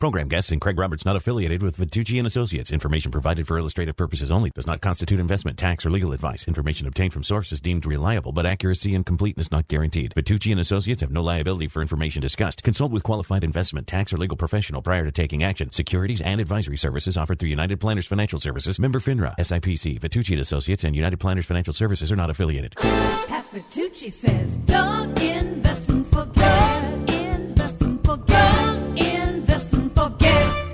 Program 0.00 0.28
guests 0.28 0.50
and 0.50 0.62
Craig 0.62 0.78
Roberts 0.78 1.04
not 1.04 1.16
affiliated 1.16 1.62
with 1.62 1.76
Vitucci 1.76 2.16
and 2.16 2.26
Associates. 2.26 2.72
Information 2.72 3.12
provided 3.12 3.46
for 3.46 3.58
illustrative 3.58 3.98
purposes 3.98 4.30
only 4.30 4.48
does 4.54 4.66
not 4.66 4.80
constitute 4.80 5.20
investment, 5.20 5.58
tax, 5.58 5.84
or 5.84 5.90
legal 5.90 6.14
advice. 6.14 6.48
Information 6.48 6.86
obtained 6.86 7.12
from 7.12 7.22
sources 7.22 7.60
deemed 7.60 7.84
reliable, 7.84 8.32
but 8.32 8.46
accuracy 8.46 8.94
and 8.94 9.04
completeness 9.04 9.50
not 9.50 9.68
guaranteed. 9.68 10.14
Vitucci 10.16 10.52
and 10.52 10.60
Associates 10.60 11.02
have 11.02 11.10
no 11.10 11.22
liability 11.22 11.68
for 11.68 11.82
information 11.82 12.22
discussed. 12.22 12.62
Consult 12.62 12.92
with 12.92 13.02
qualified 13.02 13.44
investment, 13.44 13.86
tax, 13.86 14.10
or 14.10 14.16
legal 14.16 14.38
professional 14.38 14.80
prior 14.80 15.04
to 15.04 15.12
taking 15.12 15.44
action. 15.44 15.70
Securities 15.70 16.22
and 16.22 16.40
advisory 16.40 16.78
services 16.78 17.18
offered 17.18 17.38
through 17.38 17.50
United 17.50 17.78
Planners 17.78 18.06
Financial 18.06 18.40
Services, 18.40 18.80
member 18.80 19.00
FINRA, 19.00 19.36
SIPC, 19.36 20.00
Vitucci 20.00 20.30
and 20.30 20.40
Associates, 20.40 20.82
and 20.82 20.96
United 20.96 21.20
Planners 21.20 21.44
Financial 21.44 21.74
Services 21.74 22.10
are 22.10 22.16
not 22.16 22.30
affiliated. 22.30 22.74
Pat 22.76 23.44
Vitucci 23.52 24.10
says, 24.10 24.56
don't 24.64 25.20
invest 25.20 25.90
and 25.90 26.06
forget. 26.06 27.10
Invest 27.10 27.82
and 27.82 28.02
forget. 28.02 28.69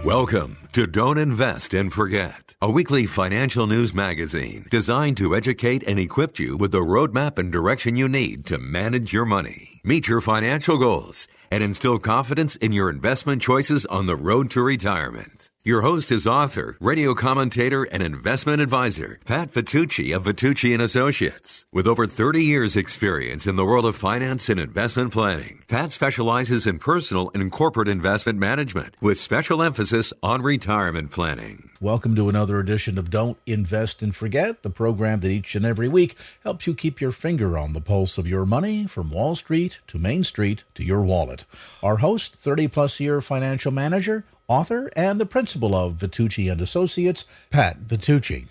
Welcome 0.06 0.68
to 0.72 0.86
Don't 0.86 1.18
Invest 1.18 1.74
and 1.74 1.92
Forget, 1.92 2.54
a 2.62 2.70
weekly 2.70 3.06
financial 3.06 3.66
news 3.66 3.92
magazine 3.92 4.64
designed 4.70 5.16
to 5.16 5.34
educate 5.34 5.82
and 5.82 5.98
equip 5.98 6.38
you 6.38 6.56
with 6.56 6.70
the 6.70 6.78
roadmap 6.78 7.40
and 7.40 7.50
direction 7.50 7.96
you 7.96 8.08
need 8.08 8.46
to 8.46 8.56
manage 8.56 9.12
your 9.12 9.24
money, 9.24 9.80
meet 9.82 10.06
your 10.06 10.20
financial 10.20 10.78
goals, 10.78 11.26
and 11.50 11.64
instill 11.64 11.98
confidence 11.98 12.54
in 12.54 12.70
your 12.70 12.88
investment 12.88 13.42
choices 13.42 13.84
on 13.86 14.06
the 14.06 14.14
road 14.14 14.48
to 14.52 14.62
retirement. 14.62 15.50
Your 15.66 15.82
host 15.82 16.12
is 16.12 16.28
author, 16.28 16.76
radio 16.78 17.12
commentator, 17.12 17.82
and 17.82 18.00
investment 18.00 18.62
advisor, 18.62 19.18
Pat 19.24 19.50
Vitucci 19.50 20.14
of 20.14 20.22
Vitucci 20.22 20.72
and 20.72 20.80
Associates. 20.80 21.64
With 21.72 21.88
over 21.88 22.06
30 22.06 22.40
years 22.40 22.76
experience 22.76 23.48
in 23.48 23.56
the 23.56 23.64
world 23.64 23.84
of 23.84 23.96
finance 23.96 24.48
and 24.48 24.60
investment 24.60 25.12
planning, 25.12 25.64
Pat 25.66 25.90
specializes 25.90 26.68
in 26.68 26.78
personal 26.78 27.32
and 27.34 27.50
corporate 27.50 27.88
investment 27.88 28.38
management 28.38 28.94
with 29.00 29.18
special 29.18 29.60
emphasis 29.60 30.12
on 30.22 30.40
retirement 30.42 31.10
planning. 31.10 31.68
Welcome 31.80 32.14
to 32.14 32.28
another 32.28 32.60
edition 32.60 32.96
of 32.96 33.10
Don't 33.10 33.36
Invest 33.44 34.02
and 34.02 34.14
Forget, 34.14 34.62
the 34.62 34.70
program 34.70 35.18
that 35.18 35.32
each 35.32 35.56
and 35.56 35.66
every 35.66 35.88
week 35.88 36.14
helps 36.44 36.68
you 36.68 36.76
keep 36.76 37.00
your 37.00 37.10
finger 37.10 37.58
on 37.58 37.72
the 37.72 37.80
pulse 37.80 38.18
of 38.18 38.28
your 38.28 38.46
money 38.46 38.86
from 38.86 39.10
Wall 39.10 39.34
Street 39.34 39.78
to 39.88 39.98
Main 39.98 40.22
Street 40.22 40.62
to 40.76 40.84
your 40.84 41.02
wallet. 41.02 41.44
Our 41.82 41.96
host, 41.96 42.36
30 42.36 42.68
plus 42.68 43.00
year 43.00 43.20
financial 43.20 43.72
manager, 43.72 44.22
author, 44.48 44.90
and 44.96 45.20
the 45.20 45.26
principal 45.26 45.74
of 45.74 45.94
Vitucci 45.94 46.50
and 46.50 46.60
Associates, 46.60 47.24
Pat 47.50 47.82
Vitucci. 47.82 48.46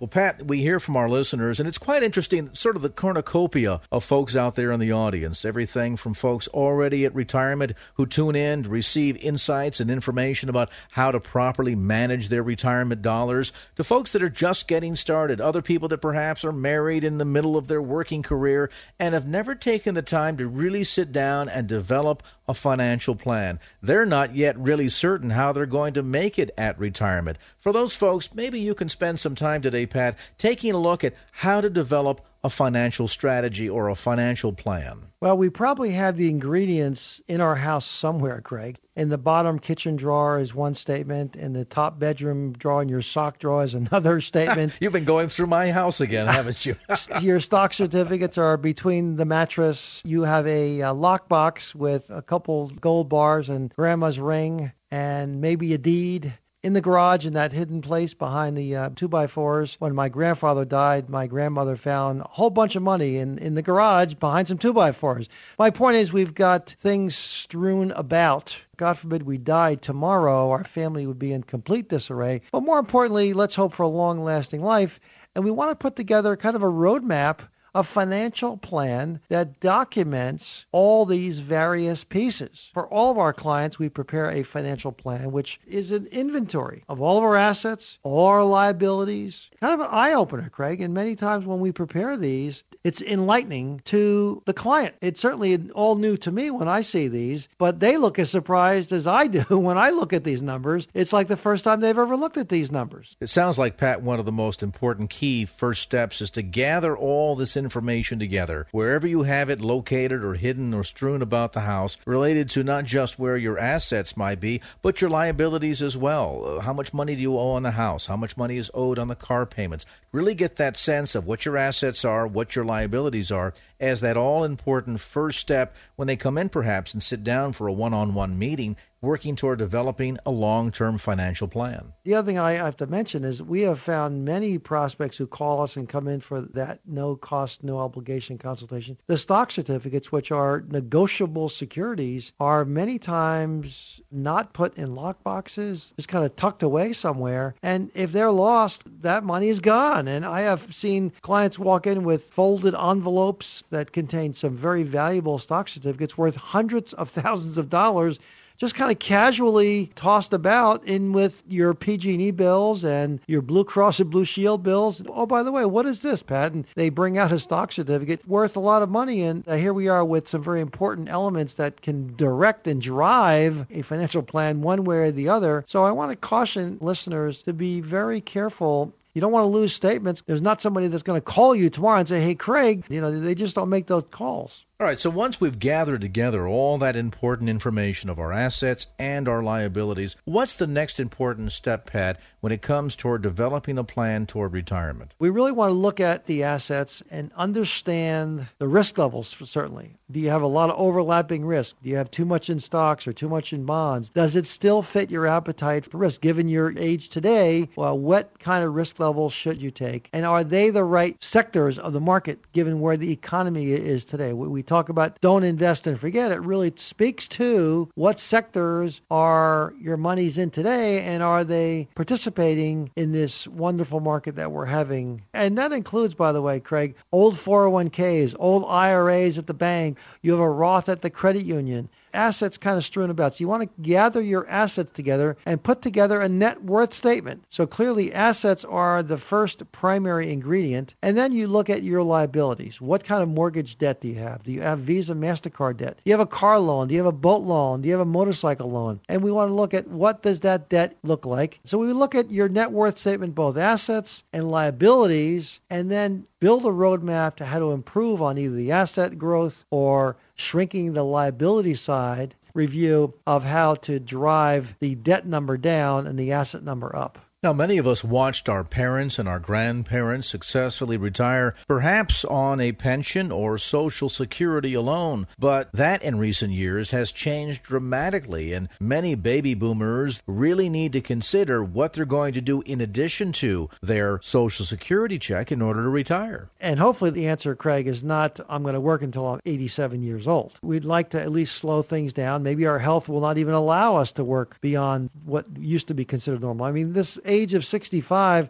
Well, 0.00 0.06
Pat, 0.06 0.46
we 0.46 0.60
hear 0.60 0.78
from 0.78 0.96
our 0.96 1.08
listeners, 1.08 1.58
and 1.58 1.68
it's 1.68 1.76
quite 1.76 2.04
interesting, 2.04 2.54
sort 2.54 2.76
of 2.76 2.82
the 2.82 2.88
cornucopia 2.88 3.80
of 3.90 4.04
folks 4.04 4.36
out 4.36 4.54
there 4.54 4.70
in 4.70 4.78
the 4.78 4.92
audience. 4.92 5.44
Everything 5.44 5.96
from 5.96 6.14
folks 6.14 6.46
already 6.46 7.04
at 7.04 7.16
retirement 7.16 7.72
who 7.94 8.06
tune 8.06 8.36
in 8.36 8.62
to 8.62 8.68
receive 8.68 9.16
insights 9.16 9.80
and 9.80 9.90
information 9.90 10.48
about 10.48 10.70
how 10.92 11.10
to 11.10 11.18
properly 11.18 11.74
manage 11.74 12.28
their 12.28 12.44
retirement 12.44 13.02
dollars, 13.02 13.52
to 13.74 13.82
folks 13.82 14.12
that 14.12 14.22
are 14.22 14.28
just 14.28 14.68
getting 14.68 14.94
started, 14.94 15.40
other 15.40 15.62
people 15.62 15.88
that 15.88 15.98
perhaps 15.98 16.44
are 16.44 16.52
married 16.52 17.02
in 17.02 17.18
the 17.18 17.24
middle 17.24 17.56
of 17.56 17.66
their 17.66 17.82
working 17.82 18.22
career 18.22 18.70
and 19.00 19.14
have 19.14 19.26
never 19.26 19.56
taken 19.56 19.96
the 19.96 20.02
time 20.02 20.36
to 20.36 20.46
really 20.46 20.84
sit 20.84 21.10
down 21.10 21.48
and 21.48 21.66
develop 21.66 22.22
a 22.48 22.54
financial 22.54 23.14
plan. 23.14 23.60
They're 23.82 24.06
not 24.06 24.34
yet 24.34 24.58
really 24.58 24.88
certain 24.88 25.30
how 25.30 25.52
they're 25.52 25.66
going 25.66 25.92
to 25.94 26.02
make 26.02 26.38
it 26.38 26.50
at 26.56 26.78
retirement. 26.78 27.38
For 27.60 27.72
those 27.72 27.94
folks, 27.94 28.34
maybe 28.34 28.58
you 28.58 28.74
can 28.74 28.88
spend 28.88 29.20
some 29.20 29.34
time 29.34 29.60
today, 29.60 29.86
Pat, 29.86 30.16
taking 30.38 30.72
a 30.72 30.78
look 30.78 31.04
at 31.04 31.14
how 31.32 31.60
to 31.60 31.68
develop 31.68 32.22
a 32.44 32.50
financial 32.50 33.08
strategy 33.08 33.68
or 33.68 33.88
a 33.88 33.94
financial 33.94 34.52
plan. 34.52 35.04
Well, 35.20 35.36
we 35.36 35.50
probably 35.50 35.90
have 35.92 36.16
the 36.16 36.30
ingredients 36.30 37.20
in 37.26 37.40
our 37.40 37.56
house 37.56 37.84
somewhere, 37.84 38.40
Craig. 38.40 38.78
In 38.94 39.08
the 39.08 39.18
bottom 39.18 39.58
kitchen 39.58 39.96
drawer 39.96 40.38
is 40.38 40.54
one 40.54 40.74
statement, 40.74 41.34
and 41.34 41.56
the 41.56 41.64
top 41.64 41.98
bedroom 41.98 42.52
drawer 42.52 42.82
in 42.82 42.88
your 42.88 43.02
sock 43.02 43.38
drawer 43.38 43.64
is 43.64 43.74
another 43.74 44.20
statement. 44.20 44.78
You've 44.80 44.92
been 44.92 45.04
going 45.04 45.28
through 45.28 45.48
my 45.48 45.72
house 45.72 46.00
again, 46.00 46.26
haven't 46.38 46.64
you? 46.64 46.76
your 47.20 47.40
stock 47.40 47.72
certificates 47.72 48.38
are 48.38 48.56
between 48.56 49.16
the 49.16 49.24
mattress. 49.24 50.00
You 50.04 50.22
have 50.22 50.46
a, 50.46 50.82
uh 50.82 50.94
lockbox 50.94 51.74
with 51.74 52.10
a 52.10 52.22
couple 52.22 52.68
gold 52.80 53.08
bars 53.08 53.48
and 53.48 53.74
grandma's 53.74 54.20
ring 54.20 54.72
and 54.90 55.40
maybe 55.40 55.74
a 55.74 55.78
deed 55.78 56.34
in 56.62 56.72
the 56.72 56.80
garage 56.80 57.24
in 57.24 57.34
that 57.34 57.52
hidden 57.52 57.80
place 57.80 58.14
behind 58.14 58.56
the 58.56 58.74
uh, 58.74 58.90
two 58.96 59.06
by 59.06 59.28
fours. 59.28 59.76
When 59.78 59.94
my 59.94 60.08
grandfather 60.08 60.64
died, 60.64 61.08
my 61.08 61.28
grandmother 61.28 61.76
found 61.76 62.20
a 62.20 62.28
whole 62.28 62.50
bunch 62.50 62.74
of 62.74 62.82
money 62.82 63.16
in, 63.16 63.38
in 63.38 63.54
the 63.54 63.62
garage 63.62 64.14
behind 64.14 64.48
some 64.48 64.58
two 64.58 64.72
by 64.72 64.90
fours. 64.90 65.28
My 65.58 65.70
point 65.70 65.96
is, 65.96 66.12
we've 66.12 66.34
got 66.34 66.70
things 66.80 67.14
strewn 67.14 67.92
about. 67.92 68.56
God 68.76 68.98
forbid 68.98 69.22
we 69.22 69.38
die 69.38 69.76
tomorrow, 69.76 70.50
our 70.50 70.64
family 70.64 71.06
would 71.06 71.18
be 71.18 71.32
in 71.32 71.44
complete 71.44 71.88
disarray. 71.88 72.42
But 72.50 72.64
more 72.64 72.78
importantly, 72.78 73.32
let's 73.32 73.54
hope 73.54 73.72
for 73.72 73.84
a 73.84 73.88
long 73.88 74.24
lasting 74.24 74.62
life. 74.62 74.98
And 75.34 75.44
we 75.44 75.50
want 75.52 75.70
to 75.70 75.76
put 75.76 75.94
together 75.94 76.34
kind 76.36 76.56
of 76.56 76.62
a 76.62 76.66
roadmap 76.66 77.40
a 77.78 77.84
financial 77.84 78.56
plan 78.56 79.20
that 79.28 79.60
documents 79.60 80.66
all 80.72 81.06
these 81.06 81.38
various 81.38 82.02
pieces. 82.02 82.70
For 82.74 82.88
all 82.88 83.12
of 83.12 83.18
our 83.18 83.32
clients, 83.32 83.78
we 83.78 83.88
prepare 83.88 84.28
a 84.28 84.42
financial 84.42 84.90
plan, 84.90 85.30
which 85.30 85.60
is 85.64 85.92
an 85.92 86.06
inventory 86.06 86.82
of 86.88 87.00
all 87.00 87.18
of 87.18 87.22
our 87.22 87.36
assets, 87.36 88.00
all 88.02 88.26
our 88.26 88.42
liabilities. 88.42 89.48
Kind 89.60 89.74
of 89.74 89.80
an 89.80 89.92
eye 89.92 90.12
opener, 90.12 90.50
Craig. 90.50 90.80
And 90.80 90.92
many 90.92 91.14
times 91.14 91.46
when 91.46 91.60
we 91.60 91.70
prepare 91.70 92.16
these, 92.16 92.64
it's 92.82 93.00
enlightening 93.00 93.80
to 93.84 94.42
the 94.44 94.54
client. 94.54 94.96
It's 95.00 95.20
certainly 95.20 95.70
all 95.70 95.94
new 95.94 96.16
to 96.16 96.32
me 96.32 96.50
when 96.50 96.66
I 96.66 96.80
see 96.80 97.06
these, 97.06 97.48
but 97.58 97.78
they 97.78 97.96
look 97.96 98.18
as 98.18 98.28
surprised 98.28 98.90
as 98.90 99.06
I 99.06 99.28
do 99.28 99.42
when 99.56 99.78
I 99.78 99.90
look 99.90 100.12
at 100.12 100.24
these 100.24 100.42
numbers. 100.42 100.88
It's 100.94 101.12
like 101.12 101.28
the 101.28 101.36
first 101.36 101.62
time 101.62 101.78
they've 101.78 101.96
ever 101.96 102.16
looked 102.16 102.38
at 102.38 102.48
these 102.48 102.72
numbers. 102.72 103.16
It 103.20 103.28
sounds 103.28 103.56
like, 103.56 103.76
Pat, 103.76 104.02
one 104.02 104.18
of 104.18 104.26
the 104.26 104.32
most 104.32 104.64
important 104.64 105.10
key 105.10 105.44
first 105.44 105.82
steps 105.82 106.20
is 106.20 106.32
to 106.32 106.42
gather 106.42 106.96
all 106.96 107.36
this 107.36 107.56
information 107.56 107.67
together, 107.70 108.66
wherever 108.70 109.06
you 109.06 109.22
have 109.24 109.50
it 109.50 109.60
located 109.60 110.24
or 110.24 110.34
hidden 110.34 110.72
or 110.72 110.84
strewn 110.84 111.22
about 111.22 111.52
the 111.52 111.60
house, 111.60 111.96
related 112.06 112.50
to 112.50 112.62
not 112.62 112.84
just 112.84 113.18
where 113.18 113.36
your 113.36 113.58
assets 113.58 114.16
might 114.16 114.40
be, 114.40 114.60
but 114.82 115.00
your 115.00 115.10
liabilities 115.10 115.82
as 115.82 115.96
well. 115.96 116.42
Uh, 116.44 116.60
How 116.60 116.72
much 116.72 116.94
money 116.94 117.14
do 117.14 117.22
you 117.22 117.36
owe 117.36 117.50
on 117.50 117.62
the 117.62 117.72
house? 117.72 118.06
How 118.06 118.16
much 118.16 118.36
money 118.36 118.56
is 118.56 118.70
owed 118.74 118.98
on 118.98 119.08
the 119.08 119.14
car 119.14 119.46
payments? 119.46 119.86
Really 120.12 120.34
get 120.34 120.56
that 120.56 120.76
sense 120.76 121.14
of 121.14 121.26
what 121.26 121.44
your 121.44 121.56
assets 121.56 122.04
are, 122.04 122.26
what 122.26 122.56
your 122.56 122.64
liabilities 122.64 123.30
are, 123.30 123.52
as 123.80 124.00
that 124.00 124.16
all 124.16 124.44
important 124.44 125.00
first 125.00 125.38
step 125.38 125.74
when 125.96 126.08
they 126.08 126.16
come 126.16 126.38
in 126.38 126.48
perhaps 126.48 126.92
and 126.92 127.02
sit 127.02 127.22
down 127.22 127.52
for 127.52 127.66
a 127.68 127.72
one 127.72 127.94
on 127.94 128.14
one 128.14 128.38
meeting 128.38 128.76
working 129.00 129.36
toward 129.36 129.58
developing 129.58 130.18
a 130.26 130.30
long 130.30 130.70
term 130.70 130.98
financial 130.98 131.48
plan. 131.48 131.92
The 132.04 132.14
other 132.14 132.26
thing 132.26 132.38
I 132.38 132.52
have 132.52 132.76
to 132.78 132.86
mention 132.86 133.24
is 133.24 133.42
we 133.42 133.62
have 133.62 133.80
found 133.80 134.24
many 134.24 134.58
prospects 134.58 135.16
who 135.16 135.26
call 135.26 135.62
us 135.62 135.76
and 135.76 135.88
come 135.88 136.08
in 136.08 136.20
for 136.20 136.40
that 136.40 136.80
no 136.86 137.16
cost, 137.16 137.62
no 137.62 137.78
obligation 137.78 138.38
consultation. 138.38 138.98
The 139.06 139.16
stock 139.16 139.50
certificates, 139.50 140.10
which 140.10 140.32
are 140.32 140.64
negotiable 140.68 141.48
securities, 141.48 142.32
are 142.40 142.64
many 142.64 142.98
times 142.98 144.00
not 144.10 144.52
put 144.52 144.76
in 144.76 144.88
lockboxes, 144.88 145.94
just 145.96 146.08
kind 146.08 146.24
of 146.24 146.34
tucked 146.36 146.62
away 146.62 146.92
somewhere. 146.92 147.54
And 147.62 147.90
if 147.94 148.12
they're 148.12 148.30
lost, 148.30 148.84
that 149.02 149.24
money 149.24 149.48
is 149.48 149.60
gone. 149.60 150.08
And 150.08 150.24
I 150.24 150.40
have 150.40 150.74
seen 150.74 151.12
clients 151.22 151.58
walk 151.58 151.86
in 151.86 152.02
with 152.02 152.24
folded 152.24 152.74
envelopes 152.74 153.62
that 153.70 153.92
contain 153.92 154.32
some 154.34 154.56
very 154.56 154.82
valuable 154.82 155.38
stock 155.38 155.68
certificates 155.68 156.18
worth 156.18 156.36
hundreds 156.36 156.92
of 156.94 157.10
thousands 157.10 157.58
of 157.58 157.70
dollars 157.70 158.18
just 158.58 158.74
kind 158.74 158.90
of 158.90 158.98
casually 158.98 159.90
tossed 159.94 160.32
about 160.32 160.84
in 160.84 161.12
with 161.12 161.44
your 161.48 161.74
PG&E 161.74 162.32
bills 162.32 162.84
and 162.84 163.20
your 163.28 163.40
Blue 163.40 163.64
Cross 163.64 164.00
and 164.00 164.10
Blue 164.10 164.24
Shield 164.24 164.64
bills. 164.64 165.00
Oh, 165.08 165.26
by 165.26 165.44
the 165.44 165.52
way, 165.52 165.64
what 165.64 165.86
is 165.86 166.02
this, 166.02 166.22
Pat? 166.22 166.52
And 166.52 166.66
they 166.74 166.88
bring 166.88 167.16
out 167.16 167.30
a 167.30 167.38
stock 167.38 167.70
certificate 167.70 168.26
worth 168.26 168.56
a 168.56 168.60
lot 168.60 168.82
of 168.82 168.90
money. 168.90 169.22
And 169.22 169.48
uh, 169.48 169.54
here 169.54 169.72
we 169.72 169.86
are 169.86 170.04
with 170.04 170.28
some 170.28 170.42
very 170.42 170.60
important 170.60 171.08
elements 171.08 171.54
that 171.54 171.82
can 171.82 172.14
direct 172.16 172.66
and 172.66 172.82
drive 172.82 173.66
a 173.70 173.82
financial 173.82 174.22
plan 174.22 174.60
one 174.60 174.82
way 174.84 174.98
or 174.98 175.10
the 175.12 175.28
other. 175.28 175.64
So 175.68 175.84
I 175.84 175.92
want 175.92 176.10
to 176.10 176.16
caution 176.16 176.78
listeners 176.80 177.42
to 177.42 177.52
be 177.52 177.80
very 177.80 178.20
careful 178.20 178.92
you 179.14 179.20
don't 179.20 179.32
want 179.32 179.44
to 179.44 179.48
lose 179.48 179.74
statements. 179.74 180.22
There's 180.26 180.42
not 180.42 180.60
somebody 180.60 180.86
that's 180.86 181.02
going 181.02 181.20
to 181.20 181.24
call 181.24 181.52
you 181.52 181.70
tomorrow 181.70 181.98
and 181.98 182.06
say, 182.06 182.20
"Hey, 182.20 182.36
Craig," 182.36 182.84
you 182.88 183.00
know, 183.00 183.18
they 183.18 183.34
just 183.34 183.56
don't 183.56 183.68
make 183.68 183.88
those 183.88 184.04
calls. 184.12 184.64
All 184.80 184.86
right, 184.86 185.00
so 185.00 185.10
once 185.10 185.40
we've 185.40 185.58
gathered 185.58 186.02
together 186.02 186.46
all 186.46 186.78
that 186.78 186.94
important 186.94 187.48
information 187.48 188.08
of 188.08 188.20
our 188.20 188.32
assets 188.32 188.86
and 188.96 189.26
our 189.26 189.42
liabilities, 189.42 190.14
what's 190.24 190.54
the 190.54 190.68
next 190.68 191.00
important 191.00 191.50
step, 191.50 191.90
Pat, 191.90 192.20
when 192.42 192.52
it 192.52 192.62
comes 192.62 192.94
toward 192.94 193.20
developing 193.20 193.76
a 193.76 193.82
plan 193.82 194.24
toward 194.24 194.52
retirement? 194.52 195.16
We 195.18 195.30
really 195.30 195.50
want 195.50 195.70
to 195.70 195.74
look 195.74 195.98
at 195.98 196.26
the 196.26 196.44
assets 196.44 197.02
and 197.10 197.32
understand 197.34 198.46
the 198.58 198.68
risk 198.68 198.98
levels, 198.98 199.34
certainly. 199.42 199.96
Do 200.12 200.20
you 200.20 200.30
have 200.30 200.42
a 200.42 200.46
lot 200.46 200.70
of 200.70 200.78
overlapping 200.78 201.44
risk? 201.44 201.74
Do 201.82 201.90
you 201.90 201.96
have 201.96 202.12
too 202.12 202.24
much 202.24 202.48
in 202.48 202.60
stocks 202.60 203.08
or 203.08 203.12
too 203.12 203.28
much 203.28 203.52
in 203.52 203.64
bonds? 203.64 204.10
Does 204.10 204.36
it 204.36 204.46
still 204.46 204.82
fit 204.82 205.10
your 205.10 205.26
appetite 205.26 205.90
for 205.90 205.98
risk? 205.98 206.20
Given 206.20 206.46
your 206.46 206.78
age 206.78 207.08
today, 207.08 207.68
well, 207.74 207.98
what 207.98 208.38
kind 208.38 208.64
of 208.64 208.76
risk 208.76 209.00
levels 209.00 209.32
should 209.32 209.60
you 209.60 209.72
take? 209.72 210.08
And 210.12 210.24
are 210.24 210.44
they 210.44 210.70
the 210.70 210.84
right 210.84 211.16
sectors 211.20 211.80
of 211.80 211.92
the 211.92 212.00
market 212.00 212.38
given 212.52 212.78
where 212.78 212.96
the 212.96 213.10
economy 213.10 213.72
is 213.72 214.04
today? 214.04 214.32
We 214.32 214.67
talk 214.68 214.88
about 214.88 215.20
don't 215.20 215.42
invest 215.42 215.86
and 215.86 215.98
forget. 215.98 216.30
It 216.30 216.40
really 216.40 216.72
speaks 216.76 217.26
to 217.28 217.88
what 217.94 218.20
sectors 218.20 219.00
are 219.10 219.74
your 219.80 219.96
money's 219.96 220.38
in 220.38 220.50
today 220.50 221.02
and 221.02 221.22
are 221.22 221.44
they 221.44 221.88
participating 221.94 222.90
in 222.94 223.12
this 223.12 223.48
wonderful 223.48 224.00
market 224.00 224.36
that 224.36 224.52
we're 224.52 224.66
having? 224.66 225.22
And 225.34 225.58
that 225.58 225.72
includes, 225.72 226.14
by 226.14 226.32
the 226.32 226.42
way, 226.42 226.60
Craig, 226.60 226.94
old 227.12 227.34
401ks, 227.34 228.36
old 228.38 228.64
IRAs 228.68 229.38
at 229.38 229.46
the 229.46 229.54
bank 229.54 229.98
you 230.22 230.32
have 230.32 230.40
a 230.40 230.48
Roth 230.48 230.88
at 230.88 231.02
the 231.02 231.10
credit 231.10 231.44
union 231.44 231.88
assets 232.12 232.58
kind 232.58 232.76
of 232.76 232.84
strewn 232.84 233.10
about. 233.10 233.34
So 233.34 233.42
you 233.42 233.48
want 233.48 233.62
to 233.62 233.82
gather 233.82 234.20
your 234.20 234.48
assets 234.48 234.90
together 234.92 235.36
and 235.46 235.62
put 235.62 235.82
together 235.82 236.20
a 236.20 236.28
net 236.28 236.64
worth 236.64 236.94
statement. 236.94 237.44
So 237.50 237.66
clearly, 237.66 238.12
assets 238.12 238.64
are 238.64 239.02
the 239.02 239.18
first 239.18 239.70
primary 239.72 240.32
ingredient. 240.32 240.94
And 241.02 241.16
then 241.16 241.32
you 241.32 241.46
look 241.48 241.70
at 241.70 241.82
your 241.82 242.02
liabilities. 242.02 242.80
What 242.80 243.04
kind 243.04 243.22
of 243.22 243.28
mortgage 243.28 243.78
debt 243.78 244.00
do 244.00 244.08
you 244.08 244.16
have? 244.16 244.42
Do 244.42 244.52
you 244.52 244.62
have 244.62 244.80
Visa, 244.80 245.14
MasterCard 245.14 245.78
debt? 245.78 245.96
Do 245.96 246.02
you 246.04 246.12
have 246.12 246.20
a 246.20 246.26
car 246.26 246.58
loan? 246.58 246.88
Do 246.88 246.94
you 246.94 247.00
have 247.00 247.06
a 247.06 247.12
boat 247.12 247.42
loan? 247.42 247.82
Do 247.82 247.88
you 247.88 247.94
have 247.94 248.00
a 248.00 248.04
motorcycle 248.04 248.70
loan? 248.70 249.00
And 249.08 249.22
we 249.22 249.32
want 249.32 249.50
to 249.50 249.54
look 249.54 249.74
at 249.74 249.88
what 249.88 250.22
does 250.22 250.40
that 250.40 250.68
debt 250.68 250.96
look 251.02 251.26
like. 251.26 251.60
So 251.64 251.78
we 251.78 251.92
look 251.92 252.14
at 252.14 252.30
your 252.30 252.48
net 252.48 252.72
worth 252.72 252.98
statement, 252.98 253.34
both 253.34 253.56
assets 253.56 254.24
and 254.32 254.50
liabilities, 254.50 255.60
and 255.70 255.90
then 255.90 256.26
build 256.40 256.64
a 256.64 256.68
roadmap 256.68 257.36
to 257.36 257.44
how 257.44 257.58
to 257.58 257.72
improve 257.72 258.22
on 258.22 258.38
either 258.38 258.54
the 258.54 258.72
asset 258.72 259.18
growth 259.18 259.64
or 259.70 260.16
shrinking 260.38 260.92
the 260.92 261.04
liability 261.04 261.74
side 261.74 262.34
review 262.54 263.12
of 263.26 263.44
how 263.44 263.74
to 263.74 264.00
drive 264.00 264.74
the 264.80 264.94
debt 264.94 265.26
number 265.26 265.56
down 265.56 266.06
and 266.06 266.18
the 266.18 266.32
asset 266.32 266.62
number 266.62 266.94
up. 266.96 267.18
Now, 267.40 267.52
many 267.52 267.78
of 267.78 267.86
us 267.86 268.02
watched 268.02 268.48
our 268.48 268.64
parents 268.64 269.16
and 269.16 269.28
our 269.28 269.38
grandparents 269.38 270.26
successfully 270.26 270.96
retire, 270.96 271.54
perhaps 271.68 272.24
on 272.24 272.60
a 272.60 272.72
pension 272.72 273.30
or 273.30 273.58
Social 273.58 274.08
Security 274.08 274.74
alone, 274.74 275.28
but 275.38 275.70
that 275.70 276.02
in 276.02 276.18
recent 276.18 276.52
years 276.52 276.90
has 276.90 277.12
changed 277.12 277.62
dramatically, 277.62 278.52
and 278.52 278.68
many 278.80 279.14
baby 279.14 279.54
boomers 279.54 280.20
really 280.26 280.68
need 280.68 280.92
to 280.94 281.00
consider 281.00 281.62
what 281.62 281.92
they're 281.92 282.04
going 282.04 282.34
to 282.34 282.40
do 282.40 282.60
in 282.62 282.80
addition 282.80 283.30
to 283.30 283.70
their 283.80 284.18
Social 284.20 284.64
Security 284.64 285.16
check 285.16 285.52
in 285.52 285.62
order 285.62 285.84
to 285.84 285.88
retire. 285.88 286.50
And 286.58 286.80
hopefully, 286.80 287.12
the 287.12 287.28
answer, 287.28 287.54
Craig, 287.54 287.86
is 287.86 288.02
not 288.02 288.40
I'm 288.48 288.64
going 288.64 288.74
to 288.74 288.80
work 288.80 289.02
until 289.02 289.28
I'm 289.28 289.40
87 289.46 290.02
years 290.02 290.26
old. 290.26 290.58
We'd 290.60 290.84
like 290.84 291.10
to 291.10 291.20
at 291.20 291.30
least 291.30 291.54
slow 291.54 291.82
things 291.82 292.12
down. 292.12 292.42
Maybe 292.42 292.66
our 292.66 292.80
health 292.80 293.08
will 293.08 293.20
not 293.20 293.38
even 293.38 293.54
allow 293.54 293.94
us 293.94 294.10
to 294.14 294.24
work 294.24 294.60
beyond 294.60 295.10
what 295.24 295.46
used 295.56 295.86
to 295.86 295.94
be 295.94 296.04
considered 296.04 296.40
normal. 296.40 296.66
I 296.66 296.72
mean, 296.72 296.94
this 296.94 297.16
age 297.28 297.54
of 297.54 297.64
65, 297.64 298.48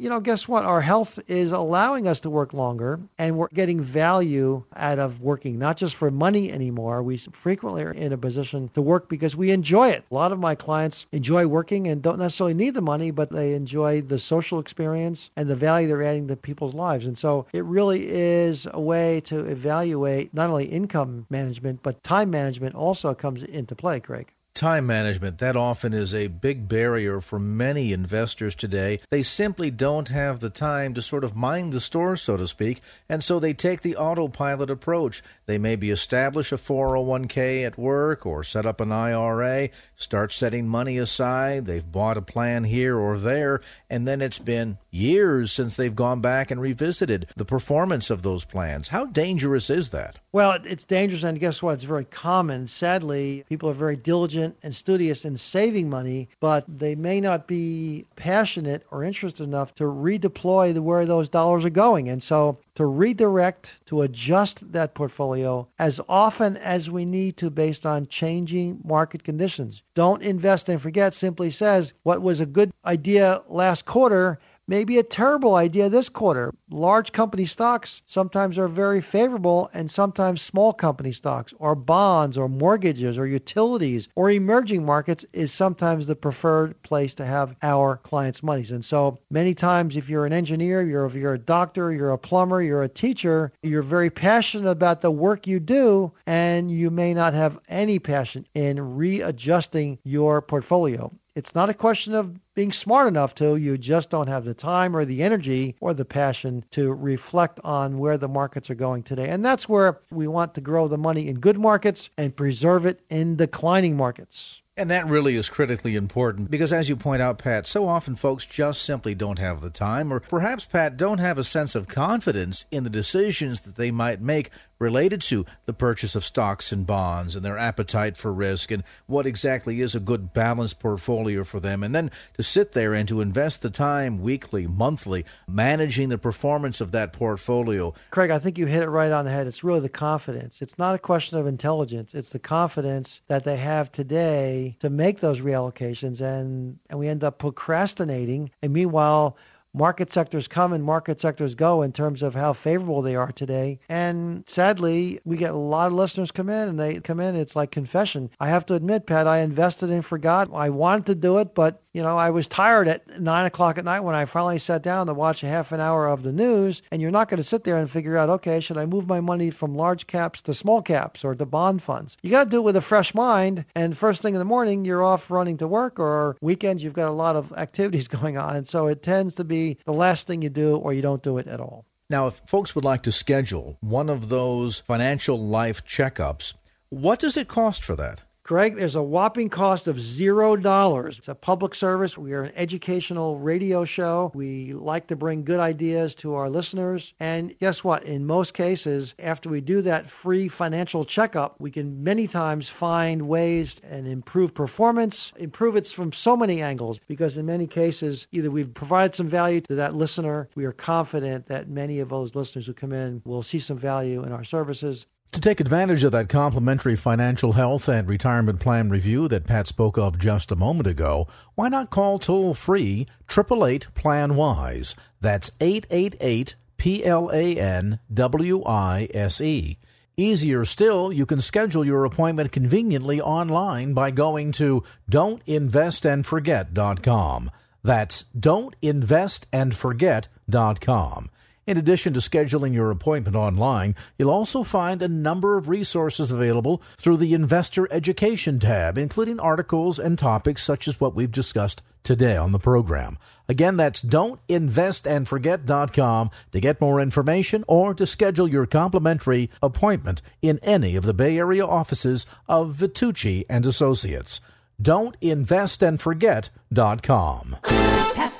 you 0.00 0.08
know, 0.08 0.18
guess 0.18 0.48
what? 0.48 0.64
Our 0.64 0.80
health 0.80 1.18
is 1.28 1.52
allowing 1.52 2.08
us 2.08 2.20
to 2.20 2.30
work 2.30 2.54
longer 2.54 3.00
and 3.18 3.36
we're 3.36 3.48
getting 3.48 3.82
value 3.82 4.64
out 4.74 4.98
of 4.98 5.20
working, 5.20 5.58
not 5.58 5.76
just 5.76 5.94
for 5.94 6.10
money 6.10 6.50
anymore. 6.50 7.02
We 7.02 7.18
frequently 7.18 7.82
are 7.82 7.90
in 7.90 8.12
a 8.12 8.16
position 8.16 8.70
to 8.74 8.80
work 8.80 9.10
because 9.10 9.36
we 9.36 9.50
enjoy 9.50 9.90
it. 9.90 10.04
A 10.10 10.14
lot 10.14 10.32
of 10.32 10.38
my 10.38 10.54
clients 10.54 11.06
enjoy 11.12 11.46
working 11.46 11.86
and 11.86 12.00
don't 12.00 12.18
necessarily 12.18 12.54
need 12.54 12.72
the 12.72 12.80
money, 12.80 13.10
but 13.10 13.30
they 13.30 13.52
enjoy 13.52 14.00
the 14.00 14.18
social 14.18 14.58
experience 14.58 15.30
and 15.36 15.50
the 15.50 15.56
value 15.56 15.88
they're 15.88 16.02
adding 16.02 16.28
to 16.28 16.36
people's 16.36 16.74
lives. 16.74 17.04
And 17.04 17.18
so 17.18 17.44
it 17.52 17.64
really 17.64 18.08
is 18.08 18.66
a 18.72 18.80
way 18.80 19.20
to 19.22 19.44
evaluate 19.44 20.32
not 20.32 20.48
only 20.48 20.64
income 20.64 21.26
management, 21.28 21.82
but 21.82 22.02
time 22.02 22.30
management 22.30 22.74
also 22.74 23.12
comes 23.12 23.42
into 23.42 23.74
play, 23.74 24.00
Craig. 24.00 24.32
Time 24.60 24.86
management, 24.86 25.38
that 25.38 25.56
often 25.56 25.94
is 25.94 26.12
a 26.12 26.26
big 26.26 26.68
barrier 26.68 27.22
for 27.22 27.38
many 27.38 27.94
investors 27.94 28.54
today. 28.54 29.00
They 29.08 29.22
simply 29.22 29.70
don't 29.70 30.10
have 30.10 30.40
the 30.40 30.50
time 30.50 30.92
to 30.92 31.00
sort 31.00 31.24
of 31.24 31.34
mind 31.34 31.72
the 31.72 31.80
store, 31.80 32.14
so 32.14 32.36
to 32.36 32.46
speak, 32.46 32.82
and 33.08 33.24
so 33.24 33.40
they 33.40 33.54
take 33.54 33.80
the 33.80 33.96
autopilot 33.96 34.68
approach. 34.68 35.22
They 35.46 35.56
maybe 35.56 35.88
establish 35.88 36.52
a 36.52 36.58
401k 36.58 37.64
at 37.64 37.78
work 37.78 38.26
or 38.26 38.44
set 38.44 38.66
up 38.66 38.82
an 38.82 38.92
IRA, 38.92 39.70
start 39.96 40.30
setting 40.30 40.68
money 40.68 40.98
aside. 40.98 41.64
They've 41.64 41.90
bought 41.90 42.18
a 42.18 42.22
plan 42.22 42.64
here 42.64 42.98
or 42.98 43.16
there, 43.16 43.62
and 43.88 44.06
then 44.06 44.20
it's 44.20 44.38
been 44.38 44.76
years 44.90 45.52
since 45.52 45.76
they've 45.76 45.96
gone 45.96 46.20
back 46.20 46.50
and 46.50 46.60
revisited 46.60 47.28
the 47.34 47.46
performance 47.46 48.10
of 48.10 48.20
those 48.20 48.44
plans. 48.44 48.88
How 48.88 49.06
dangerous 49.06 49.70
is 49.70 49.88
that? 49.88 50.18
Well, 50.32 50.58
it's 50.64 50.84
dangerous, 50.84 51.22
and 51.22 51.40
guess 51.40 51.62
what? 51.62 51.76
It's 51.76 51.84
very 51.84 52.04
common. 52.04 52.68
Sadly, 52.68 53.42
people 53.48 53.70
are 53.70 53.74
very 53.74 53.96
diligent 53.96 54.49
and 54.62 54.74
studious 54.74 55.24
in 55.24 55.36
saving 55.36 55.88
money, 55.88 56.28
but 56.40 56.64
they 56.68 56.94
may 56.94 57.20
not 57.20 57.46
be 57.46 58.04
passionate 58.16 58.84
or 58.90 59.04
interested 59.04 59.44
enough 59.44 59.74
to 59.76 59.84
redeploy 59.84 60.78
where 60.78 61.06
those 61.06 61.28
dollars 61.28 61.64
are 61.64 61.70
going. 61.70 62.08
And 62.08 62.22
so 62.22 62.58
to 62.74 62.86
redirect, 62.86 63.74
to 63.86 64.02
adjust 64.02 64.72
that 64.72 64.94
portfolio 64.94 65.68
as 65.78 66.00
often 66.08 66.56
as 66.58 66.90
we 66.90 67.04
need 67.04 67.36
to 67.36 67.50
based 67.50 67.84
on 67.84 68.06
changing 68.06 68.80
market 68.84 69.24
conditions. 69.24 69.82
Don't 69.94 70.22
invest 70.22 70.68
and 70.68 70.80
forget 70.80 71.12
simply 71.14 71.50
says 71.50 71.92
what 72.04 72.22
was 72.22 72.40
a 72.40 72.46
good 72.46 72.70
idea 72.84 73.42
last 73.48 73.84
quarter 73.84 74.38
may 74.70 74.84
be 74.84 74.98
a 74.98 75.02
terrible 75.02 75.56
idea 75.56 75.88
this 75.88 76.08
quarter. 76.08 76.54
Large 76.70 77.10
company 77.10 77.44
stocks 77.44 78.02
sometimes 78.06 78.56
are 78.56 78.68
very 78.68 79.00
favorable, 79.00 79.68
and 79.74 79.90
sometimes 79.90 80.40
small 80.42 80.72
company 80.72 81.10
stocks, 81.10 81.52
or 81.58 81.74
bonds, 81.74 82.38
or 82.38 82.48
mortgages, 82.48 83.18
or 83.18 83.26
utilities, 83.26 84.08
or 84.14 84.30
emerging 84.30 84.84
markets 84.84 85.26
is 85.32 85.52
sometimes 85.52 86.06
the 86.06 86.14
preferred 86.14 86.80
place 86.84 87.16
to 87.16 87.26
have 87.26 87.56
our 87.64 87.96
clients' 87.96 88.44
monies. 88.44 88.70
And 88.70 88.84
so 88.84 89.18
many 89.28 89.54
times, 89.54 89.96
if 89.96 90.08
you're 90.08 90.24
an 90.24 90.32
engineer, 90.32 90.82
you're, 90.82 91.04
if 91.04 91.14
you're 91.14 91.34
a 91.34 91.38
doctor, 91.38 91.92
you're 91.92 92.12
a 92.12 92.18
plumber, 92.18 92.62
you're 92.62 92.84
a 92.84 92.88
teacher, 92.88 93.52
you're 93.64 93.82
very 93.82 94.08
passionate 94.08 94.70
about 94.70 95.00
the 95.00 95.10
work 95.10 95.48
you 95.48 95.58
do, 95.58 96.12
and 96.28 96.70
you 96.70 96.90
may 96.90 97.12
not 97.12 97.34
have 97.34 97.58
any 97.68 97.98
passion 97.98 98.46
in 98.54 98.78
readjusting 98.94 99.98
your 100.04 100.40
portfolio. 100.40 101.12
It's 101.40 101.54
not 101.54 101.70
a 101.70 101.74
question 101.74 102.14
of 102.14 102.38
being 102.54 102.70
smart 102.70 103.08
enough 103.08 103.34
to, 103.36 103.56
you 103.56 103.78
just 103.78 104.10
don't 104.10 104.26
have 104.26 104.44
the 104.44 104.52
time 104.52 104.94
or 104.94 105.06
the 105.06 105.22
energy 105.22 105.74
or 105.80 105.94
the 105.94 106.04
passion 106.04 106.62
to 106.72 106.92
reflect 106.92 107.58
on 107.64 107.98
where 107.98 108.18
the 108.18 108.28
markets 108.28 108.68
are 108.68 108.74
going 108.74 109.04
today. 109.04 109.26
And 109.30 109.42
that's 109.42 109.66
where 109.66 110.00
we 110.10 110.26
want 110.26 110.52
to 110.56 110.60
grow 110.60 110.86
the 110.86 110.98
money 110.98 111.28
in 111.28 111.40
good 111.40 111.58
markets 111.58 112.10
and 112.18 112.36
preserve 112.36 112.84
it 112.84 113.00
in 113.08 113.36
declining 113.36 113.96
markets. 113.96 114.60
And 114.76 114.90
that 114.90 115.06
really 115.06 115.34
is 115.34 115.48
critically 115.48 115.96
important 115.96 116.50
because, 116.50 116.74
as 116.74 116.90
you 116.90 116.96
point 116.96 117.22
out, 117.22 117.38
Pat, 117.38 117.66
so 117.66 117.88
often 117.88 118.16
folks 118.16 118.44
just 118.44 118.82
simply 118.82 119.14
don't 119.14 119.38
have 119.38 119.62
the 119.62 119.70
time, 119.70 120.12
or 120.12 120.20
perhaps, 120.20 120.66
Pat, 120.66 120.98
don't 120.98 121.18
have 121.18 121.38
a 121.38 121.44
sense 121.44 121.74
of 121.74 121.88
confidence 121.88 122.66
in 122.70 122.84
the 122.84 122.90
decisions 122.90 123.62
that 123.62 123.76
they 123.76 123.90
might 123.90 124.20
make 124.20 124.50
related 124.80 125.20
to 125.20 125.44
the 125.66 125.72
purchase 125.72 126.16
of 126.16 126.24
stocks 126.24 126.72
and 126.72 126.86
bonds 126.86 127.36
and 127.36 127.44
their 127.44 127.58
appetite 127.58 128.16
for 128.16 128.32
risk 128.32 128.70
and 128.70 128.82
what 129.06 129.26
exactly 129.26 129.80
is 129.80 129.94
a 129.94 130.00
good 130.00 130.32
balanced 130.32 130.80
portfolio 130.80 131.44
for 131.44 131.60
them. 131.60 131.84
And 131.84 131.94
then 131.94 132.10
to 132.34 132.42
sit 132.42 132.72
there 132.72 132.94
and 132.94 133.06
to 133.08 133.20
invest 133.20 133.62
the 133.62 133.70
time 133.70 134.20
weekly, 134.20 134.66
monthly, 134.66 135.24
managing 135.46 136.08
the 136.08 136.18
performance 136.18 136.80
of 136.80 136.92
that 136.92 137.12
portfolio. 137.12 137.94
Craig, 138.10 138.30
I 138.30 138.38
think 138.38 138.58
you 138.58 138.66
hit 138.66 138.82
it 138.82 138.88
right 138.88 139.12
on 139.12 139.26
the 139.26 139.30
head. 139.30 139.46
It's 139.46 139.62
really 139.62 139.80
the 139.80 139.88
confidence. 139.88 140.62
It's 140.62 140.78
not 140.78 140.94
a 140.94 140.98
question 140.98 141.38
of 141.38 141.46
intelligence, 141.46 142.14
it's 142.14 142.30
the 142.30 142.38
confidence 142.38 143.20
that 143.28 143.44
they 143.44 143.58
have 143.58 143.92
today 143.92 144.76
to 144.80 144.88
make 144.88 145.20
those 145.20 145.40
reallocations. 145.40 146.20
And, 146.20 146.78
and 146.88 146.98
we 146.98 147.08
end 147.08 147.22
up 147.22 147.38
procrastinating. 147.38 148.50
And 148.62 148.72
meanwhile, 148.72 149.36
market 149.72 150.10
sectors 150.10 150.48
come 150.48 150.72
and 150.72 150.82
market 150.84 151.20
sectors 151.20 151.54
go 151.54 151.82
in 151.82 151.92
terms 151.92 152.22
of 152.22 152.34
how 152.34 152.52
favorable 152.52 153.02
they 153.02 153.16
are 153.16 153.32
today. 153.32 153.78
And 153.88 154.44
sadly, 154.48 155.20
we 155.24 155.36
get 155.36 155.52
a 155.52 155.56
lot 155.56 155.86
of 155.88 155.92
listeners 155.92 156.30
come 156.30 156.48
in 156.48 156.68
and 156.68 156.78
they 156.78 157.00
come 157.00 157.20
in, 157.20 157.36
it's 157.36 157.56
like 157.56 157.70
confession. 157.70 158.30
I 158.40 158.48
have 158.48 158.66
to 158.66 158.74
admit, 158.74 159.06
Pat, 159.06 159.26
I 159.26 159.40
invested 159.40 159.90
and 159.90 160.04
forgot. 160.04 160.50
I 160.52 160.70
wanted 160.70 161.06
to 161.06 161.14
do 161.14 161.38
it, 161.38 161.54
but 161.54 161.82
you 161.92 162.02
know, 162.02 162.16
I 162.16 162.30
was 162.30 162.46
tired 162.46 162.86
at 162.86 163.20
nine 163.20 163.46
o'clock 163.46 163.76
at 163.76 163.84
night 163.84 164.00
when 164.00 164.14
I 164.14 164.24
finally 164.24 164.58
sat 164.58 164.82
down 164.82 165.08
to 165.08 165.14
watch 165.14 165.42
a 165.42 165.48
half 165.48 165.72
an 165.72 165.80
hour 165.80 166.06
of 166.06 166.22
the 166.22 166.32
news. 166.32 166.82
And 166.92 167.02
you're 167.02 167.10
not 167.10 167.28
going 167.28 167.38
to 167.38 167.44
sit 167.44 167.64
there 167.64 167.78
and 167.78 167.90
figure 167.90 168.16
out, 168.16 168.28
okay, 168.30 168.60
should 168.60 168.78
I 168.78 168.86
move 168.86 169.08
my 169.08 169.20
money 169.20 169.50
from 169.50 169.74
large 169.74 170.06
caps 170.06 170.40
to 170.42 170.54
small 170.54 170.82
caps 170.82 171.24
or 171.24 171.34
to 171.34 171.44
bond 171.44 171.82
funds? 171.82 172.16
You 172.22 172.30
got 172.30 172.44
to 172.44 172.50
do 172.50 172.58
it 172.58 172.64
with 172.64 172.76
a 172.76 172.80
fresh 172.80 173.12
mind. 173.12 173.64
And 173.74 173.98
first 173.98 174.22
thing 174.22 174.34
in 174.34 174.38
the 174.38 174.44
morning, 174.44 174.84
you're 174.84 175.02
off 175.02 175.30
running 175.30 175.56
to 175.58 175.66
work, 175.66 175.98
or 175.98 176.36
weekends, 176.40 176.84
you've 176.84 176.92
got 176.92 177.08
a 177.08 177.12
lot 177.12 177.34
of 177.34 177.52
activities 177.56 178.06
going 178.06 178.38
on. 178.38 178.64
So 178.66 178.86
it 178.86 179.02
tends 179.02 179.34
to 179.36 179.44
be 179.44 179.78
the 179.84 179.92
last 179.92 180.26
thing 180.26 180.42
you 180.42 180.50
do, 180.50 180.76
or 180.76 180.92
you 180.92 181.02
don't 181.02 181.22
do 181.22 181.38
it 181.38 181.48
at 181.48 181.60
all. 181.60 181.86
Now, 182.08 182.26
if 182.26 182.42
folks 182.46 182.74
would 182.74 182.84
like 182.84 183.02
to 183.04 183.12
schedule 183.12 183.78
one 183.80 184.08
of 184.08 184.28
those 184.28 184.78
financial 184.80 185.38
life 185.38 185.84
checkups, 185.84 186.54
what 186.88 187.20
does 187.20 187.36
it 187.36 187.46
cost 187.46 187.84
for 187.84 187.94
that? 187.96 188.22
Greg, 188.50 188.74
there's 188.74 188.96
a 188.96 189.02
whopping 189.02 189.48
cost 189.48 189.86
of 189.86 190.00
zero 190.00 190.56
dollars. 190.56 191.18
It's 191.18 191.28
a 191.28 191.36
public 191.36 191.72
service. 191.72 192.18
We 192.18 192.32
are 192.32 192.42
an 192.42 192.52
educational 192.56 193.38
radio 193.38 193.84
show. 193.84 194.32
We 194.34 194.72
like 194.72 195.06
to 195.06 195.14
bring 195.14 195.44
good 195.44 195.60
ideas 195.60 196.16
to 196.16 196.34
our 196.34 196.50
listeners. 196.50 197.14
And 197.20 197.56
guess 197.60 197.84
what? 197.84 198.02
In 198.02 198.26
most 198.26 198.54
cases, 198.54 199.14
after 199.20 199.48
we 199.48 199.60
do 199.60 199.82
that 199.82 200.10
free 200.10 200.48
financial 200.48 201.04
checkup, 201.04 201.60
we 201.60 201.70
can 201.70 202.02
many 202.02 202.26
times 202.26 202.68
find 202.68 203.28
ways 203.28 203.80
and 203.88 204.08
improve 204.08 204.52
performance, 204.52 205.32
improve 205.36 205.76
it 205.76 205.86
from 205.86 206.12
so 206.12 206.36
many 206.36 206.60
angles. 206.60 206.98
Because 207.06 207.36
in 207.36 207.46
many 207.46 207.68
cases, 207.68 208.26
either 208.32 208.50
we've 208.50 208.74
provided 208.74 209.14
some 209.14 209.28
value 209.28 209.60
to 209.60 209.76
that 209.76 209.94
listener, 209.94 210.48
we 210.56 210.64
are 210.64 210.72
confident 210.72 211.46
that 211.46 211.68
many 211.68 212.00
of 212.00 212.08
those 212.08 212.34
listeners 212.34 212.66
who 212.66 212.72
come 212.72 212.92
in 212.92 213.22
will 213.24 213.44
see 213.44 213.60
some 213.60 213.78
value 213.78 214.24
in 214.24 214.32
our 214.32 214.42
services. 214.42 215.06
To 215.32 215.40
take 215.40 215.60
advantage 215.60 216.02
of 216.02 216.10
that 216.10 216.28
complimentary 216.28 216.96
financial 216.96 217.52
health 217.52 217.88
and 217.88 218.08
retirement 218.08 218.58
plan 218.58 218.90
review 218.90 219.28
that 219.28 219.46
Pat 219.46 219.68
spoke 219.68 219.96
of 219.96 220.18
just 220.18 220.50
a 220.50 220.56
moment 220.56 220.88
ago, 220.88 221.28
why 221.54 221.68
not 221.68 221.90
call 221.90 222.18
toll 222.18 222.52
free 222.52 223.06
888 223.30 223.94
Plan 223.94 224.34
Wise? 224.34 224.96
That's 225.20 225.52
888 225.60 226.56
P 226.78 227.04
L 227.04 227.30
A 227.32 227.56
N 227.56 228.00
W 228.12 228.64
I 228.64 229.08
S 229.14 229.40
E. 229.40 229.78
Easier 230.16 230.64
still, 230.64 231.12
you 231.12 231.26
can 231.26 231.40
schedule 231.40 231.84
your 231.84 232.04
appointment 232.04 232.50
conveniently 232.50 233.20
online 233.20 233.94
by 233.94 234.10
going 234.10 234.50
to 234.52 234.82
don'tinvestandforget.com. 235.08 237.50
That's 237.84 238.24
don'tinvestandforget.com. 238.38 241.30
In 241.66 241.76
addition 241.76 242.14
to 242.14 242.20
scheduling 242.20 242.74
your 242.74 242.90
appointment 242.90 243.36
online, 243.36 243.94
you'll 244.18 244.30
also 244.30 244.62
find 244.62 245.02
a 245.02 245.08
number 245.08 245.56
of 245.56 245.68
resources 245.68 246.30
available 246.30 246.82
through 246.96 247.18
the 247.18 247.34
Investor 247.34 247.86
Education 247.92 248.58
tab, 248.58 248.96
including 248.96 249.38
articles 249.38 249.98
and 249.98 250.18
topics 250.18 250.62
such 250.62 250.88
as 250.88 251.00
what 251.00 251.14
we've 251.14 251.30
discussed 251.30 251.82
today 252.02 252.36
on 252.36 252.52
the 252.52 252.58
program. 252.58 253.18
Again, 253.48 253.76
that's 253.76 254.02
don'tinvestandforget.com 254.02 256.30
to 256.52 256.60
get 256.60 256.80
more 256.80 257.00
information 257.00 257.64
or 257.68 257.94
to 257.94 258.06
schedule 258.06 258.48
your 258.48 258.66
complimentary 258.66 259.50
appointment 259.62 260.22
in 260.40 260.58
any 260.62 260.96
of 260.96 261.04
the 261.04 261.14
Bay 261.14 261.38
Area 261.38 261.66
offices 261.66 262.26
of 262.48 262.76
Vitucci 262.76 263.44
and 263.48 263.66
Associates. 263.66 264.40
Don'tinvestandforget.com. 264.80 267.56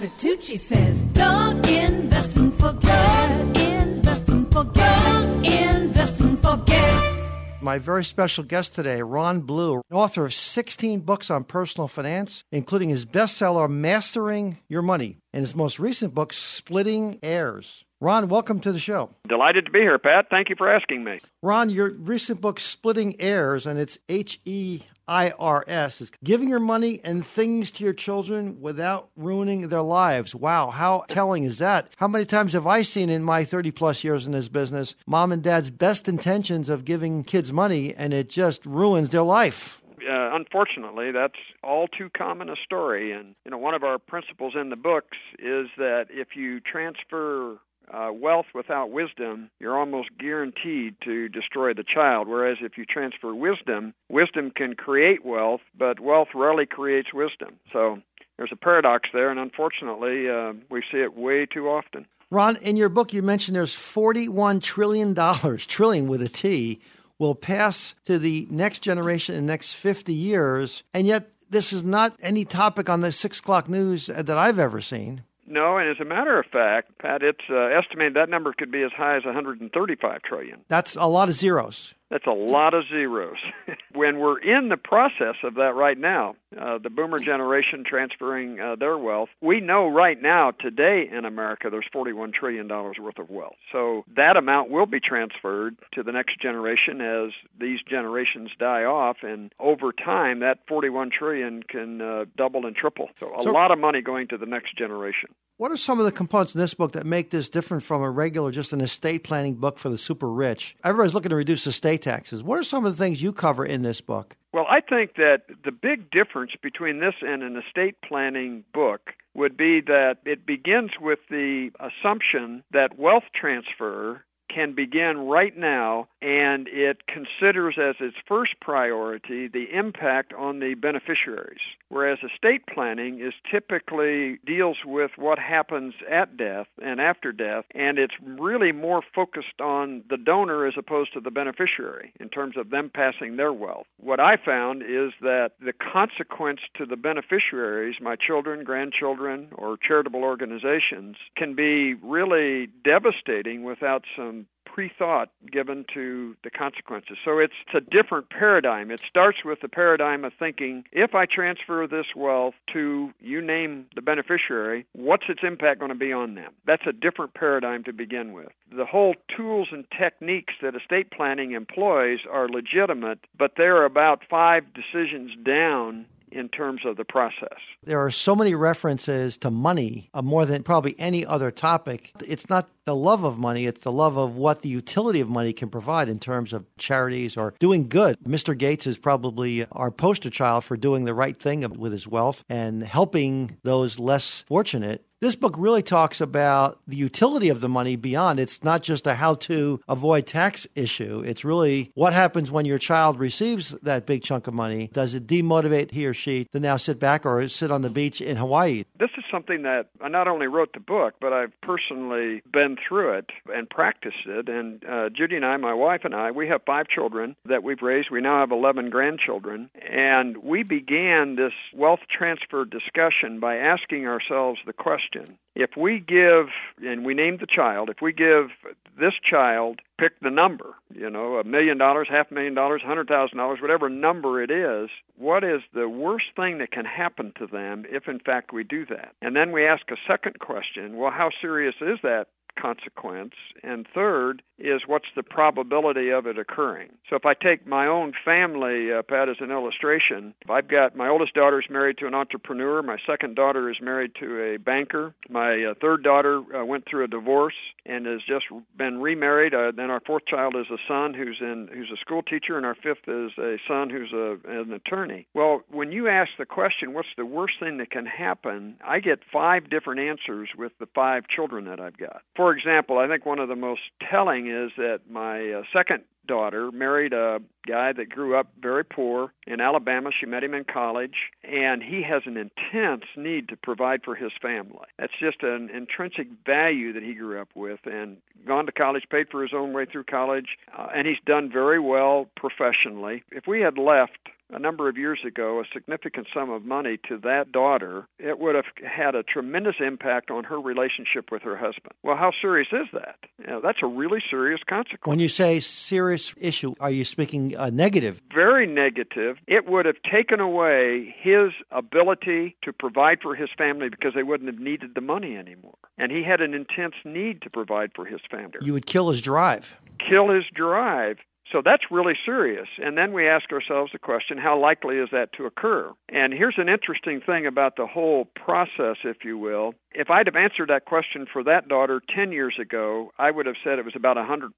Pat 0.00 0.42
says, 0.42 1.02
don't 1.12 1.68
invest 1.68 2.34
and 2.38 2.54
forget. 2.54 3.56
Invest 3.58 4.30
and 4.30 4.50
forget. 4.50 5.44
Invest 5.44 6.20
and 6.22 6.38
forget. 6.40 7.14
My 7.60 7.76
very 7.76 8.02
special 8.02 8.42
guest 8.42 8.74
today, 8.74 9.02
Ron 9.02 9.42
Blue, 9.42 9.82
author 9.92 10.24
of 10.24 10.32
16 10.32 11.00
books 11.00 11.28
on 11.30 11.44
personal 11.44 11.86
finance, 11.86 12.44
including 12.50 12.88
his 12.88 13.04
bestseller, 13.04 13.68
Mastering 13.68 14.56
Your 14.70 14.80
Money, 14.80 15.18
and 15.34 15.42
his 15.42 15.54
most 15.54 15.78
recent 15.78 16.14
book, 16.14 16.32
Splitting 16.32 17.18
Heirs. 17.22 17.84
Ron, 18.00 18.28
welcome 18.28 18.60
to 18.60 18.72
the 18.72 18.78
show. 18.78 19.10
Delighted 19.28 19.66
to 19.66 19.70
be 19.70 19.80
here, 19.80 19.98
Pat. 19.98 20.28
Thank 20.30 20.48
you 20.48 20.56
for 20.56 20.74
asking 20.74 21.04
me. 21.04 21.20
Ron, 21.42 21.68
your 21.68 21.90
recent 21.90 22.40
book, 22.40 22.58
Splitting 22.58 23.20
Heirs, 23.20 23.66
and 23.66 23.78
it's 23.78 23.98
H 24.08 24.40
E 24.46 24.80
I 25.10 25.30
R 25.40 25.64
S, 25.66 26.00
is 26.00 26.12
giving 26.22 26.48
your 26.48 26.60
money 26.60 27.00
and 27.02 27.26
things 27.26 27.72
to 27.72 27.84
your 27.84 27.92
children 27.92 28.60
without 28.60 29.10
ruining 29.16 29.68
their 29.68 29.82
lives. 29.82 30.36
Wow, 30.36 30.70
how 30.70 31.04
telling 31.08 31.42
is 31.42 31.58
that? 31.58 31.88
How 31.96 32.06
many 32.06 32.24
times 32.24 32.52
have 32.52 32.64
I 32.64 32.82
seen 32.82 33.10
in 33.10 33.24
my 33.24 33.42
30 33.42 33.72
plus 33.72 34.04
years 34.04 34.26
in 34.26 34.32
this 34.32 34.48
business 34.48 34.94
mom 35.08 35.32
and 35.32 35.42
dad's 35.42 35.72
best 35.72 36.08
intentions 36.08 36.68
of 36.68 36.84
giving 36.84 37.24
kids 37.24 37.52
money 37.52 37.92
and 37.92 38.14
it 38.14 38.30
just 38.30 38.64
ruins 38.64 39.10
their 39.10 39.22
life? 39.24 39.82
Uh, 39.98 40.30
unfortunately, 40.32 41.10
that's 41.10 41.34
all 41.64 41.88
too 41.88 42.08
common 42.16 42.48
a 42.48 42.56
story. 42.64 43.10
And 43.10 43.34
you 43.44 43.50
know, 43.50 43.58
one 43.58 43.74
of 43.74 43.82
our 43.82 43.98
principles 43.98 44.54
in 44.54 44.70
the 44.70 44.76
books 44.76 45.18
is 45.40 45.66
that 45.76 46.06
if 46.08 46.36
you 46.36 46.60
transfer 46.60 47.58
uh, 47.92 48.10
wealth 48.12 48.46
without 48.54 48.90
wisdom, 48.90 49.50
you're 49.58 49.78
almost 49.78 50.10
guaranteed 50.18 50.94
to 51.04 51.28
destroy 51.28 51.74
the 51.74 51.84
child. 51.84 52.28
Whereas 52.28 52.58
if 52.60 52.78
you 52.78 52.84
transfer 52.84 53.34
wisdom, 53.34 53.94
wisdom 54.08 54.50
can 54.54 54.74
create 54.74 55.24
wealth, 55.24 55.60
but 55.76 56.00
wealth 56.00 56.28
rarely 56.34 56.66
creates 56.66 57.12
wisdom. 57.12 57.56
So 57.72 57.98
there's 58.36 58.52
a 58.52 58.56
paradox 58.56 59.08
there, 59.12 59.30
and 59.30 59.38
unfortunately, 59.38 60.28
uh, 60.28 60.52
we 60.70 60.82
see 60.90 60.98
it 60.98 61.16
way 61.16 61.46
too 61.46 61.68
often. 61.68 62.06
Ron, 62.30 62.56
in 62.56 62.76
your 62.76 62.88
book, 62.88 63.12
you 63.12 63.22
mentioned 63.22 63.56
there's 63.56 63.74
$41 63.74 64.62
trillion, 64.62 65.14
trillion 65.58 66.08
with 66.08 66.22
a 66.22 66.28
T, 66.28 66.80
will 67.18 67.34
pass 67.34 67.94
to 68.06 68.18
the 68.18 68.46
next 68.50 68.80
generation 68.80 69.34
in 69.34 69.46
the 69.46 69.52
next 69.52 69.74
50 69.74 70.14
years. 70.14 70.84
And 70.94 71.06
yet, 71.06 71.30
this 71.50 71.72
is 71.72 71.84
not 71.84 72.16
any 72.22 72.44
topic 72.44 72.88
on 72.88 73.00
the 73.00 73.10
six 73.12 73.40
o'clock 73.40 73.68
news 73.68 74.06
that 74.06 74.30
I've 74.30 74.58
ever 74.58 74.80
seen. 74.80 75.24
No, 75.50 75.78
and 75.78 75.90
as 75.90 75.96
a 76.00 76.04
matter 76.04 76.38
of 76.38 76.46
fact, 76.46 76.96
Pat, 76.98 77.22
it's 77.24 77.40
uh, 77.50 77.56
estimated 77.56 78.14
that 78.14 78.28
number 78.28 78.54
could 78.56 78.70
be 78.70 78.82
as 78.82 78.92
high 78.96 79.16
as 79.16 79.24
135 79.24 80.22
trillion. 80.22 80.60
That's 80.68 80.94
a 80.94 81.06
lot 81.06 81.28
of 81.28 81.34
zeros. 81.34 81.94
That's 82.10 82.26
a 82.26 82.32
lot 82.32 82.74
of 82.74 82.84
zeros. 82.88 83.36
when 83.94 84.18
we're 84.18 84.38
in 84.40 84.68
the 84.68 84.76
process 84.76 85.36
of 85.44 85.54
that 85.54 85.74
right 85.76 85.96
now, 85.96 86.34
uh, 86.60 86.78
the 86.78 86.90
boomer 86.90 87.20
generation 87.20 87.84
transferring 87.86 88.58
uh, 88.58 88.74
their 88.74 88.98
wealth, 88.98 89.28
we 89.40 89.60
know 89.60 89.86
right 89.88 90.20
now, 90.20 90.50
today 90.50 91.08
in 91.10 91.24
America, 91.24 91.68
there's 91.70 91.86
$41 91.94 92.34
trillion 92.34 92.68
worth 92.68 93.18
of 93.18 93.30
wealth. 93.30 93.54
So 93.70 94.04
that 94.16 94.36
amount 94.36 94.70
will 94.70 94.86
be 94.86 94.98
transferred 94.98 95.76
to 95.94 96.02
the 96.02 96.10
next 96.10 96.40
generation 96.40 97.00
as 97.00 97.30
these 97.60 97.78
generations 97.88 98.50
die 98.58 98.82
off. 98.82 99.18
And 99.22 99.52
over 99.60 99.92
time, 99.92 100.40
that 100.40 100.58
41 100.68 101.10
trillion 101.16 101.62
can 101.62 102.00
uh, 102.02 102.24
double 102.36 102.66
and 102.66 102.74
triple. 102.74 103.08
So 103.20 103.32
a 103.38 103.42
So- 103.42 103.52
lot 103.52 103.70
of 103.70 103.78
money 103.78 104.02
going 104.02 104.26
to 104.28 104.36
the 104.36 104.46
next 104.46 104.76
generation. 104.76 105.30
What 105.58 105.70
are 105.70 105.76
some 105.76 105.98
of 105.98 106.06
the 106.06 106.12
components 106.12 106.54
in 106.54 106.60
this 106.62 106.72
book 106.72 106.92
that 106.92 107.04
make 107.04 107.28
this 107.28 107.50
different 107.50 107.82
from 107.82 108.00
a 108.00 108.10
regular, 108.10 108.50
just 108.50 108.72
an 108.72 108.80
estate 108.80 109.24
planning 109.24 109.56
book 109.56 109.78
for 109.78 109.90
the 109.90 109.98
super 109.98 110.26
rich? 110.26 110.74
Everybody's 110.82 111.12
looking 111.12 111.28
to 111.28 111.36
reduce 111.36 111.66
estate 111.66 111.99
taxes. 112.00 112.42
What 112.42 112.58
are 112.58 112.64
some 112.64 112.84
of 112.84 112.96
the 112.96 113.02
things 113.02 113.22
you 113.22 113.32
cover 113.32 113.64
in 113.64 113.82
this 113.82 114.00
book? 114.00 114.36
Well, 114.52 114.66
I 114.68 114.80
think 114.80 115.14
that 115.14 115.42
the 115.64 115.72
big 115.72 116.10
difference 116.10 116.52
between 116.60 116.98
this 117.00 117.14
and 117.22 117.42
an 117.42 117.56
estate 117.56 117.96
planning 118.02 118.64
book 118.74 119.12
would 119.34 119.56
be 119.56 119.80
that 119.80 120.16
it 120.24 120.44
begins 120.44 120.90
with 121.00 121.20
the 121.30 121.70
assumption 121.78 122.64
that 122.72 122.98
wealth 122.98 123.24
transfer 123.38 124.24
can 124.52 124.74
begin 124.74 125.18
right 125.18 125.56
now 125.56 126.08
and 126.22 126.68
it 126.68 127.02
considers 127.06 127.76
as 127.80 127.96
its 128.00 128.16
first 128.28 128.52
priority 128.60 129.48
the 129.48 129.66
impact 129.72 130.32
on 130.34 130.60
the 130.60 130.74
beneficiaries. 130.74 131.60
Whereas 131.88 132.18
estate 132.22 132.62
planning 132.72 133.20
is 133.20 133.32
typically 133.50 134.38
deals 134.46 134.78
with 134.84 135.12
what 135.16 135.38
happens 135.38 135.94
at 136.10 136.36
death 136.36 136.66
and 136.82 137.00
after 137.00 137.32
death 137.32 137.64
and 137.74 137.98
it's 137.98 138.14
really 138.22 138.72
more 138.72 139.02
focused 139.14 139.60
on 139.60 140.02
the 140.10 140.16
donor 140.16 140.66
as 140.66 140.74
opposed 140.76 141.12
to 141.14 141.20
the 141.20 141.30
beneficiary 141.30 142.12
in 142.20 142.28
terms 142.28 142.56
of 142.56 142.70
them 142.70 142.90
passing 142.92 143.36
their 143.36 143.52
wealth. 143.52 143.86
What 143.98 144.20
i 144.20 144.36
found 144.36 144.82
is 144.82 145.12
that 145.20 145.52
the 145.60 145.72
consequence 145.72 146.60
to 146.76 146.86
the 146.86 146.96
beneficiaries 146.96 147.96
my 148.00 148.16
children 148.16 148.64
grandchildren 148.64 149.48
or 149.54 149.76
charitable 149.76 150.22
organizations 150.22 151.16
can 151.36 151.54
be 151.54 151.94
really 151.94 152.68
devastating 152.84 153.62
without 153.64 154.04
some 154.16 154.46
pre-thought 154.72 155.30
given 155.50 155.84
to 155.94 156.36
the 156.44 156.50
consequences. 156.50 157.16
So 157.24 157.38
it's, 157.38 157.54
a 157.72 157.80
different 157.80 158.30
paradigm. 158.30 158.90
It 158.90 159.00
starts 159.08 159.38
with 159.44 159.60
the 159.60 159.68
paradigm 159.68 160.24
of 160.24 160.32
thinking, 160.36 160.84
if 160.90 161.14
I 161.14 161.24
transfer 161.26 161.86
this 161.86 162.06
wealth 162.16 162.54
to 162.72 163.10
you 163.20 163.40
name 163.40 163.86
the 163.94 164.02
beneficiary, 164.02 164.86
what's 164.92 165.24
its 165.28 165.40
impact 165.44 165.78
going 165.78 165.90
to 165.90 165.98
be 165.98 166.12
on 166.12 166.34
them? 166.34 166.52
That's 166.66 166.82
a 166.86 166.92
different 166.92 167.34
paradigm 167.34 167.84
to 167.84 167.92
begin 167.92 168.32
with. 168.32 168.48
The 168.76 168.84
whole 168.84 169.14
tools 169.36 169.68
and 169.70 169.84
techniques 169.96 170.54
that 170.62 170.74
estate 170.74 171.12
planning 171.12 171.52
employs 171.52 172.20
are 172.30 172.48
legitimate, 172.48 173.20
but 173.38 173.52
they're 173.56 173.84
about 173.84 174.22
five 174.28 174.64
decisions 174.74 175.30
down 175.44 176.06
in 176.32 176.48
terms 176.48 176.82
of 176.84 176.96
the 176.96 177.04
process. 177.04 177.58
There 177.84 178.04
are 178.04 178.10
so 178.10 178.36
many 178.36 178.54
references 178.54 179.36
to 179.38 179.50
money, 179.50 180.10
uh, 180.14 180.22
more 180.22 180.46
than 180.46 180.62
probably 180.62 180.94
any 180.98 181.26
other 181.26 181.50
topic. 181.50 182.12
It's 182.26 182.48
not 182.48 182.68
the 182.86 182.94
love 182.94 183.24
of 183.24 183.38
money, 183.38 183.66
it's 183.66 183.82
the 183.82 183.92
love 183.92 184.16
of 184.16 184.36
what 184.36 184.62
the 184.62 184.68
utility 184.68 185.20
of 185.20 185.28
money 185.28 185.52
can 185.52 185.68
provide 185.68 186.08
in 186.08 186.18
terms 186.18 186.52
of 186.52 186.64
charities 186.76 187.36
or 187.36 187.54
doing 187.58 187.88
good. 187.88 188.16
Mr. 188.26 188.56
Gates 188.56 188.86
is 188.86 188.98
probably 188.98 189.66
our 189.72 189.90
poster 189.90 190.30
child 190.30 190.64
for 190.64 190.76
doing 190.76 191.04
the 191.04 191.14
right 191.14 191.40
thing 191.40 191.60
with 191.78 191.92
his 191.92 192.08
wealth 192.08 192.44
and 192.48 192.82
helping 192.82 193.56
those 193.62 193.98
less 193.98 194.44
fortunate. 194.46 195.04
This 195.20 195.36
book 195.36 195.54
really 195.58 195.82
talks 195.82 196.22
about 196.22 196.80
the 196.88 196.96
utility 196.96 197.50
of 197.50 197.60
the 197.60 197.68
money 197.68 197.94
beyond. 197.94 198.40
It's 198.40 198.64
not 198.64 198.82
just 198.82 199.06
a 199.06 199.16
how 199.16 199.34
to 199.34 199.78
avoid 199.86 200.26
tax 200.26 200.66
issue. 200.74 201.22
It's 201.26 201.44
really 201.44 201.90
what 201.92 202.14
happens 202.14 202.50
when 202.50 202.64
your 202.64 202.78
child 202.78 203.18
receives 203.18 203.74
that 203.82 204.06
big 204.06 204.22
chunk 204.22 204.46
of 204.46 204.54
money. 204.54 204.88
Does 204.94 205.12
it 205.12 205.26
demotivate 205.26 205.90
he 205.90 206.06
or 206.06 206.14
she 206.14 206.46
to 206.52 206.58
now 206.58 206.78
sit 206.78 206.98
back 206.98 207.26
or 207.26 207.46
sit 207.48 207.70
on 207.70 207.82
the 207.82 207.90
beach 207.90 208.22
in 208.22 208.38
Hawaii? 208.38 208.84
This 208.98 209.10
is 209.18 209.24
something 209.30 209.60
that 209.64 209.88
I 210.00 210.08
not 210.08 210.26
only 210.26 210.46
wrote 210.46 210.72
the 210.72 210.80
book, 210.80 211.16
but 211.20 211.34
I've 211.34 211.52
personally 211.60 212.40
been 212.50 212.69
been 212.70 212.82
through 212.86 213.18
it 213.18 213.30
and 213.52 213.68
practiced 213.68 214.26
it. 214.26 214.48
And 214.48 214.84
uh, 214.84 215.08
Judy 215.10 215.36
and 215.36 215.44
I, 215.44 215.56
my 215.56 215.74
wife 215.74 216.02
and 216.04 216.14
I, 216.14 216.30
we 216.30 216.48
have 216.48 216.62
five 216.66 216.86
children 216.88 217.36
that 217.48 217.62
we've 217.62 217.82
raised. 217.82 218.08
We 218.10 218.20
now 218.20 218.40
have 218.40 218.50
11 218.50 218.90
grandchildren. 218.90 219.70
And 219.90 220.36
we 220.38 220.62
began 220.62 221.36
this 221.36 221.52
wealth 221.74 222.00
transfer 222.16 222.64
discussion 222.64 223.40
by 223.40 223.56
asking 223.56 224.06
ourselves 224.06 224.60
the 224.66 224.72
question 224.72 225.38
if 225.56 225.70
we 225.76 225.98
give, 225.98 226.46
and 226.82 227.04
we 227.04 227.12
named 227.12 227.40
the 227.40 227.46
child, 227.46 227.90
if 227.90 227.96
we 228.00 228.12
give 228.12 228.50
this 228.98 229.14
child, 229.28 229.80
pick 230.00 230.18
the 230.20 230.30
number, 230.30 230.74
you 230.94 231.10
know, 231.10 231.36
a 231.36 231.44
million 231.44 231.78
dollars, 231.78 232.08
half 232.10 232.30
a 232.30 232.34
million 232.34 232.54
dollars, 232.54 232.82
hundred 232.84 233.08
thousand 233.08 233.38
dollars, 233.38 233.58
whatever 233.60 233.88
number 233.88 234.42
it 234.42 234.50
is, 234.50 234.88
what 235.16 235.44
is 235.44 235.60
the 235.74 235.88
worst 235.88 236.26
thing 236.34 236.58
that 236.58 236.70
can 236.70 236.84
happen 236.84 237.32
to 237.38 237.46
them 237.46 237.84
if 237.88 238.08
in 238.08 238.18
fact 238.18 238.52
we 238.52 238.64
do 238.64 238.86
that? 238.86 239.12
And 239.20 239.36
then 239.36 239.52
we 239.52 239.66
ask 239.66 239.82
a 239.90 239.96
second 240.08 240.38
question, 240.38 240.96
well, 240.96 241.10
how 241.10 241.30
serious 241.40 241.74
is 241.80 241.98
that 242.02 242.28
consequence. 242.60 243.34
And 243.62 243.86
third 243.94 244.42
is 244.58 244.82
what's 244.86 245.06
the 245.16 245.22
probability 245.22 246.10
of 246.10 246.26
it 246.26 246.38
occurring. 246.38 246.90
So 247.08 247.16
if 247.16 247.24
I 247.24 247.34
take 247.34 247.66
my 247.66 247.86
own 247.86 248.12
family, 248.24 248.92
uh, 248.92 249.02
Pat, 249.02 249.28
as 249.28 249.36
an 249.40 249.50
illustration, 249.50 250.34
I've 250.48 250.68
got 250.68 250.96
my 250.96 251.08
oldest 251.08 251.34
daughter 251.34 251.60
is 251.60 251.66
married 251.70 251.98
to 251.98 252.06
an 252.06 252.14
entrepreneur, 252.14 252.82
my 252.82 252.98
second 253.06 253.36
daughter 253.36 253.70
is 253.70 253.76
married 253.80 254.12
to 254.20 254.54
a 254.54 254.58
banker, 254.58 255.14
my 255.28 255.64
uh, 255.64 255.74
third 255.80 256.02
daughter 256.02 256.42
uh, 256.54 256.64
went 256.64 256.84
through 256.88 257.04
a 257.04 257.08
divorce 257.08 257.54
and 257.86 258.06
has 258.06 258.20
just 258.26 258.44
been 258.76 259.00
remarried. 259.00 259.54
Uh, 259.54 259.72
then 259.74 259.89
our 259.90 260.00
fourth 260.00 260.26
child 260.26 260.54
is 260.56 260.66
a 260.70 260.78
son 260.88 261.14
who's 261.14 261.38
in 261.40 261.68
who's 261.72 261.90
a 261.92 261.96
school 262.00 262.22
teacher, 262.22 262.56
and 262.56 262.64
our 262.64 262.74
fifth 262.74 263.08
is 263.08 263.32
a 263.38 263.56
son 263.68 263.90
who's 263.90 264.12
a, 264.12 264.38
an 264.48 264.72
attorney. 264.72 265.26
Well, 265.34 265.62
when 265.70 265.92
you 265.92 266.08
ask 266.08 266.30
the 266.38 266.46
question, 266.46 266.94
what's 266.94 267.08
the 267.16 267.26
worst 267.26 267.54
thing 267.60 267.78
that 267.78 267.90
can 267.90 268.06
happen? 268.06 268.76
I 268.86 269.00
get 269.00 269.20
five 269.32 269.68
different 269.68 270.00
answers 270.00 270.50
with 270.56 270.72
the 270.78 270.86
five 270.94 271.24
children 271.28 271.64
that 271.66 271.80
I've 271.80 271.96
got. 271.96 272.22
For 272.36 272.52
example, 272.52 272.98
I 272.98 273.08
think 273.08 273.26
one 273.26 273.38
of 273.38 273.48
the 273.48 273.56
most 273.56 273.82
telling 274.10 274.48
is 274.48 274.70
that 274.76 275.00
my 275.10 275.50
uh, 275.50 275.62
second 275.72 276.04
daughter 276.26 276.70
married 276.70 277.12
a 277.12 277.40
guy 277.66 277.92
that 277.92 278.08
grew 278.08 278.36
up 278.36 278.48
very 278.60 278.84
poor 278.84 279.32
in 279.46 279.60
Alabama. 279.60 280.10
She 280.18 280.26
met 280.26 280.44
him 280.44 280.54
in 280.54 280.64
college, 280.64 281.16
and 281.44 281.82
he 281.82 282.02
has 282.02 282.22
an 282.26 282.36
intense 282.36 283.04
need 283.16 283.48
to 283.48 283.56
provide 283.56 284.02
for 284.04 284.14
his 284.14 284.32
family. 284.40 284.86
That's 284.98 285.12
just 285.18 285.42
an 285.42 285.70
intrinsic 285.70 286.28
value 286.46 286.92
that 286.92 287.02
he 287.02 287.14
grew 287.14 287.40
up 287.40 287.48
with, 287.54 287.80
and 287.84 288.18
gone 288.46 288.66
to 288.66 288.72
college, 288.72 289.04
paid 289.10 289.28
for 289.30 289.42
his 289.42 289.52
own 289.54 289.72
way 289.72 289.86
through 289.86 290.04
college, 290.04 290.56
uh, 290.76 290.88
and 290.94 291.06
he's 291.06 291.20
done 291.26 291.50
very 291.52 291.80
well 291.80 292.28
professionally. 292.36 293.22
If 293.30 293.46
we 293.46 293.60
had 293.60 293.78
left 293.78 294.30
a 294.52 294.58
number 294.58 294.88
of 294.88 294.96
years 294.96 295.20
ago 295.26 295.60
a 295.60 295.64
significant 295.72 296.26
sum 296.32 296.50
of 296.50 296.64
money 296.64 296.98
to 297.08 297.18
that 297.18 297.52
daughter, 297.52 298.06
it 298.18 298.38
would 298.38 298.54
have 298.54 298.64
had 298.84 299.14
a 299.14 299.22
tremendous 299.22 299.76
impact 299.80 300.30
on 300.30 300.44
her 300.44 300.60
relationship 300.60 301.30
with 301.30 301.42
her 301.42 301.56
husband. 301.56 301.92
Well, 302.02 302.16
how 302.16 302.32
serious 302.40 302.68
is 302.72 302.88
that? 302.92 303.16
You 303.38 303.46
know, 303.46 303.60
that's 303.62 303.78
a 303.82 303.86
really 303.86 304.20
serious 304.30 304.60
consequence. 304.68 305.06
When 305.06 305.18
you 305.18 305.28
say 305.28 305.60
serious 305.60 306.34
issue, 306.38 306.74
are 306.80 306.90
you 306.90 307.04
speaking 307.04 307.56
uh, 307.56 307.70
negative? 307.70 308.20
Very 308.34 308.66
negative. 308.66 309.36
It 309.46 309.68
would 309.68 309.86
have 309.86 309.96
taken 310.10 310.40
away 310.40 311.14
his 311.20 311.50
ability 311.70 312.56
to 312.64 312.72
provide 312.72 313.18
for 313.22 313.34
his 313.34 313.48
family 313.56 313.88
because 313.88 314.12
they 314.14 314.22
wouldn't 314.22 314.50
have 314.50 314.60
needed 314.60 314.94
the 314.94 315.00
money 315.00 315.36
anymore. 315.36 315.74
And 315.98 316.10
he 316.12 316.22
had 316.22 316.40
an 316.40 316.54
intense 316.54 316.94
need 317.04 317.42
to 317.42 317.50
provide 317.50 317.90
for 317.94 318.04
his 318.04 318.20
family. 318.30 318.58
You 318.62 318.72
would 318.72 318.86
kill 318.86 319.10
his 319.10 319.20
drive. 319.20 319.74
Kill 319.98 320.30
his 320.30 320.44
drive. 320.54 321.18
So 321.52 321.62
that's 321.64 321.90
really 321.90 322.14
serious. 322.24 322.68
And 322.78 322.96
then 322.96 323.12
we 323.12 323.28
ask 323.28 323.50
ourselves 323.52 323.92
the 323.92 323.98
question 323.98 324.38
how 324.38 324.58
likely 324.58 324.96
is 324.96 325.08
that 325.12 325.32
to 325.34 325.46
occur? 325.46 325.92
And 326.08 326.32
here's 326.32 326.58
an 326.58 326.68
interesting 326.68 327.20
thing 327.20 327.46
about 327.46 327.76
the 327.76 327.86
whole 327.86 328.28
process, 328.36 328.96
if 329.04 329.24
you 329.24 329.38
will. 329.38 329.74
If 329.92 330.08
I'd 330.08 330.26
have 330.26 330.36
answered 330.36 330.68
that 330.68 330.84
question 330.84 331.26
for 331.30 331.42
that 331.44 331.66
daughter 331.66 332.00
10 332.14 332.30
years 332.30 332.54
ago, 332.60 333.10
I 333.18 333.32
would 333.32 333.46
have 333.46 333.56
said 333.64 333.80
it 333.80 333.84
was 333.84 333.96
about 333.96 334.16
a 334.16 334.22
100% 334.22 334.50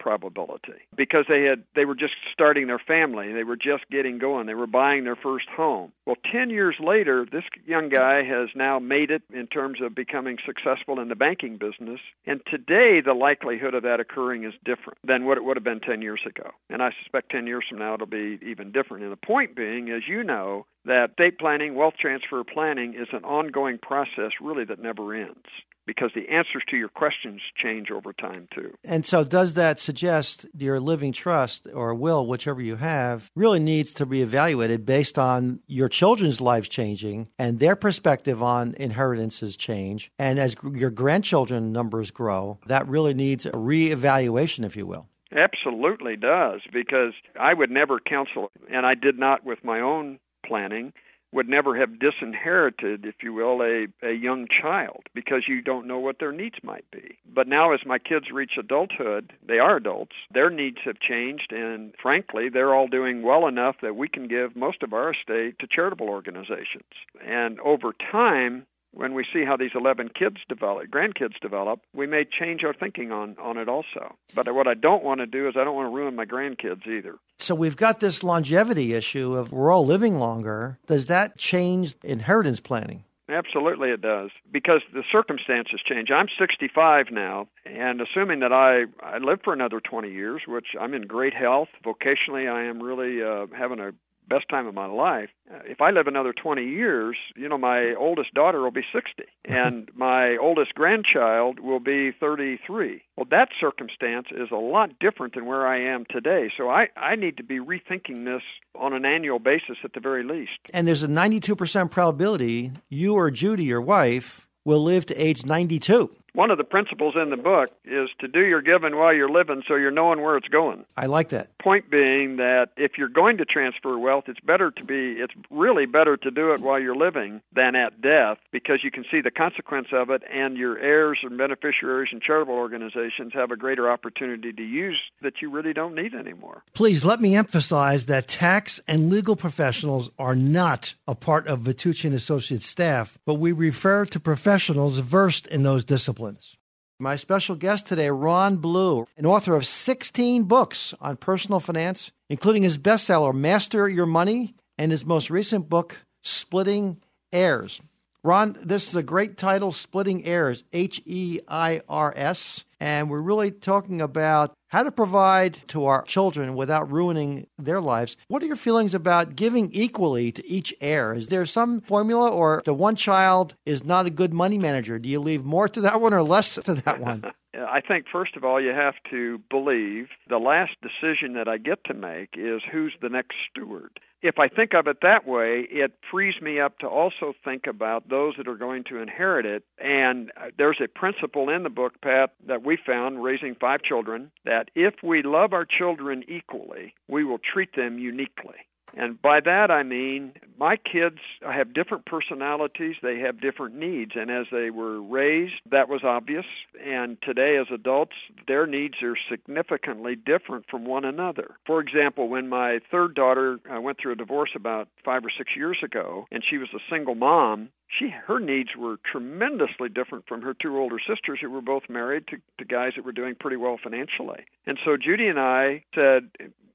probability 0.00 0.82
because 0.96 1.26
they 1.28 1.44
had 1.44 1.62
they 1.76 1.84
were 1.84 1.94
just 1.94 2.14
starting 2.32 2.66
their 2.66 2.80
family, 2.80 3.32
they 3.32 3.44
were 3.44 3.56
just 3.56 3.88
getting 3.90 4.18
going, 4.18 4.46
they 4.46 4.54
were 4.54 4.66
buying 4.66 5.04
their 5.04 5.16
first 5.16 5.46
home. 5.48 5.92
Well, 6.06 6.16
10 6.32 6.50
years 6.50 6.74
later, 6.80 7.24
this 7.30 7.44
young 7.66 7.88
guy 7.88 8.24
has 8.24 8.48
now 8.56 8.80
made 8.80 9.12
it 9.12 9.22
in 9.32 9.46
terms 9.46 9.78
of 9.80 9.94
becoming 9.94 10.38
successful 10.44 10.98
in 10.98 11.08
the 11.08 11.14
banking 11.14 11.56
business, 11.56 12.00
and 12.26 12.40
today 12.50 13.00
the 13.00 13.14
likelihood 13.14 13.74
of 13.74 13.84
that 13.84 14.00
occurring 14.00 14.42
is 14.42 14.54
different 14.64 14.98
than 15.04 15.24
what 15.24 15.38
it 15.38 15.44
would 15.44 15.56
have 15.56 15.64
been 15.64 15.80
10 15.80 16.02
years 16.02 16.20
ago. 16.26 16.39
And 16.68 16.82
I 16.82 16.90
suspect 17.02 17.30
10 17.30 17.46
years 17.46 17.64
from 17.68 17.78
now 17.78 17.94
it'll 17.94 18.06
be 18.06 18.38
even 18.42 18.72
different. 18.72 19.04
And 19.04 19.12
the 19.12 19.16
point 19.16 19.56
being, 19.56 19.90
as 19.90 20.02
you 20.08 20.22
know, 20.22 20.66
that 20.84 21.10
estate 21.10 21.38
planning, 21.38 21.74
wealth 21.74 21.94
transfer 22.00 22.42
planning 22.44 22.94
is 22.94 23.08
an 23.12 23.24
ongoing 23.24 23.78
process 23.78 24.32
really 24.40 24.64
that 24.64 24.80
never 24.80 25.14
ends 25.14 25.46
because 25.86 26.10
the 26.14 26.32
answers 26.32 26.62
to 26.68 26.76
your 26.76 26.88
questions 26.88 27.40
change 27.60 27.90
over 27.90 28.12
time 28.12 28.46
too. 28.54 28.72
And 28.84 29.04
so, 29.04 29.24
does 29.24 29.54
that 29.54 29.80
suggest 29.80 30.46
your 30.56 30.78
living 30.78 31.12
trust 31.12 31.66
or 31.72 31.94
will, 31.94 32.26
whichever 32.26 32.60
you 32.60 32.76
have, 32.76 33.30
really 33.34 33.58
needs 33.58 33.92
to 33.94 34.06
be 34.06 34.22
evaluated 34.22 34.86
based 34.86 35.18
on 35.18 35.60
your 35.66 35.88
children's 35.88 36.40
lives 36.40 36.68
changing 36.68 37.28
and 37.38 37.58
their 37.58 37.74
perspective 37.74 38.42
on 38.42 38.74
inheritances 38.74 39.56
change? 39.56 40.10
And 40.18 40.38
as 40.38 40.54
your 40.74 40.90
grandchildren 40.90 41.72
numbers 41.72 42.10
grow, 42.10 42.60
that 42.66 42.86
really 42.86 43.14
needs 43.14 43.44
a 43.46 43.50
reevaluation, 43.50 44.64
if 44.64 44.76
you 44.76 44.86
will. 44.86 45.08
Absolutely 45.34 46.16
does, 46.16 46.60
because 46.72 47.12
I 47.38 47.54
would 47.54 47.70
never 47.70 48.00
counsel, 48.00 48.50
and 48.72 48.84
I 48.84 48.94
did 48.94 49.18
not 49.18 49.44
with 49.44 49.62
my 49.62 49.80
own 49.80 50.18
planning 50.44 50.92
would 51.32 51.48
never 51.48 51.78
have 51.78 52.00
disinherited, 52.00 53.04
if 53.04 53.16
you 53.22 53.32
will, 53.32 53.62
a, 53.62 53.86
a 54.02 54.12
young 54.12 54.46
child 54.48 55.02
because 55.14 55.44
you 55.46 55.62
don't 55.62 55.86
know 55.86 55.98
what 55.98 56.18
their 56.18 56.32
needs 56.32 56.56
might 56.62 56.84
be. 56.90 57.18
But 57.32 57.46
now, 57.46 57.72
as 57.72 57.80
my 57.86 57.98
kids 57.98 58.26
reach 58.32 58.52
adulthood, 58.58 59.32
they 59.46 59.58
are 59.58 59.76
adults, 59.76 60.16
their 60.32 60.50
needs 60.50 60.78
have 60.84 60.98
changed, 60.98 61.52
and 61.52 61.94
frankly, 62.02 62.48
they're 62.48 62.74
all 62.74 62.88
doing 62.88 63.22
well 63.22 63.46
enough 63.46 63.76
that 63.82 63.96
we 63.96 64.08
can 64.08 64.26
give 64.26 64.56
most 64.56 64.82
of 64.82 64.92
our 64.92 65.12
estate 65.12 65.58
to 65.60 65.68
charitable 65.72 66.08
organizations. 66.08 66.82
And 67.24 67.60
over 67.60 67.92
time, 68.10 68.66
when 68.92 69.14
we 69.14 69.24
see 69.32 69.44
how 69.44 69.56
these 69.56 69.70
11 69.74 70.10
kids 70.18 70.36
develop, 70.48 70.86
grandkids 70.88 71.38
develop, 71.40 71.80
we 71.94 72.06
may 72.06 72.24
change 72.24 72.64
our 72.64 72.74
thinking 72.74 73.12
on, 73.12 73.36
on 73.40 73.56
it 73.56 73.68
also. 73.68 74.16
But 74.34 74.52
what 74.54 74.66
I 74.66 74.74
don't 74.74 75.04
want 75.04 75.20
to 75.20 75.26
do 75.26 75.48
is 75.48 75.54
I 75.56 75.64
don't 75.64 75.74
want 75.74 75.90
to 75.90 75.96
ruin 75.96 76.16
my 76.16 76.26
grandkids 76.26 76.86
either. 76.86 77.16
So 77.38 77.54
we've 77.54 77.76
got 77.76 78.00
this 78.00 78.22
longevity 78.22 78.94
issue 78.94 79.34
of 79.34 79.52
we're 79.52 79.72
all 79.72 79.86
living 79.86 80.18
longer. 80.18 80.78
Does 80.86 81.06
that 81.06 81.38
change 81.38 81.94
inheritance 82.02 82.60
planning? 82.60 83.04
Absolutely, 83.30 83.90
it 83.90 84.00
does 84.00 84.30
because 84.50 84.82
the 84.92 85.04
circumstances 85.10 85.80
change. 85.86 86.08
I'm 86.10 86.26
65 86.36 87.06
now, 87.12 87.46
and 87.64 88.00
assuming 88.00 88.40
that 88.40 88.52
I 88.52 88.86
I 89.04 89.18
live 89.18 89.40
for 89.44 89.52
another 89.52 89.80
20 89.80 90.10
years, 90.10 90.42
which 90.48 90.68
I'm 90.80 90.94
in 90.94 91.02
great 91.02 91.32
health, 91.32 91.68
vocationally 91.84 92.50
I 92.52 92.64
am 92.64 92.82
really 92.82 93.22
uh, 93.22 93.46
having 93.56 93.78
a 93.78 93.92
best 94.30 94.48
time 94.48 94.66
of 94.66 94.74
my 94.74 94.86
life. 94.86 95.28
Uh, 95.52 95.58
if 95.64 95.80
I 95.80 95.90
live 95.90 96.06
another 96.06 96.32
20 96.32 96.64
years, 96.64 97.16
you 97.36 97.48
know, 97.48 97.58
my 97.58 97.94
oldest 97.94 98.32
daughter 98.32 98.62
will 98.62 98.70
be 98.70 98.84
60 98.94 99.24
and 99.44 99.90
my 99.94 100.36
oldest 100.36 100.74
grandchild 100.74 101.60
will 101.60 101.80
be 101.80 102.12
33. 102.12 103.02
Well, 103.16 103.26
that 103.30 103.48
circumstance 103.60 104.28
is 104.30 104.48
a 104.50 104.56
lot 104.56 104.98
different 105.00 105.34
than 105.34 105.44
where 105.44 105.66
I 105.66 105.80
am 105.92 106.06
today. 106.08 106.50
So 106.56 106.70
I, 106.70 106.88
I 106.96 107.16
need 107.16 107.36
to 107.36 107.42
be 107.42 107.58
rethinking 107.58 108.24
this 108.24 108.42
on 108.74 108.94
an 108.94 109.04
annual 109.04 109.40
basis 109.40 109.76
at 109.84 109.92
the 109.92 110.00
very 110.00 110.22
least. 110.22 110.52
And 110.72 110.86
there's 110.86 111.02
a 111.02 111.08
92% 111.08 111.90
probability 111.90 112.72
you 112.88 113.14
or 113.14 113.30
Judy, 113.30 113.64
your 113.64 113.82
wife, 113.82 114.46
will 114.64 114.82
live 114.82 115.06
to 115.06 115.14
age 115.14 115.44
92 115.44 116.14
one 116.32 116.50
of 116.50 116.58
the 116.58 116.64
principles 116.64 117.14
in 117.20 117.30
the 117.30 117.36
book 117.36 117.70
is 117.84 118.08
to 118.20 118.28
do 118.28 118.40
your 118.40 118.62
giving 118.62 118.96
while 118.96 119.14
you're 119.14 119.30
living 119.30 119.62
so 119.66 119.74
you're 119.74 119.90
knowing 119.90 120.20
where 120.20 120.36
it's 120.36 120.48
going. 120.48 120.84
I 120.96 121.06
like 121.06 121.30
that. 121.30 121.56
Point 121.58 121.90
being 121.90 122.36
that 122.36 122.68
if 122.76 122.92
you're 122.96 123.08
going 123.08 123.38
to 123.38 123.44
transfer 123.44 123.98
wealth, 123.98 124.24
it's 124.28 124.40
better 124.40 124.70
to 124.70 124.84
be, 124.84 125.16
it's 125.18 125.34
really 125.50 125.86
better 125.86 126.16
to 126.16 126.30
do 126.30 126.52
it 126.52 126.60
while 126.60 126.80
you're 126.80 126.96
living 126.96 127.40
than 127.54 127.74
at 127.74 128.00
death 128.00 128.38
because 128.52 128.80
you 128.82 128.90
can 128.90 129.04
see 129.10 129.20
the 129.20 129.30
consequence 129.30 129.88
of 129.92 130.10
it 130.10 130.22
and 130.32 130.56
your 130.56 130.78
heirs 130.78 131.18
and 131.22 131.36
beneficiaries 131.36 132.10
and 132.12 132.22
charitable 132.22 132.54
organizations 132.54 133.32
have 133.34 133.50
a 133.50 133.56
greater 133.56 133.90
opportunity 133.90 134.52
to 134.52 134.62
use 134.62 135.00
that 135.22 135.42
you 135.42 135.50
really 135.50 135.72
don't 135.72 135.94
need 135.94 136.14
anymore. 136.14 136.62
Please 136.74 137.04
let 137.04 137.20
me 137.20 137.34
emphasize 137.34 138.06
that 138.06 138.28
tax 138.28 138.80
and 138.86 139.10
legal 139.10 139.36
professionals 139.36 140.10
are 140.18 140.36
not 140.36 140.94
a 141.08 141.14
part 141.14 141.46
of 141.46 141.60
Vitucci 141.60 142.04
and 142.04 142.14
Associates 142.14 142.66
staff, 142.66 143.18
but 143.24 143.34
we 143.34 143.52
refer 143.52 144.04
to 144.06 144.20
professionals 144.20 144.98
versed 144.98 145.46
in 145.48 145.62
those 145.62 145.84
disciplines 145.84 146.19
disciplines. 146.20 146.56
My 146.98 147.16
special 147.16 147.56
guest 147.56 147.86
today, 147.86 148.10
Ron 148.10 148.56
Blue, 148.56 149.06
an 149.16 149.24
author 149.24 149.54
of 149.54 149.66
16 149.66 150.44
books 150.44 150.92
on 151.00 151.16
personal 151.16 151.58
finance, 151.58 152.12
including 152.28 152.62
his 152.62 152.76
bestseller, 152.76 153.34
Master 153.34 153.88
Your 153.88 154.06
Money, 154.06 154.54
and 154.76 154.92
his 154.92 155.06
most 155.06 155.30
recent 155.30 155.70
book, 155.70 155.96
Splitting 156.22 156.98
Heirs. 157.32 157.80
Ron, 158.22 158.58
this 158.62 158.88
is 158.88 158.96
a 158.96 159.02
great 159.02 159.38
title, 159.38 159.72
Splitting 159.72 160.26
Heirs, 160.26 160.62
H 160.74 161.00
E 161.06 161.40
I 161.48 161.80
R 161.88 162.12
S. 162.14 162.66
And 162.78 163.08
we're 163.08 163.22
really 163.22 163.50
talking 163.50 164.02
about 164.02 164.52
how 164.70 164.82
to 164.82 164.90
provide 164.90 165.58
to 165.68 165.84
our 165.84 166.02
children 166.02 166.54
without 166.54 166.90
ruining 166.90 167.46
their 167.58 167.80
lives. 167.80 168.16
What 168.28 168.42
are 168.42 168.46
your 168.46 168.56
feelings 168.56 168.94
about 168.94 169.36
giving 169.36 169.70
equally 169.72 170.32
to 170.32 170.46
each 170.48 170.74
heir? 170.80 171.12
Is 171.12 171.28
there 171.28 171.46
some 171.46 171.80
formula, 171.80 172.30
or 172.30 172.62
the 172.64 172.74
one 172.74 172.96
child 172.96 173.56
is 173.66 173.84
not 173.84 174.06
a 174.06 174.10
good 174.10 174.32
money 174.32 174.58
manager? 174.58 174.98
Do 174.98 175.08
you 175.08 175.20
leave 175.20 175.44
more 175.44 175.68
to 175.68 175.80
that 175.80 176.00
one 176.00 176.14
or 176.14 176.22
less 176.22 176.54
to 176.54 176.74
that 176.74 177.00
one? 177.00 177.32
I 177.54 177.80
think, 177.80 178.06
first 178.10 178.36
of 178.36 178.44
all, 178.44 178.60
you 178.60 178.70
have 178.70 178.94
to 179.10 179.40
believe 179.50 180.08
the 180.28 180.38
last 180.38 180.72
decision 180.82 181.34
that 181.34 181.48
I 181.48 181.58
get 181.58 181.82
to 181.84 181.94
make 181.94 182.30
is 182.36 182.62
who's 182.70 182.94
the 183.02 183.08
next 183.08 183.36
steward. 183.50 183.98
If 184.22 184.38
I 184.38 184.48
think 184.48 184.74
of 184.74 184.86
it 184.86 184.98
that 185.02 185.26
way, 185.26 185.66
it 185.70 185.92
frees 186.10 186.40
me 186.42 186.60
up 186.60 186.78
to 186.80 186.86
also 186.86 187.32
think 187.42 187.66
about 187.66 188.08
those 188.08 188.34
that 188.36 188.46
are 188.46 188.56
going 188.56 188.84
to 188.84 188.98
inherit 188.98 189.46
it. 189.46 189.64
And 189.78 190.30
uh, 190.36 190.50
there's 190.58 190.80
a 190.84 190.88
principle 190.88 191.48
in 191.48 191.62
the 191.62 191.70
book, 191.70 191.94
Pat, 192.02 192.34
that 192.46 192.62
we 192.62 192.76
found 192.76 193.22
raising 193.22 193.54
five 193.54 193.82
children 193.82 194.30
that 194.44 194.70
if 194.74 194.94
we 195.02 195.22
love 195.22 195.52
our 195.52 195.64
children 195.64 196.22
equally, 196.28 196.94
we 197.08 197.24
will 197.24 197.38
treat 197.38 197.74
them 197.74 197.98
uniquely. 197.98 198.56
And 198.96 199.20
by 199.20 199.40
that 199.40 199.70
I 199.70 199.82
mean 199.82 200.32
my 200.58 200.76
kids 200.76 201.18
have 201.40 201.72
different 201.72 202.04
personalities, 202.04 202.96
they 203.02 203.18
have 203.20 203.40
different 203.40 203.74
needs, 203.74 204.12
and 204.14 204.30
as 204.30 204.46
they 204.52 204.68
were 204.68 205.00
raised, 205.00 205.54
that 205.70 205.88
was 205.88 206.02
obvious. 206.04 206.44
And 206.84 207.16
today, 207.22 207.56
as 207.56 207.66
adults, 207.72 208.12
their 208.46 208.66
needs 208.66 208.96
are 209.02 209.16
significantly 209.30 210.16
different 210.16 210.66
from 210.70 210.84
one 210.84 211.06
another. 211.06 211.56
For 211.66 211.80
example, 211.80 212.28
when 212.28 212.48
my 212.48 212.80
third 212.90 213.14
daughter 213.14 213.58
uh, 213.74 213.80
went 213.80 213.98
through 214.00 214.12
a 214.12 214.16
divorce 214.16 214.50
about 214.54 214.88
five 215.02 215.24
or 215.24 215.30
six 215.36 215.52
years 215.56 215.78
ago, 215.82 216.26
and 216.30 216.44
she 216.48 216.58
was 216.58 216.68
a 216.74 216.92
single 216.92 217.14
mom, 217.14 217.70
she 217.98 218.08
her 218.08 218.38
needs 218.38 218.70
were 218.78 218.98
tremendously 219.10 219.88
different 219.88 220.26
from 220.28 220.42
her 220.42 220.54
two 220.54 220.76
older 220.76 220.98
sisters 220.98 221.38
who 221.40 221.50
were 221.50 221.62
both 221.62 221.84
married 221.88 222.26
to, 222.28 222.36
to 222.58 222.64
guys 222.64 222.92
that 222.96 223.04
were 223.04 223.12
doing 223.12 223.34
pretty 223.34 223.56
well 223.56 223.78
financially. 223.82 224.44
And 224.66 224.78
so 224.84 224.96
Judy 224.96 225.26
and 225.26 225.40
I 225.40 225.84
said 225.94 226.30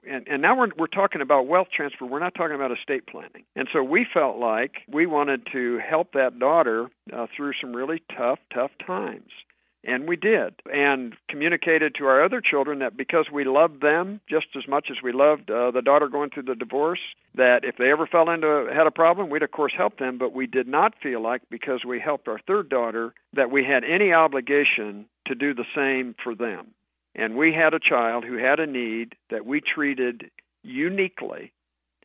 and, 0.07 0.27
and 0.27 0.41
now 0.41 0.57
we're 0.57 0.69
we're 0.77 0.87
talking 0.87 1.21
about 1.21 1.47
wealth 1.47 1.67
transfer. 1.75 2.05
We're 2.05 2.19
not 2.19 2.35
talking 2.35 2.55
about 2.55 2.71
estate 2.71 3.07
planning. 3.07 3.43
And 3.55 3.67
so 3.71 3.83
we 3.83 4.05
felt 4.11 4.37
like 4.37 4.77
we 4.91 5.05
wanted 5.05 5.47
to 5.53 5.79
help 5.79 6.13
that 6.13 6.39
daughter 6.39 6.89
uh, 7.13 7.27
through 7.35 7.53
some 7.59 7.75
really 7.75 8.01
tough, 8.15 8.39
tough 8.53 8.71
times. 8.85 9.31
And 9.87 10.09
we 10.09 10.15
did, 10.15 10.55
and 10.73 11.13
communicated 11.29 11.93
to 11.99 12.05
our 12.05 12.23
other 12.23 12.41
children 12.41 12.79
that 12.79 12.97
because 12.97 13.27
we 13.31 13.43
loved 13.43 13.81
them 13.81 14.19
just 14.27 14.47
as 14.57 14.67
much 14.67 14.87
as 14.89 14.97
we 15.03 15.11
loved 15.11 15.51
uh, 15.51 15.69
the 15.69 15.83
daughter 15.83 16.07
going 16.07 16.31
through 16.31 16.43
the 16.43 16.55
divorce, 16.55 17.01
that 17.35 17.59
if 17.63 17.75
they 17.77 17.91
ever 17.91 18.07
fell 18.07 18.31
into 18.31 18.67
had 18.73 18.87
a 18.87 18.91
problem, 18.91 19.29
we'd 19.29 19.43
of 19.43 19.51
course 19.51 19.73
help 19.77 19.99
them. 19.99 20.17
But 20.17 20.33
we 20.33 20.47
did 20.47 20.67
not 20.67 20.93
feel 21.03 21.21
like 21.21 21.43
because 21.51 21.85
we 21.85 21.99
helped 21.99 22.27
our 22.27 22.39
third 22.47 22.67
daughter 22.67 23.13
that 23.33 23.51
we 23.51 23.63
had 23.63 23.83
any 23.83 24.11
obligation 24.11 25.05
to 25.27 25.35
do 25.35 25.53
the 25.53 25.65
same 25.75 26.15
for 26.23 26.33
them 26.33 26.73
and 27.15 27.36
we 27.36 27.54
had 27.54 27.73
a 27.73 27.80
child 27.80 28.23
who 28.23 28.38
had 28.38 28.60
a 28.60 28.67
need 28.67 29.15
that 29.30 29.45
we 29.45 29.62
treated 29.62 30.30
uniquely 30.63 31.51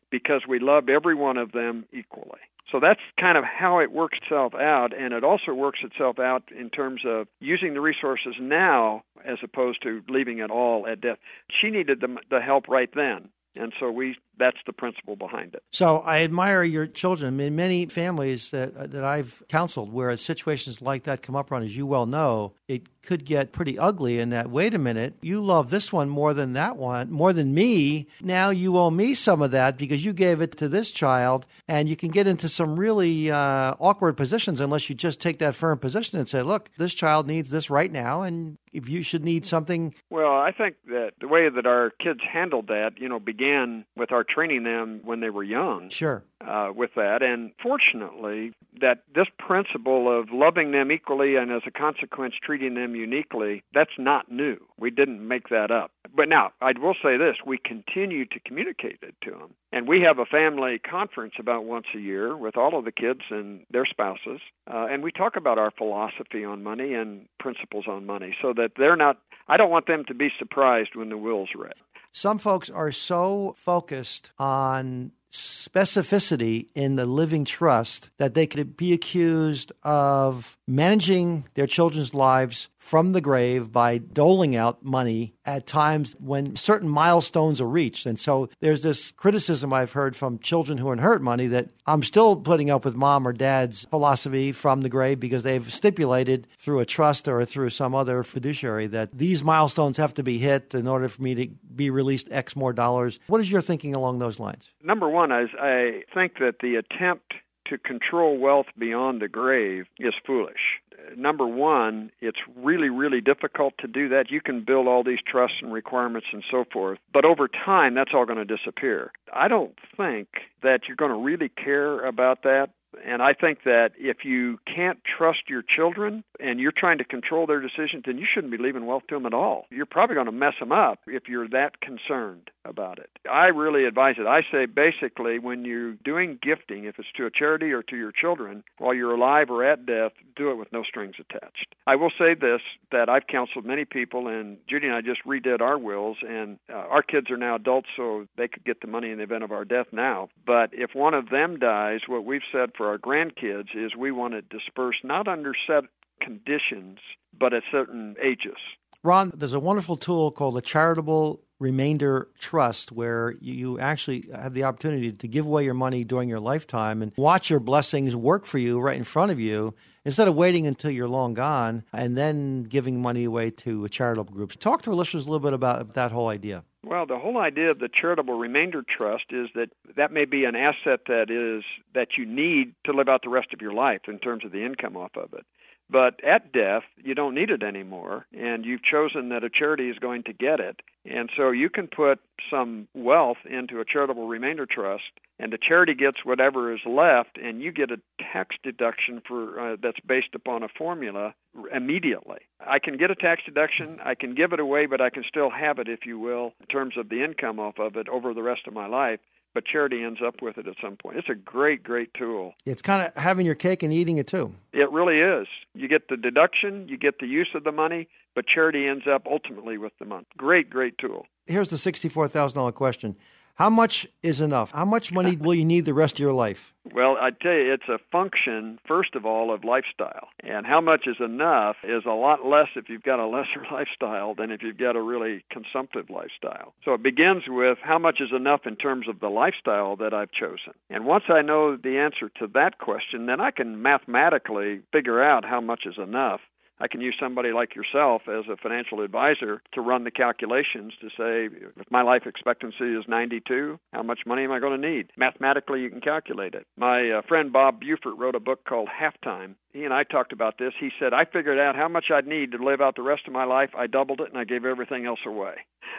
because 0.09 0.41
we 0.47 0.59
loved 0.59 0.89
every 0.89 1.15
one 1.15 1.37
of 1.37 1.51
them 1.51 1.85
equally. 1.91 2.39
So 2.71 2.79
that's 2.79 3.01
kind 3.19 3.37
of 3.37 3.43
how 3.43 3.79
it 3.79 3.91
works 3.91 4.17
itself 4.21 4.53
out, 4.55 4.97
and 4.97 5.13
it 5.13 5.23
also 5.23 5.53
works 5.53 5.79
itself 5.83 6.19
out 6.19 6.43
in 6.57 6.69
terms 6.69 7.01
of 7.05 7.27
using 7.39 7.73
the 7.73 7.81
resources 7.81 8.35
now 8.39 9.03
as 9.25 9.39
opposed 9.43 9.83
to 9.83 10.01
leaving 10.07 10.39
it 10.39 10.49
all 10.49 10.87
at 10.87 11.01
death. 11.01 11.17
She 11.49 11.69
needed 11.69 11.99
the, 11.99 12.15
the 12.29 12.39
help 12.39 12.69
right 12.69 12.89
then, 12.95 13.29
and 13.55 13.73
so 13.79 13.91
we 13.91 14.15
that's 14.41 14.57
the 14.65 14.73
principle 14.73 15.15
behind 15.15 15.53
it. 15.53 15.63
So 15.71 15.99
I 15.99 16.23
admire 16.23 16.63
your 16.63 16.87
children. 16.87 17.39
In 17.39 17.55
many 17.55 17.85
families 17.85 18.49
that 18.51 18.91
that 18.91 19.03
I've 19.03 19.43
counseled, 19.47 19.93
where 19.93 20.15
situations 20.17 20.81
like 20.81 21.03
that 21.03 21.21
come 21.21 21.35
up, 21.35 21.51
on, 21.51 21.63
as 21.63 21.77
you 21.77 21.85
well 21.85 22.05
know, 22.05 22.53
it 22.67 22.83
could 23.03 23.25
get 23.25 23.51
pretty 23.51 23.77
ugly. 23.77 24.19
In 24.19 24.29
that, 24.29 24.49
wait 24.49 24.73
a 24.73 24.79
minute, 24.79 25.15
you 25.21 25.41
love 25.41 25.69
this 25.69 25.91
one 25.93 26.09
more 26.09 26.33
than 26.33 26.53
that 26.53 26.77
one, 26.77 27.11
more 27.11 27.33
than 27.33 27.53
me. 27.53 28.07
Now 28.21 28.49
you 28.49 28.77
owe 28.77 28.91
me 28.91 29.13
some 29.13 29.41
of 29.41 29.51
that 29.51 29.77
because 29.77 30.03
you 30.03 30.13
gave 30.13 30.41
it 30.41 30.57
to 30.57 30.67
this 30.67 30.91
child, 30.91 31.45
and 31.67 31.87
you 31.87 31.95
can 31.95 32.09
get 32.09 32.27
into 32.27 32.49
some 32.49 32.79
really 32.79 33.31
uh, 33.31 33.75
awkward 33.79 34.17
positions 34.17 34.59
unless 34.59 34.89
you 34.89 34.95
just 34.95 35.21
take 35.21 35.39
that 35.39 35.55
firm 35.55 35.79
position 35.79 36.19
and 36.19 36.27
say, 36.27 36.41
look, 36.41 36.69
this 36.77 36.93
child 36.93 37.27
needs 37.27 37.49
this 37.49 37.69
right 37.69 37.91
now, 37.91 38.21
and 38.23 38.57
if 38.73 38.87
you 38.87 39.03
should 39.03 39.23
need 39.23 39.45
something. 39.45 39.93
Well, 40.09 40.33
I 40.33 40.51
think 40.51 40.75
that 40.87 41.11
the 41.19 41.27
way 41.27 41.49
that 41.49 41.65
our 41.65 41.91
kids 42.01 42.21
handled 42.31 42.67
that, 42.67 42.91
you 42.97 43.09
know, 43.09 43.19
began 43.19 43.85
with 43.95 44.11
our 44.11 44.23
training 44.33 44.63
them 44.63 45.01
when 45.03 45.19
they 45.19 45.29
were 45.29 45.43
young. 45.43 45.89
Sure. 45.89 46.23
Uh, 46.41 46.71
with 46.75 46.89
that, 46.95 47.21
and 47.21 47.51
fortunately, 47.61 48.51
that 48.79 49.03
this 49.13 49.27
principle 49.37 50.19
of 50.19 50.29
loving 50.31 50.71
them 50.71 50.91
equally 50.91 51.35
and 51.35 51.51
as 51.51 51.61
a 51.67 51.71
consequence 51.71 52.33
treating 52.41 52.73
them 52.73 52.95
uniquely, 52.95 53.63
that's 53.75 53.91
not 53.99 54.31
new. 54.31 54.57
We 54.79 54.89
didn't 54.89 55.25
make 55.27 55.49
that 55.49 55.69
up. 55.69 55.91
But 56.15 56.29
now, 56.29 56.51
I 56.61 56.71
will 56.77 56.95
say 57.01 57.17
this 57.17 57.37
we 57.45 57.57
continue 57.57 58.25
to 58.25 58.39
communicate 58.39 58.99
it 59.01 59.15
to 59.23 59.31
them. 59.31 59.53
And 59.71 59.87
we 59.87 60.01
have 60.01 60.19
a 60.19 60.25
family 60.25 60.79
conference 60.79 61.35
about 61.39 61.65
once 61.65 61.85
a 61.95 61.99
year 61.99 62.35
with 62.35 62.57
all 62.57 62.77
of 62.77 62.85
the 62.85 62.91
kids 62.91 63.21
and 63.29 63.65
their 63.71 63.85
spouses. 63.85 64.41
Uh, 64.71 64.87
and 64.89 65.03
we 65.03 65.11
talk 65.11 65.35
about 65.35 65.57
our 65.57 65.71
philosophy 65.71 66.43
on 66.43 66.63
money 66.63 66.93
and 66.93 67.27
principles 67.39 67.85
on 67.87 68.05
money 68.05 68.35
so 68.41 68.53
that 68.53 68.71
they're 68.77 68.97
not, 68.97 69.17
I 69.51 69.57
don't 69.57 69.69
want 69.69 69.85
them 69.85 70.05
to 70.07 70.13
be 70.13 70.29
surprised 70.39 70.95
when 70.95 71.09
the 71.09 71.17
will's 71.17 71.49
read. 71.53 71.73
Some 72.13 72.37
folks 72.37 72.69
are 72.69 72.93
so 72.93 73.53
focused 73.57 74.31
on 74.39 75.11
specificity 75.31 76.67
in 76.75 76.95
the 76.95 77.05
living 77.05 77.45
trust 77.45 78.09
that 78.17 78.33
they 78.33 78.47
could 78.47 78.75
be 78.75 78.93
accused 78.93 79.71
of 79.83 80.57
managing 80.67 81.45
their 81.53 81.67
children's 81.67 82.13
lives 82.13 82.69
from 82.81 83.11
the 83.11 83.21
grave 83.21 83.71
by 83.71 83.99
doling 83.99 84.55
out 84.55 84.83
money 84.83 85.35
at 85.45 85.67
times 85.67 86.15
when 86.19 86.55
certain 86.55 86.89
milestones 86.89 87.61
are 87.61 87.69
reached. 87.69 88.07
And 88.07 88.19
so 88.19 88.49
there's 88.59 88.81
this 88.81 89.11
criticism 89.11 89.71
I've 89.71 89.91
heard 89.91 90.15
from 90.15 90.39
children 90.39 90.79
who 90.79 90.91
inherit 90.91 91.21
money 91.21 91.45
that 91.47 91.69
I'm 91.85 92.01
still 92.01 92.35
putting 92.35 92.71
up 92.71 92.83
with 92.83 92.95
mom 92.95 93.27
or 93.27 93.33
dad's 93.33 93.85
philosophy 93.85 94.51
from 94.51 94.81
the 94.81 94.89
grave 94.89 95.19
because 95.19 95.43
they've 95.43 95.71
stipulated 95.71 96.47
through 96.57 96.79
a 96.79 96.85
trust 96.85 97.27
or 97.27 97.45
through 97.45 97.69
some 97.69 97.93
other 97.93 98.23
fiduciary 98.23 98.87
that 98.87 99.11
these 99.11 99.43
milestones 99.43 99.97
have 99.97 100.15
to 100.15 100.23
be 100.23 100.39
hit 100.39 100.73
in 100.73 100.87
order 100.87 101.07
for 101.07 101.21
me 101.21 101.35
to 101.35 101.47
be 101.75 101.91
released 101.91 102.29
X 102.31 102.55
more 102.55 102.73
dollars. 102.73 103.19
What 103.27 103.41
is 103.41 103.51
your 103.51 103.61
thinking 103.61 103.93
along 103.93 104.17
those 104.17 104.39
lines? 104.39 104.71
Number 104.83 105.07
one 105.07 105.20
is 105.29 105.49
I 105.59 106.03
think 106.13 106.39
that 106.39 106.55
the 106.61 106.75
attempt 106.75 107.33
to 107.67 107.77
control 107.77 108.37
wealth 108.37 108.67
beyond 108.77 109.21
the 109.21 109.27
grave 109.27 109.85
is 109.99 110.13
foolish 110.25 110.79
number 111.17 111.47
one, 111.47 112.11
it's 112.21 112.39
really, 112.55 112.89
really 112.89 113.21
difficult 113.21 113.73
to 113.79 113.87
do 113.87 114.09
that. 114.09 114.29
You 114.29 114.41
can 114.41 114.63
build 114.63 114.87
all 114.87 115.03
these 115.03 115.19
trusts 115.25 115.57
and 115.61 115.71
requirements 115.71 116.27
and 116.31 116.43
so 116.49 116.65
forth, 116.71 116.99
but 117.13 117.25
over 117.25 117.47
time, 117.47 117.95
that's 117.95 118.11
all 118.13 118.25
going 118.25 118.45
to 118.45 118.57
disappear. 118.57 119.11
I 119.33 119.47
don't 119.47 119.77
think 119.97 120.27
that 120.63 120.81
you're 120.87 120.97
going 120.97 121.11
to 121.11 121.17
really 121.17 121.49
care 121.49 122.05
about 122.05 122.43
that 122.43 122.69
and 123.05 123.21
I 123.21 123.33
think 123.33 123.63
that 123.63 123.91
if 123.97 124.25
you 124.25 124.59
can't 124.65 124.99
trust 125.17 125.49
your 125.49 125.63
children 125.63 126.23
and 126.39 126.59
you're 126.59 126.73
trying 126.75 126.97
to 126.97 127.03
control 127.03 127.47
their 127.47 127.61
decisions, 127.61 128.03
then 128.05 128.17
you 128.17 128.25
shouldn't 128.31 128.51
be 128.51 128.57
leaving 128.57 128.85
wealth 128.85 129.03
to 129.09 129.15
them 129.15 129.25
at 129.25 129.33
all. 129.33 129.65
You're 129.69 129.85
probably 129.85 130.15
going 130.15 130.25
to 130.25 130.31
mess 130.31 130.53
them 130.59 130.71
up 130.71 130.99
if 131.07 131.23
you're 131.27 131.47
that 131.49 131.81
concerned 131.81 132.51
about 132.65 132.99
it. 132.99 133.09
I 133.29 133.47
really 133.47 133.85
advise 133.85 134.15
it. 134.17 134.27
I 134.27 134.41
say 134.51 134.65
basically 134.65 135.39
when 135.39 135.65
you're 135.65 135.93
doing 135.93 136.37
gifting, 136.41 136.85
if 136.85 136.99
it's 136.99 137.07
to 137.17 137.25
a 137.25 137.31
charity 137.31 137.71
or 137.71 137.81
to 137.83 137.95
your 137.95 138.11
children, 138.11 138.63
while 138.77 138.93
you're 138.93 139.13
alive 139.13 139.49
or 139.49 139.63
at 139.63 139.85
death, 139.85 140.11
do 140.35 140.51
it 140.51 140.55
with 140.55 140.71
no 140.71 140.83
strings 140.83 141.15
attached. 141.19 141.75
I 141.87 141.95
will 141.95 142.11
say 142.17 142.35
this 142.39 142.61
that 142.91 143.09
I've 143.09 143.27
counseled 143.27 143.65
many 143.65 143.85
people, 143.85 144.27
and 144.27 144.57
Judy 144.69 144.87
and 144.87 144.95
I 144.95 145.01
just 145.01 145.25
redid 145.25 145.61
our 145.61 145.77
wills, 145.77 146.17
and 146.27 146.57
uh, 146.69 146.73
our 146.73 147.01
kids 147.01 147.29
are 147.31 147.37
now 147.37 147.55
adults, 147.55 147.87
so 147.95 148.27
they 148.37 148.47
could 148.47 148.63
get 148.63 148.81
the 148.81 148.87
money 148.87 149.11
in 149.11 149.17
the 149.17 149.23
event 149.23 149.43
of 149.43 149.51
our 149.51 149.65
death 149.65 149.87
now. 149.91 150.29
But 150.45 150.69
if 150.73 150.91
one 150.93 151.13
of 151.13 151.29
them 151.29 151.59
dies, 151.59 152.01
what 152.07 152.25
we've 152.25 152.41
said 152.51 152.71
for 152.81 152.87
our 152.87 152.97
grandkids 152.97 153.75
is 153.75 153.95
we 153.95 154.11
want 154.11 154.33
to 154.33 154.41
disperse 154.41 154.95
not 155.03 155.27
under 155.27 155.53
set 155.67 155.83
conditions, 156.19 156.97
but 157.39 157.53
at 157.53 157.61
certain 157.71 158.15
ages. 158.19 158.57
Ron, 159.03 159.31
there's 159.35 159.53
a 159.53 159.59
wonderful 159.59 159.97
tool 159.97 160.31
called 160.31 160.55
the 160.55 160.63
Charitable 160.63 161.43
Remainder 161.59 162.29
Trust 162.39 162.91
where 162.91 163.35
you 163.39 163.79
actually 163.79 164.25
have 164.33 164.55
the 164.55 164.63
opportunity 164.63 165.11
to 165.11 165.27
give 165.27 165.45
away 165.45 165.63
your 165.63 165.75
money 165.75 166.03
during 166.03 166.27
your 166.27 166.39
lifetime 166.39 167.03
and 167.03 167.11
watch 167.17 167.51
your 167.51 167.59
blessings 167.59 168.15
work 168.15 168.47
for 168.47 168.57
you 168.57 168.79
right 168.79 168.97
in 168.97 169.03
front 169.03 169.31
of 169.31 169.39
you 169.39 169.75
instead 170.03 170.27
of 170.27 170.33
waiting 170.33 170.65
until 170.65 170.89
you're 170.89 171.07
long 171.07 171.35
gone 171.35 171.83
and 171.93 172.17
then 172.17 172.63
giving 172.63 172.99
money 172.99 173.25
away 173.25 173.51
to 173.51 173.87
charitable 173.89 174.33
groups. 174.33 174.55
Talk 174.55 174.81
to 174.83 174.89
our 174.89 174.95
listeners 174.95 175.27
a 175.27 175.29
little 175.29 175.39
bit 175.39 175.53
about 175.53 175.93
that 175.93 176.11
whole 176.11 176.29
idea. 176.29 176.63
Well, 176.83 177.05
the 177.05 177.19
whole 177.19 177.37
idea 177.37 177.69
of 177.69 177.79
the 177.79 177.89
charitable 177.89 178.37
remainder 178.37 178.83
trust 178.83 179.25
is 179.29 179.49
that 179.53 179.69
that 179.95 180.11
may 180.11 180.25
be 180.25 180.45
an 180.45 180.55
asset 180.55 181.01
that 181.07 181.29
is 181.29 181.63
that 181.93 182.17
you 182.17 182.25
need 182.25 182.73
to 182.85 182.91
live 182.91 183.07
out 183.07 183.21
the 183.21 183.29
rest 183.29 183.53
of 183.53 183.61
your 183.61 183.73
life 183.73 184.01
in 184.07 184.17
terms 184.17 184.43
of 184.43 184.51
the 184.51 184.65
income 184.65 184.97
off 184.97 185.15
of 185.15 185.33
it. 185.33 185.45
But 185.91 186.23
at 186.23 186.53
death, 186.53 186.83
you 187.03 187.13
don't 187.13 187.35
need 187.35 187.49
it 187.49 187.63
anymore, 187.63 188.25
and 188.31 188.65
you've 188.65 188.83
chosen 188.83 189.27
that 189.29 189.43
a 189.43 189.49
charity 189.49 189.89
is 189.89 189.99
going 189.99 190.23
to 190.23 190.33
get 190.33 190.61
it. 190.61 190.79
And 191.03 191.29
so 191.35 191.51
you 191.51 191.69
can 191.69 191.87
put 191.87 192.19
some 192.49 192.87
wealth 192.93 193.39
into 193.49 193.81
a 193.81 193.85
charitable 193.85 194.27
remainder 194.27 194.65
trust, 194.65 195.11
and 195.37 195.51
the 195.51 195.57
charity 195.57 195.93
gets 195.93 196.23
whatever 196.23 196.73
is 196.73 196.79
left, 196.85 197.37
and 197.43 197.61
you 197.61 197.73
get 197.73 197.91
a 197.91 197.99
tax 198.31 198.55
deduction 198.63 199.21
for 199.27 199.73
uh, 199.73 199.75
that's 199.81 199.99
based 200.07 200.33
upon 200.33 200.63
a 200.63 200.69
formula 200.77 201.33
immediately. 201.75 202.39
I 202.65 202.79
can 202.79 202.95
get 202.95 203.11
a 203.11 203.15
tax 203.15 203.41
deduction, 203.45 203.99
I 204.05 204.15
can 204.15 204.33
give 204.33 204.53
it 204.53 204.61
away, 204.61 204.85
but 204.85 205.01
I 205.01 205.09
can 205.09 205.23
still 205.27 205.49
have 205.49 205.77
it, 205.79 205.89
if 205.89 206.05
you 206.05 206.19
will, 206.19 206.53
in 206.61 206.67
terms 206.67 206.93
of 206.97 207.09
the 207.09 207.23
income 207.23 207.59
off 207.59 207.79
of 207.79 207.97
it 207.97 208.07
over 208.07 208.33
the 208.33 208.43
rest 208.43 208.61
of 208.65 208.73
my 208.73 208.87
life 208.87 209.19
but 209.53 209.65
charity 209.65 210.03
ends 210.03 210.19
up 210.25 210.41
with 210.41 210.57
it 210.57 210.67
at 210.67 210.75
some 210.81 210.97
point. 210.97 211.17
It's 211.17 211.29
a 211.29 211.35
great, 211.35 211.83
great 211.83 212.13
tool. 212.13 212.53
It's 212.65 212.81
kind 212.81 213.05
of 213.05 213.15
having 213.21 213.45
your 213.45 213.55
cake 213.55 213.83
and 213.83 213.93
eating 213.93 214.17
it 214.17 214.27
too. 214.27 214.55
It 214.73 214.89
really 214.91 215.19
is. 215.19 215.47
You 215.73 215.87
get 215.87 216.07
the 216.09 216.17
deduction, 216.17 216.87
you 216.87 216.97
get 216.97 217.19
the 217.19 217.27
use 217.27 217.49
of 217.55 217.63
the 217.63 217.71
money, 217.71 218.07
but 218.35 218.45
charity 218.47 218.87
ends 218.87 219.05
up 219.11 219.23
ultimately 219.29 219.77
with 219.77 219.93
the 219.99 220.05
money. 220.05 220.25
Great, 220.37 220.69
great 220.69 220.97
tool. 220.97 221.25
Here's 221.45 221.69
the 221.69 221.75
$64,000 221.75 222.73
question. 222.73 223.15
How 223.55 223.69
much 223.69 224.07
is 224.23 224.41
enough? 224.41 224.71
How 224.71 224.85
much 224.85 225.11
money 225.11 225.35
will 225.35 225.55
you 225.55 225.65
need 225.65 225.85
the 225.85 225.93
rest 225.93 226.15
of 226.15 226.19
your 226.19 226.33
life? 226.33 226.73
Well, 226.93 227.15
I 227.21 227.29
tell 227.29 227.53
you, 227.53 227.73
it's 227.73 227.87
a 227.87 227.99
function, 228.11 228.79
first 228.87 229.13
of 229.13 229.23
all, 229.23 229.53
of 229.53 229.63
lifestyle. 229.63 230.29
And 230.39 230.65
how 230.65 230.81
much 230.81 231.05
is 231.05 231.17
enough 231.19 231.75
is 231.83 232.03
a 232.07 232.11
lot 232.13 232.43
less 232.43 232.69
if 232.75 232.89
you've 232.89 233.03
got 233.03 233.19
a 233.19 233.27
lesser 233.27 233.63
lifestyle 233.71 234.33
than 234.33 234.49
if 234.51 234.63
you've 234.63 234.79
got 234.79 234.95
a 234.95 235.01
really 235.01 235.45
consumptive 235.51 236.09
lifestyle. 236.09 236.73
So 236.83 236.95
it 236.95 237.03
begins 237.03 237.43
with 237.47 237.77
how 237.83 237.99
much 237.99 238.19
is 238.19 238.31
enough 238.35 238.61
in 238.65 238.75
terms 238.75 239.07
of 239.07 239.19
the 239.19 239.29
lifestyle 239.29 239.95
that 239.97 240.13
I've 240.13 240.31
chosen. 240.31 240.73
And 240.89 241.05
once 241.05 241.25
I 241.29 241.43
know 241.43 241.77
the 241.77 241.99
answer 241.99 242.29
to 242.39 242.47
that 242.55 242.79
question, 242.79 243.27
then 243.27 243.39
I 243.39 243.51
can 243.51 243.81
mathematically 243.81 244.81
figure 244.91 245.23
out 245.23 245.45
how 245.45 245.61
much 245.61 245.83
is 245.85 245.99
enough. 245.99 246.41
I 246.81 246.87
can 246.87 246.99
use 246.99 247.15
somebody 247.19 247.51
like 247.51 247.75
yourself 247.75 248.23
as 248.27 248.45
a 248.51 248.57
financial 248.57 249.01
advisor 249.01 249.61
to 249.73 249.81
run 249.81 250.03
the 250.03 250.09
calculations 250.09 250.93
to 250.99 251.09
say 251.09 251.55
if 251.77 251.91
my 251.91 252.01
life 252.01 252.23
expectancy 252.25 252.95
is 252.97 253.05
92, 253.07 253.77
how 253.93 254.01
much 254.01 254.21
money 254.25 254.43
am 254.43 254.51
I 254.51 254.59
going 254.59 254.81
to 254.81 254.89
need? 254.89 255.11
Mathematically, 255.15 255.81
you 255.81 255.91
can 255.91 256.01
calculate 256.01 256.55
it. 256.55 256.65
My 256.77 257.11
uh, 257.11 257.21
friend 257.27 257.53
Bob 257.53 257.79
Buford 257.79 258.17
wrote 258.17 258.33
a 258.33 258.39
book 258.39 258.65
called 258.67 258.89
Halftime. 258.89 259.53
He 259.73 259.85
and 259.85 259.93
I 259.93 260.03
talked 260.03 260.33
about 260.33 260.57
this. 260.57 260.73
He 260.79 260.89
said, 260.99 261.13
I 261.13 261.25
figured 261.25 261.59
out 261.59 261.75
how 261.75 261.87
much 261.87 262.05
I'd 262.11 262.27
need 262.27 262.51
to 262.53 262.63
live 262.63 262.81
out 262.81 262.95
the 262.95 263.03
rest 263.03 263.27
of 263.27 263.33
my 263.33 263.45
life. 263.45 263.69
I 263.77 263.85
doubled 263.85 264.19
it 264.19 264.29
and 264.29 264.37
I 264.37 264.43
gave 264.43 264.65
everything 264.65 265.05
else 265.05 265.21
away. 265.25 265.53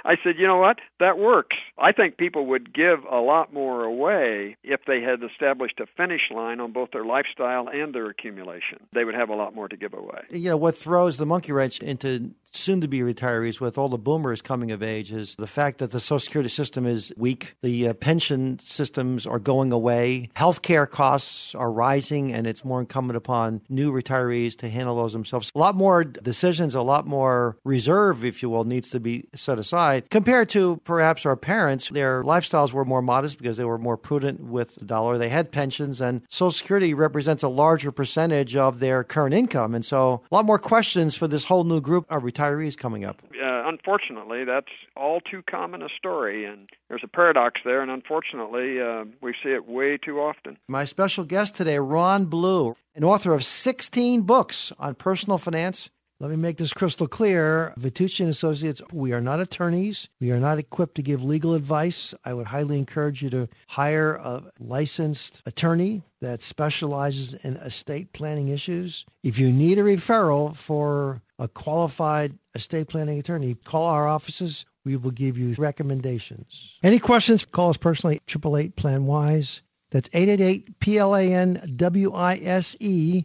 I 0.04 0.14
said, 0.22 0.34
you 0.38 0.46
know 0.46 0.58
what? 0.58 0.78
That 1.00 1.18
works. 1.18 1.56
I 1.78 1.92
think 1.92 2.16
people 2.16 2.46
would 2.46 2.74
give 2.74 3.04
a 3.10 3.18
lot 3.18 3.52
more 3.52 3.84
away 3.84 4.56
if 4.62 4.80
they 4.86 5.00
had 5.00 5.22
established 5.22 5.80
a 5.80 5.86
finish 5.96 6.22
line 6.34 6.60
on 6.60 6.72
both 6.72 6.90
their 6.92 7.04
lifestyle 7.04 7.68
and 7.68 7.94
their 7.94 8.08
accumulation. 8.08 8.86
They 8.92 9.04
would 9.04 9.14
have 9.14 9.28
a 9.28 9.34
lot 9.34 9.54
more 9.54 9.68
to 9.68 9.76
give 9.76 9.94
away. 9.94 10.22
You 10.30 10.50
know, 10.50 10.56
what 10.72 10.78
throws 10.78 11.18
the 11.18 11.26
monkey 11.26 11.52
wrench 11.52 11.80
into 11.80 12.32
soon 12.54 12.80
to 12.80 12.88
be 12.88 13.00
retirees 13.00 13.60
with 13.60 13.78
all 13.78 13.88
the 13.88 13.98
boomers 13.98 14.42
coming 14.42 14.70
of 14.70 14.82
age 14.82 15.10
is 15.12 15.34
the 15.36 15.46
fact 15.46 15.78
that 15.78 15.90
the 15.92 16.00
Social 16.00 16.20
Security 16.20 16.48
system 16.48 16.86
is 16.86 17.12
weak. 17.16 17.54
The 17.62 17.88
uh, 17.88 17.92
pension 17.94 18.58
systems 18.58 19.26
are 19.26 19.38
going 19.38 19.72
away. 19.72 20.28
Healthcare 20.36 20.88
costs 20.88 21.54
are 21.54 21.72
rising, 21.72 22.32
and 22.32 22.46
it's 22.46 22.64
more 22.64 22.80
incumbent 22.80 23.16
upon 23.16 23.62
new 23.68 23.92
retirees 23.92 24.56
to 24.58 24.68
handle 24.68 24.96
those 24.96 25.12
themselves. 25.12 25.50
A 25.54 25.58
lot 25.58 25.74
more 25.74 26.04
decisions, 26.04 26.74
a 26.74 26.82
lot 26.82 27.06
more 27.06 27.56
reserve, 27.64 28.24
if 28.24 28.42
you 28.42 28.50
will, 28.50 28.64
needs 28.64 28.90
to 28.90 29.00
be 29.00 29.24
set 29.34 29.58
aside 29.58 30.08
compared 30.10 30.48
to 30.50 30.76
perhaps 30.84 31.24
our 31.24 31.36
parents. 31.36 31.88
Their 31.88 32.22
lifestyles 32.22 32.72
were 32.72 32.84
more 32.84 33.02
modest 33.02 33.38
because 33.38 33.56
they 33.56 33.64
were 33.64 33.78
more 33.78 33.96
prudent 33.96 34.40
with 34.40 34.74
the 34.76 34.84
dollar. 34.84 35.18
They 35.18 35.30
had 35.30 35.52
pensions, 35.52 36.00
and 36.00 36.22
Social 36.28 36.52
Security 36.52 36.94
represents 36.94 37.42
a 37.42 37.48
larger 37.48 37.92
percentage 37.92 38.56
of 38.56 38.80
their 38.80 39.04
current 39.04 39.34
income. 39.34 39.74
And 39.74 39.84
so 39.84 40.22
a 40.30 40.34
lot 40.34 40.44
more 40.44 40.58
questions 40.62 41.14
for 41.14 41.28
this 41.28 41.44
whole 41.44 41.64
new 41.64 41.80
group 41.80 42.06
of 42.10 42.22
retirees 42.22 42.76
coming 42.76 43.04
up. 43.04 43.20
Uh, 43.32 43.68
unfortunately, 43.68 44.44
that's 44.44 44.72
all 44.96 45.20
too 45.20 45.42
common 45.48 45.82
a 45.82 45.88
story, 45.96 46.44
and 46.44 46.68
there's 46.88 47.02
a 47.04 47.08
paradox 47.08 47.60
there, 47.64 47.82
and 47.82 47.90
unfortunately, 47.90 48.80
uh, 48.80 49.04
we 49.20 49.34
see 49.42 49.50
it 49.50 49.68
way 49.68 49.98
too 49.98 50.20
often. 50.20 50.56
My 50.68 50.84
special 50.84 51.24
guest 51.24 51.54
today, 51.54 51.78
Ron 51.78 52.26
Blue, 52.26 52.76
an 52.94 53.04
author 53.04 53.34
of 53.34 53.44
16 53.44 54.22
books 54.22 54.72
on 54.78 54.94
personal 54.94 55.38
finance. 55.38 55.90
Let 56.22 56.30
me 56.30 56.36
make 56.36 56.56
this 56.56 56.72
crystal 56.72 57.08
clear. 57.08 57.74
Vitucci 57.76 58.20
and 58.20 58.28
Associates, 58.28 58.80
we 58.92 59.12
are 59.12 59.20
not 59.20 59.40
attorneys. 59.40 60.08
We 60.20 60.30
are 60.30 60.38
not 60.38 60.56
equipped 60.56 60.94
to 60.94 61.02
give 61.02 61.24
legal 61.24 61.52
advice. 61.52 62.14
I 62.24 62.32
would 62.32 62.46
highly 62.46 62.78
encourage 62.78 63.22
you 63.22 63.30
to 63.30 63.48
hire 63.66 64.14
a 64.14 64.44
licensed 64.60 65.42
attorney 65.46 66.04
that 66.20 66.40
specializes 66.40 67.34
in 67.34 67.56
estate 67.56 68.12
planning 68.12 68.50
issues. 68.50 69.04
If 69.24 69.36
you 69.36 69.50
need 69.50 69.80
a 69.80 69.82
referral 69.82 70.54
for 70.54 71.22
a 71.40 71.48
qualified 71.48 72.38
estate 72.54 72.86
planning 72.86 73.18
attorney, 73.18 73.56
call 73.56 73.86
our 73.86 74.06
offices. 74.06 74.64
We 74.84 74.96
will 74.96 75.10
give 75.10 75.36
you 75.36 75.52
recommendations. 75.58 76.74
Any 76.84 77.00
questions? 77.00 77.44
Call 77.44 77.70
us 77.70 77.76
personally, 77.76 78.20
888 78.28 78.76
Plan 78.76 79.06
Wise. 79.06 79.60
That's 79.90 80.08
888 80.12 80.78
P 80.78 80.98
L 80.98 81.16
A 81.16 81.34
N 81.34 81.74
W 81.74 82.12
I 82.12 82.36
S 82.36 82.76
E. 82.78 83.24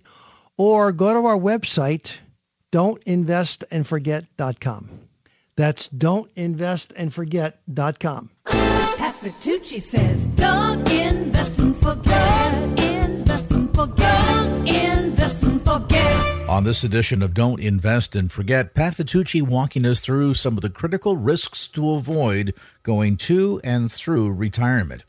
Or 0.57 0.91
go 0.91 1.13
to 1.13 1.27
our 1.27 1.37
website, 1.37 2.13
don'tinvestandforget.com. 2.77 4.89
That's 5.55 5.89
don'tinvestandforget.com. 5.89 8.29
Pat 8.45 9.15
Vitucci 9.15 9.81
says, 9.81 10.27
don't 10.27 10.87
invest 10.91 11.57
and 11.57 11.75
forget. 11.75 12.79
Invest 12.79 13.49
and 13.49 13.73
forget. 13.73 14.67
Invest 14.67 15.41
and 15.41 15.59
forget. 15.59 16.47
On 16.47 16.65
this 16.65 16.83
edition 16.83 17.23
of 17.23 17.33
Don't 17.33 17.59
Invest 17.59 18.15
and 18.15 18.31
Forget, 18.31 18.75
Pat 18.75 18.95
Vitucci 18.95 19.41
walking 19.41 19.83
us 19.83 19.99
through 19.99 20.35
some 20.35 20.55
of 20.55 20.61
the 20.61 20.69
critical 20.69 21.17
risks 21.17 21.65
to 21.69 21.93
avoid 21.93 22.53
going 22.83 23.17
to 23.17 23.59
and 23.63 23.91
through 23.91 24.29
retirement. 24.31 25.03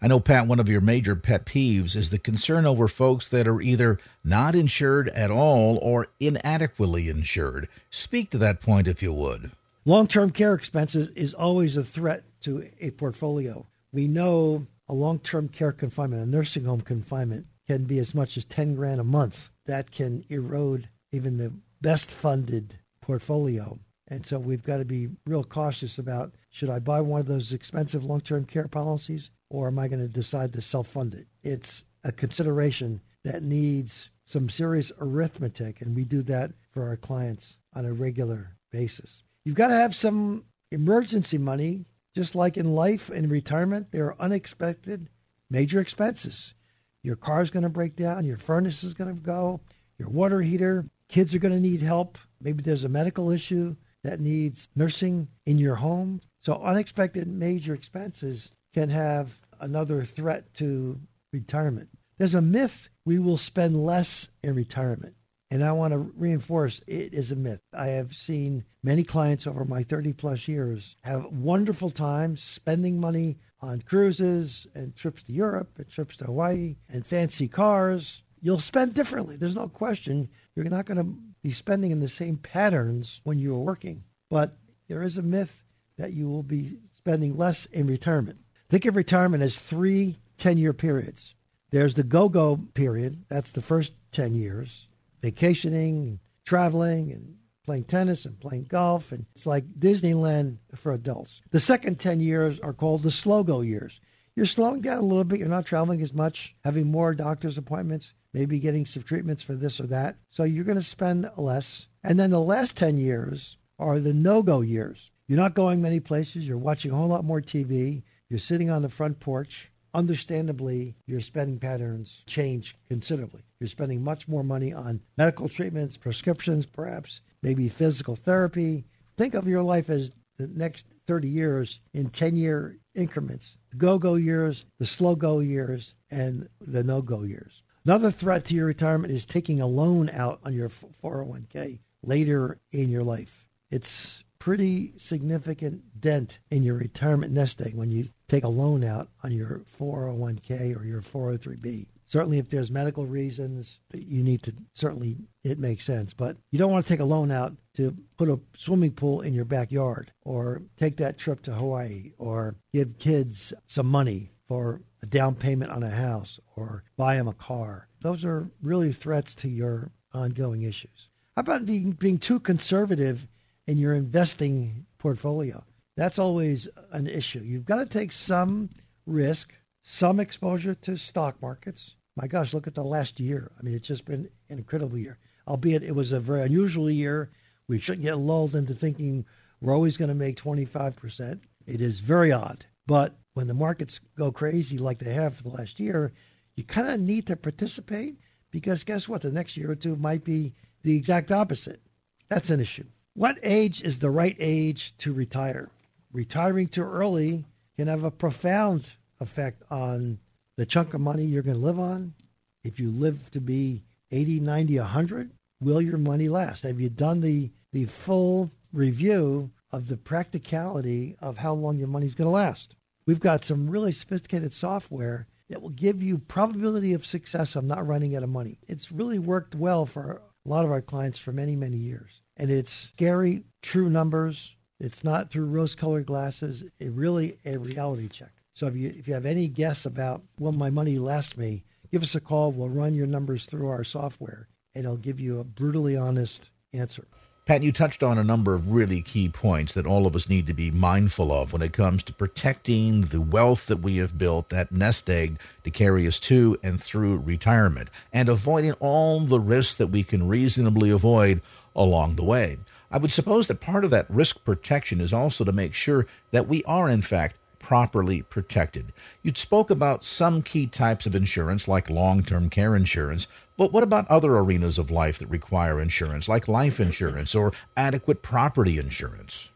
I 0.00 0.06
know, 0.06 0.20
Pat, 0.20 0.46
one 0.46 0.60
of 0.60 0.68
your 0.68 0.80
major 0.80 1.16
pet 1.16 1.44
peeves 1.44 1.96
is 1.96 2.10
the 2.10 2.20
concern 2.20 2.66
over 2.66 2.86
folks 2.86 3.28
that 3.30 3.48
are 3.48 3.60
either 3.60 3.98
not 4.22 4.54
insured 4.54 5.08
at 5.08 5.32
all 5.32 5.76
or 5.78 6.06
inadequately 6.20 7.08
insured. 7.08 7.68
Speak 7.90 8.30
to 8.30 8.38
that 8.38 8.60
point 8.60 8.86
if 8.86 9.02
you 9.02 9.12
would. 9.12 9.50
Long 9.84 10.06
term 10.06 10.30
care 10.30 10.54
expenses 10.54 11.08
is 11.10 11.34
always 11.34 11.76
a 11.76 11.82
threat 11.82 12.22
to 12.42 12.68
a 12.80 12.92
portfolio. 12.92 13.66
We 13.92 14.06
know 14.06 14.66
a 14.88 14.94
long 14.94 15.18
term 15.18 15.48
care 15.48 15.72
confinement, 15.72 16.22
a 16.22 16.26
nursing 16.26 16.64
home 16.64 16.82
confinement, 16.82 17.46
can 17.66 17.84
be 17.84 17.98
as 17.98 18.14
much 18.14 18.36
as 18.36 18.44
10 18.44 18.76
grand 18.76 19.00
a 19.00 19.04
month. 19.04 19.50
That 19.66 19.90
can 19.90 20.24
erode 20.28 20.88
even 21.10 21.38
the 21.38 21.52
best 21.80 22.10
funded 22.10 22.78
portfolio. 23.00 23.78
And 24.06 24.24
so 24.24 24.38
we've 24.38 24.62
got 24.62 24.76
to 24.76 24.84
be 24.84 25.08
real 25.26 25.44
cautious 25.44 25.98
about 25.98 26.34
should 26.50 26.70
I 26.70 26.78
buy 26.78 27.00
one 27.00 27.20
of 27.20 27.26
those 27.26 27.52
expensive 27.52 28.04
long 28.04 28.20
term 28.20 28.44
care 28.44 28.68
policies 28.68 29.30
or 29.50 29.68
am 29.68 29.78
I 29.78 29.88
going 29.88 30.00
to 30.02 30.08
decide 30.08 30.52
to 30.52 30.62
self 30.62 30.88
fund 30.88 31.14
it? 31.14 31.26
It's 31.42 31.84
a 32.04 32.12
consideration 32.12 33.00
that 33.24 33.42
needs 33.42 34.10
some 34.24 34.48
serious 34.48 34.92
arithmetic, 35.00 35.80
and 35.80 35.96
we 35.96 36.04
do 36.04 36.22
that 36.22 36.52
for 36.70 36.86
our 36.88 36.96
clients 36.96 37.56
on 37.74 37.86
a 37.86 37.92
regular 37.92 38.56
basis. 38.70 39.22
You've 39.44 39.56
got 39.56 39.68
to 39.68 39.74
have 39.74 39.94
some 39.94 40.44
emergency 40.70 41.38
money, 41.38 41.86
just 42.14 42.34
like 42.34 42.56
in 42.56 42.74
life 42.74 43.08
and 43.08 43.30
retirement, 43.30 43.90
there 43.90 44.06
are 44.06 44.20
unexpected 44.20 45.08
major 45.50 45.80
expenses. 45.80 46.54
Your 47.02 47.16
car's 47.16 47.50
going 47.50 47.62
to 47.62 47.68
break 47.68 47.96
down, 47.96 48.24
your 48.24 48.36
furnace 48.36 48.84
is 48.84 48.92
going 48.92 49.14
to 49.14 49.20
go, 49.20 49.60
your 49.98 50.08
water 50.08 50.42
heater, 50.42 50.84
kids 51.08 51.34
are 51.34 51.38
going 51.38 51.54
to 51.54 51.60
need 51.60 51.80
help. 51.80 52.18
Maybe 52.40 52.62
there's 52.62 52.84
a 52.84 52.88
medical 52.88 53.30
issue 53.30 53.76
that 54.04 54.20
needs 54.20 54.68
nursing 54.76 55.28
in 55.46 55.58
your 55.58 55.76
home. 55.76 56.20
So, 56.40 56.60
unexpected 56.62 57.26
major 57.26 57.74
expenses 57.74 58.50
can 58.78 58.90
have 58.90 59.40
another 59.58 60.04
threat 60.04 60.54
to 60.54 61.00
retirement. 61.32 61.88
There's 62.16 62.36
a 62.36 62.40
myth 62.40 62.88
we 63.04 63.18
will 63.18 63.36
spend 63.36 63.84
less 63.84 64.28
in 64.44 64.54
retirement. 64.54 65.16
And 65.50 65.64
I 65.64 65.72
want 65.72 65.94
to 65.94 65.98
reinforce 65.98 66.80
it 66.86 67.12
is 67.12 67.32
a 67.32 67.36
myth. 67.36 67.60
I 67.72 67.88
have 67.88 68.14
seen 68.14 68.64
many 68.84 69.02
clients 69.02 69.48
over 69.48 69.64
my 69.64 69.82
30 69.82 70.12
plus 70.12 70.46
years 70.46 70.94
have 71.02 71.24
wonderful 71.24 71.90
times 71.90 72.40
spending 72.40 73.00
money 73.00 73.38
on 73.60 73.82
cruises 73.82 74.68
and 74.76 74.94
trips 74.94 75.24
to 75.24 75.32
Europe 75.32 75.72
and 75.78 75.88
trips 75.88 76.16
to 76.18 76.26
Hawaii 76.26 76.76
and 76.88 77.04
fancy 77.04 77.48
cars. 77.48 78.22
You'll 78.40 78.60
spend 78.60 78.94
differently. 78.94 79.34
There's 79.34 79.56
no 79.56 79.66
question. 79.66 80.28
You're 80.54 80.66
not 80.66 80.86
going 80.86 81.04
to 81.04 81.18
be 81.42 81.50
spending 81.50 81.90
in 81.90 81.98
the 81.98 82.08
same 82.08 82.36
patterns 82.36 83.22
when 83.24 83.40
you're 83.40 83.58
working. 83.58 84.04
But 84.30 84.56
there 84.86 85.02
is 85.02 85.18
a 85.18 85.22
myth 85.22 85.64
that 85.96 86.12
you 86.12 86.28
will 86.28 86.44
be 86.44 86.76
spending 86.94 87.36
less 87.36 87.66
in 87.66 87.88
retirement. 87.88 88.38
Think 88.70 88.84
of 88.84 88.96
retirement 88.96 89.42
as 89.42 89.58
three 89.58 90.18
10 90.36 90.58
year 90.58 90.74
periods. 90.74 91.34
There's 91.70 91.94
the 91.94 92.02
go 92.02 92.28
go 92.28 92.56
period, 92.74 93.24
that's 93.28 93.52
the 93.52 93.62
first 93.62 93.94
10 94.12 94.34
years, 94.34 94.88
vacationing, 95.22 96.06
and 96.06 96.18
traveling, 96.44 97.12
and 97.12 97.36
playing 97.64 97.84
tennis 97.84 98.24
and 98.24 98.40
playing 98.40 98.64
golf. 98.64 99.12
And 99.12 99.26
it's 99.34 99.46
like 99.46 99.64
Disneyland 99.78 100.58
for 100.74 100.92
adults. 100.92 101.42
The 101.50 101.60
second 101.60 101.98
10 101.98 102.20
years 102.20 102.60
are 102.60 102.72
called 102.72 103.02
the 103.02 103.10
slow 103.10 103.42
go 103.42 103.60
years. 103.60 104.00
You're 104.36 104.46
slowing 104.46 104.80
down 104.80 104.98
a 104.98 105.02
little 105.02 105.24
bit, 105.24 105.38
you're 105.38 105.48
not 105.48 105.66
traveling 105.66 106.00
as 106.00 106.14
much, 106.14 106.54
having 106.62 106.86
more 106.86 107.14
doctor's 107.14 107.58
appointments, 107.58 108.14
maybe 108.32 108.60
getting 108.60 108.86
some 108.86 109.02
treatments 109.02 109.42
for 109.42 109.54
this 109.54 109.80
or 109.80 109.86
that. 109.88 110.16
So 110.30 110.44
you're 110.44 110.64
going 110.64 110.76
to 110.78 110.82
spend 110.82 111.28
less. 111.36 111.88
And 112.04 112.18
then 112.18 112.30
the 112.30 112.40
last 112.40 112.76
10 112.76 112.98
years 112.98 113.58
are 113.78 113.98
the 113.98 114.14
no 114.14 114.42
go 114.42 114.60
years. 114.60 115.10
You're 115.26 115.38
not 115.38 115.54
going 115.54 115.82
many 115.82 116.00
places, 116.00 116.46
you're 116.46 116.56
watching 116.56 116.92
a 116.92 116.96
whole 116.96 117.08
lot 117.08 117.24
more 117.24 117.40
TV. 117.40 118.02
You're 118.30 118.38
sitting 118.38 118.70
on 118.70 118.82
the 118.82 118.88
front 118.88 119.20
porch. 119.20 119.70
Understandably, 119.94 120.94
your 121.06 121.20
spending 121.20 121.58
patterns 121.58 122.22
change 122.26 122.76
considerably. 122.88 123.42
You're 123.58 123.68
spending 123.68 124.04
much 124.04 124.28
more 124.28 124.44
money 124.44 124.72
on 124.72 125.00
medical 125.16 125.48
treatments, 125.48 125.96
prescriptions, 125.96 126.66
perhaps, 126.66 127.22
maybe 127.42 127.68
physical 127.68 128.14
therapy. 128.14 128.84
Think 129.16 129.34
of 129.34 129.48
your 129.48 129.62
life 129.62 129.88
as 129.88 130.12
the 130.36 130.46
next 130.48 130.86
30 131.06 131.28
years 131.28 131.80
in 131.94 132.10
10 132.10 132.36
year 132.36 132.78
increments 132.94 133.58
go 133.76 133.98
go 133.98 134.14
years, 134.14 134.66
the 134.78 134.86
slow 134.86 135.14
go 135.14 135.40
years, 135.40 135.94
and 136.10 136.48
the 136.60 136.84
no 136.84 137.00
go 137.00 137.22
years. 137.22 137.62
Another 137.84 138.10
threat 138.10 138.44
to 138.46 138.54
your 138.54 138.66
retirement 138.66 139.12
is 139.12 139.24
taking 139.24 139.60
a 139.60 139.66
loan 139.66 140.10
out 140.10 140.40
on 140.44 140.52
your 140.52 140.68
401k 140.68 141.78
later 142.02 142.60
in 142.72 142.90
your 142.90 143.02
life. 143.02 143.46
It's 143.70 144.22
pretty 144.38 144.92
significant 144.96 145.82
dent 146.00 146.38
in 146.50 146.62
your 146.62 146.76
retirement 146.76 147.32
nest 147.32 147.60
egg 147.60 147.74
when 147.74 147.90
you 147.90 148.08
take 148.28 148.44
a 148.44 148.48
loan 148.48 148.84
out 148.84 149.08
on 149.22 149.32
your 149.32 149.60
401k 149.60 150.78
or 150.78 150.84
your 150.84 151.00
403b. 151.00 151.86
Certainly, 152.06 152.38
if 152.38 152.48
there's 152.48 152.70
medical 152.70 153.04
reasons 153.04 153.80
that 153.90 154.04
you 154.04 154.22
need 154.22 154.42
to, 154.44 154.54
certainly 154.72 155.16
it 155.44 155.58
makes 155.58 155.84
sense. 155.84 156.14
But 156.14 156.38
you 156.50 156.58
don't 156.58 156.72
want 156.72 156.86
to 156.86 156.88
take 156.88 157.00
a 157.00 157.04
loan 157.04 157.30
out 157.30 157.54
to 157.74 157.94
put 158.16 158.30
a 158.30 158.40
swimming 158.56 158.92
pool 158.92 159.20
in 159.20 159.34
your 159.34 159.44
backyard 159.44 160.10
or 160.22 160.62
take 160.78 160.96
that 160.96 161.18
trip 161.18 161.42
to 161.42 161.52
Hawaii 161.52 162.12
or 162.16 162.56
give 162.72 162.98
kids 162.98 163.52
some 163.66 163.86
money 163.86 164.30
for 164.46 164.80
a 165.02 165.06
down 165.06 165.34
payment 165.34 165.70
on 165.70 165.82
a 165.82 165.90
house 165.90 166.40
or 166.56 166.82
buy 166.96 167.16
them 167.16 167.28
a 167.28 167.34
car. 167.34 167.88
Those 168.00 168.24
are 168.24 168.50
really 168.62 168.92
threats 168.92 169.34
to 169.36 169.48
your 169.48 169.90
ongoing 170.14 170.62
issues. 170.62 171.10
How 171.36 171.40
about 171.40 171.66
being, 171.66 171.92
being 171.92 172.18
too 172.18 172.40
conservative 172.40 173.28
in 173.68 173.76
your 173.76 173.94
investing 173.94 174.86
portfolio? 174.96 175.62
That's 175.96 176.18
always 176.18 176.66
an 176.90 177.06
issue. 177.06 177.40
You've 177.40 177.66
got 177.66 177.76
to 177.76 177.86
take 177.86 178.12
some 178.12 178.70
risk, 179.06 179.52
some 179.82 180.18
exposure 180.18 180.74
to 180.74 180.96
stock 180.96 181.40
markets. 181.42 181.94
My 182.16 182.26
gosh, 182.26 182.54
look 182.54 182.66
at 182.66 182.74
the 182.74 182.82
last 182.82 183.20
year. 183.20 183.52
I 183.58 183.62
mean, 183.62 183.74
it's 183.74 183.86
just 183.86 184.06
been 184.06 184.28
an 184.48 184.58
incredible 184.58 184.98
year. 184.98 185.18
Albeit 185.46 185.82
it 185.82 185.94
was 185.94 186.12
a 186.12 186.20
very 186.20 186.42
unusual 186.42 186.90
year. 186.90 187.30
We 187.68 187.78
shouldn't 187.78 188.04
get 188.04 188.18
lulled 188.18 188.54
into 188.54 188.72
thinking 188.74 189.26
we're 189.60 189.74
always 189.74 189.96
going 189.96 190.08
to 190.08 190.14
make 190.14 190.40
25%. 190.40 191.40
It 191.66 191.80
is 191.82 192.00
very 192.00 192.32
odd. 192.32 192.64
But 192.86 193.18
when 193.34 193.48
the 193.48 193.54
markets 193.54 194.00
go 194.16 194.32
crazy 194.32 194.78
like 194.78 194.98
they 194.98 195.12
have 195.12 195.34
for 195.34 195.42
the 195.42 195.50
last 195.50 195.78
year, 195.78 196.14
you 196.56 196.64
kind 196.64 196.88
of 196.88 197.00
need 197.00 197.26
to 197.26 197.36
participate 197.36 198.16
because 198.50 198.82
guess 198.82 199.08
what? 199.08 199.20
The 199.20 199.30
next 199.30 199.56
year 199.56 199.70
or 199.70 199.76
two 199.76 199.96
might 199.96 200.24
be 200.24 200.54
the 200.82 200.96
exact 200.96 201.30
opposite. 201.30 201.82
That's 202.28 202.50
an 202.50 202.60
issue. 202.60 202.86
What 203.18 203.40
age 203.42 203.82
is 203.82 203.98
the 203.98 204.12
right 204.12 204.36
age 204.38 204.96
to 204.98 205.12
retire? 205.12 205.70
Retiring 206.12 206.68
too 206.68 206.84
early 206.84 207.46
can 207.76 207.88
have 207.88 208.04
a 208.04 208.12
profound 208.12 208.92
effect 209.18 209.64
on 209.72 210.20
the 210.56 210.64
chunk 210.64 210.94
of 210.94 211.00
money 211.00 211.24
you're 211.24 211.42
going 211.42 211.56
to 211.56 211.60
live 211.60 211.80
on. 211.80 212.14
If 212.62 212.78
you 212.78 212.92
live 212.92 213.28
to 213.32 213.40
be 213.40 213.82
80, 214.12 214.38
90, 214.38 214.78
100, 214.78 215.30
will 215.60 215.82
your 215.82 215.98
money 215.98 216.28
last? 216.28 216.62
Have 216.62 216.78
you 216.78 216.90
done 216.90 217.20
the, 217.20 217.50
the 217.72 217.86
full 217.86 218.52
review 218.72 219.50
of 219.72 219.88
the 219.88 219.96
practicality 219.96 221.16
of 221.20 221.38
how 221.38 221.54
long 221.54 221.76
your 221.76 221.88
money's 221.88 222.14
going 222.14 222.28
to 222.28 222.30
last? 222.30 222.76
We've 223.04 223.18
got 223.18 223.44
some 223.44 223.68
really 223.68 223.90
sophisticated 223.90 224.52
software 224.52 225.26
that 225.50 225.60
will 225.60 225.70
give 225.70 226.04
you 226.04 226.18
probability 226.18 226.92
of 226.92 227.04
success 227.04 227.56
of 227.56 227.64
not 227.64 227.84
running 227.84 228.14
out 228.14 228.22
of 228.22 228.28
money. 228.28 228.58
It's 228.68 228.92
really 228.92 229.18
worked 229.18 229.56
well 229.56 229.86
for 229.86 230.22
a 230.46 230.48
lot 230.48 230.64
of 230.64 230.70
our 230.70 230.82
clients 230.82 231.18
for 231.18 231.32
many, 231.32 231.56
many 231.56 231.78
years 231.78 232.22
and 232.38 232.50
it's 232.50 232.72
scary, 232.72 233.42
true 233.62 233.90
numbers. 233.90 234.56
It's 234.80 235.02
not 235.02 235.30
through 235.30 235.46
rose-colored 235.46 236.06
glasses. 236.06 236.62
It 236.78 236.92
really 236.92 237.36
a 237.44 237.58
reality 237.58 238.08
check. 238.08 238.32
So 238.54 238.66
if 238.66 238.76
you 238.76 238.88
if 238.96 239.06
you 239.06 239.14
have 239.14 239.26
any 239.26 239.48
guess 239.48 239.84
about 239.84 240.22
will 240.38 240.52
my 240.52 240.70
money 240.70 240.98
last 240.98 241.36
me, 241.36 241.64
give 241.92 242.02
us 242.02 242.14
a 242.14 242.20
call. 242.20 242.52
We'll 242.52 242.68
run 242.68 242.94
your 242.94 243.06
numbers 243.06 243.44
through 243.44 243.68
our 243.68 243.84
software, 243.84 244.48
and 244.74 244.84
it'll 244.84 244.96
give 244.96 245.20
you 245.20 245.40
a 245.40 245.44
brutally 245.44 245.96
honest 245.96 246.50
answer. 246.72 247.06
Pat, 247.46 247.62
you 247.62 247.72
touched 247.72 248.02
on 248.02 248.18
a 248.18 248.24
number 248.24 248.52
of 248.52 248.70
really 248.70 249.00
key 249.00 249.30
points 249.30 249.72
that 249.72 249.86
all 249.86 250.06
of 250.06 250.14
us 250.14 250.28
need 250.28 250.46
to 250.48 250.52
be 250.52 250.70
mindful 250.70 251.32
of 251.32 251.50
when 251.50 251.62
it 251.62 251.72
comes 251.72 252.02
to 252.02 252.12
protecting 252.12 253.00
the 253.00 253.22
wealth 253.22 253.66
that 253.68 253.80
we 253.80 253.96
have 253.96 254.18
built, 254.18 254.50
that 254.50 254.70
nest 254.70 255.08
egg 255.08 255.38
to 255.64 255.70
carry 255.70 256.06
us 256.06 256.20
to 256.20 256.58
and 256.62 256.82
through 256.82 257.16
retirement, 257.16 257.88
and 258.12 258.28
avoiding 258.28 258.72
all 258.80 259.20
the 259.20 259.40
risks 259.40 259.76
that 259.76 259.86
we 259.86 260.04
can 260.04 260.28
reasonably 260.28 260.90
avoid 260.90 261.40
along 261.78 262.16
the 262.16 262.24
way. 262.24 262.58
I 262.90 262.98
would 262.98 263.12
suppose 263.12 263.48
that 263.48 263.60
part 263.60 263.84
of 263.84 263.90
that 263.90 264.10
risk 264.10 264.44
protection 264.44 265.00
is 265.00 265.12
also 265.12 265.44
to 265.44 265.52
make 265.52 265.74
sure 265.74 266.06
that 266.32 266.48
we 266.48 266.64
are, 266.64 266.88
in 266.88 267.02
fact, 267.02 267.36
properly 267.58 268.22
protected. 268.22 268.92
You 269.22 269.32
spoke 269.34 269.70
about 269.70 270.04
some 270.04 270.42
key 270.42 270.66
types 270.66 271.06
of 271.06 271.14
insurance, 271.14 271.68
like 271.68 271.90
long 271.90 272.22
term 272.22 272.50
care 272.50 272.74
insurance, 272.74 273.26
but 273.56 273.72
what 273.72 273.82
about 273.82 274.08
other 274.08 274.36
arenas 274.36 274.78
of 274.78 274.90
life 274.90 275.18
that 275.18 275.28
require 275.28 275.80
insurance, 275.80 276.28
like 276.28 276.48
life 276.48 276.80
insurance 276.80 277.34
or 277.34 277.52
adequate 277.76 278.22
property 278.22 278.78
insurance? 278.78 279.50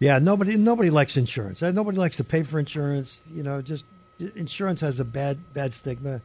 Yeah, 0.00 0.18
nobody 0.18 0.56
nobody 0.56 0.90
likes 0.90 1.16
insurance. 1.16 1.62
Uh, 1.62 1.72
nobody 1.72 1.98
likes 1.98 2.16
to 2.18 2.24
pay 2.24 2.42
for 2.42 2.58
insurance. 2.58 3.20
You 3.30 3.42
know, 3.42 3.60
just 3.60 3.84
insurance 4.18 4.80
has 4.80 5.00
a 5.00 5.04
bad 5.04 5.38
bad 5.54 5.72
stigma. 5.72 6.20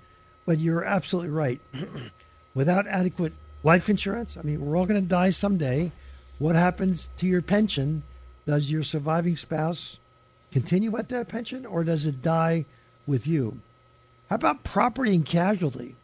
But 0.45 0.59
you're 0.59 0.83
absolutely 0.83 1.31
right. 1.31 1.59
Without 2.53 2.85
adequate 2.85 3.33
life 3.63 3.89
insurance. 3.89 4.37
I 4.37 4.41
mean, 4.41 4.63
we're 4.63 4.77
all 4.77 4.85
going 4.85 5.01
to 5.01 5.07
die 5.07 5.31
someday. 5.31 5.91
What 6.39 6.55
happens 6.55 7.09
to 7.17 7.25
your 7.25 7.41
pension? 7.41 8.03
Does 8.45 8.69
your 8.69 8.83
surviving 8.83 9.37
spouse 9.37 9.99
continue 10.51 10.95
at 10.97 11.09
that 11.09 11.29
pension 11.29 11.65
or 11.65 11.83
does 11.83 12.05
it 12.05 12.21
die 12.21 12.65
with 13.07 13.25
you? 13.25 13.59
How 14.29 14.35
about 14.35 14.63
property 14.63 15.15
and 15.15 15.25
casualty? 15.25 15.95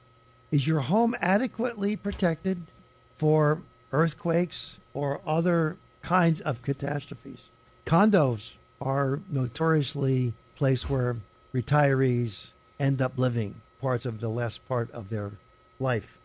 Is 0.51 0.65
your 0.65 0.81
home 0.81 1.15
adequately 1.21 1.95
protected 1.95 2.61
for 3.17 3.61
earthquakes 3.91 4.77
or 4.93 5.21
other 5.25 5.77
kinds 6.01 6.41
of 6.41 6.61
catastrophes? 6.61 7.49
Condos 7.85 8.53
are 8.81 9.19
notoriously 9.29 10.33
a 10.55 10.57
place 10.57 10.89
where 10.89 11.17
retirees 11.53 12.51
end 12.79 13.01
up 13.01 13.17
living 13.17 13.55
parts 13.81 14.05
of 14.05 14.19
the 14.19 14.29
last 14.29 14.65
part 14.67 14.89
of 14.91 15.09
their 15.09 15.31
life. 15.79 16.17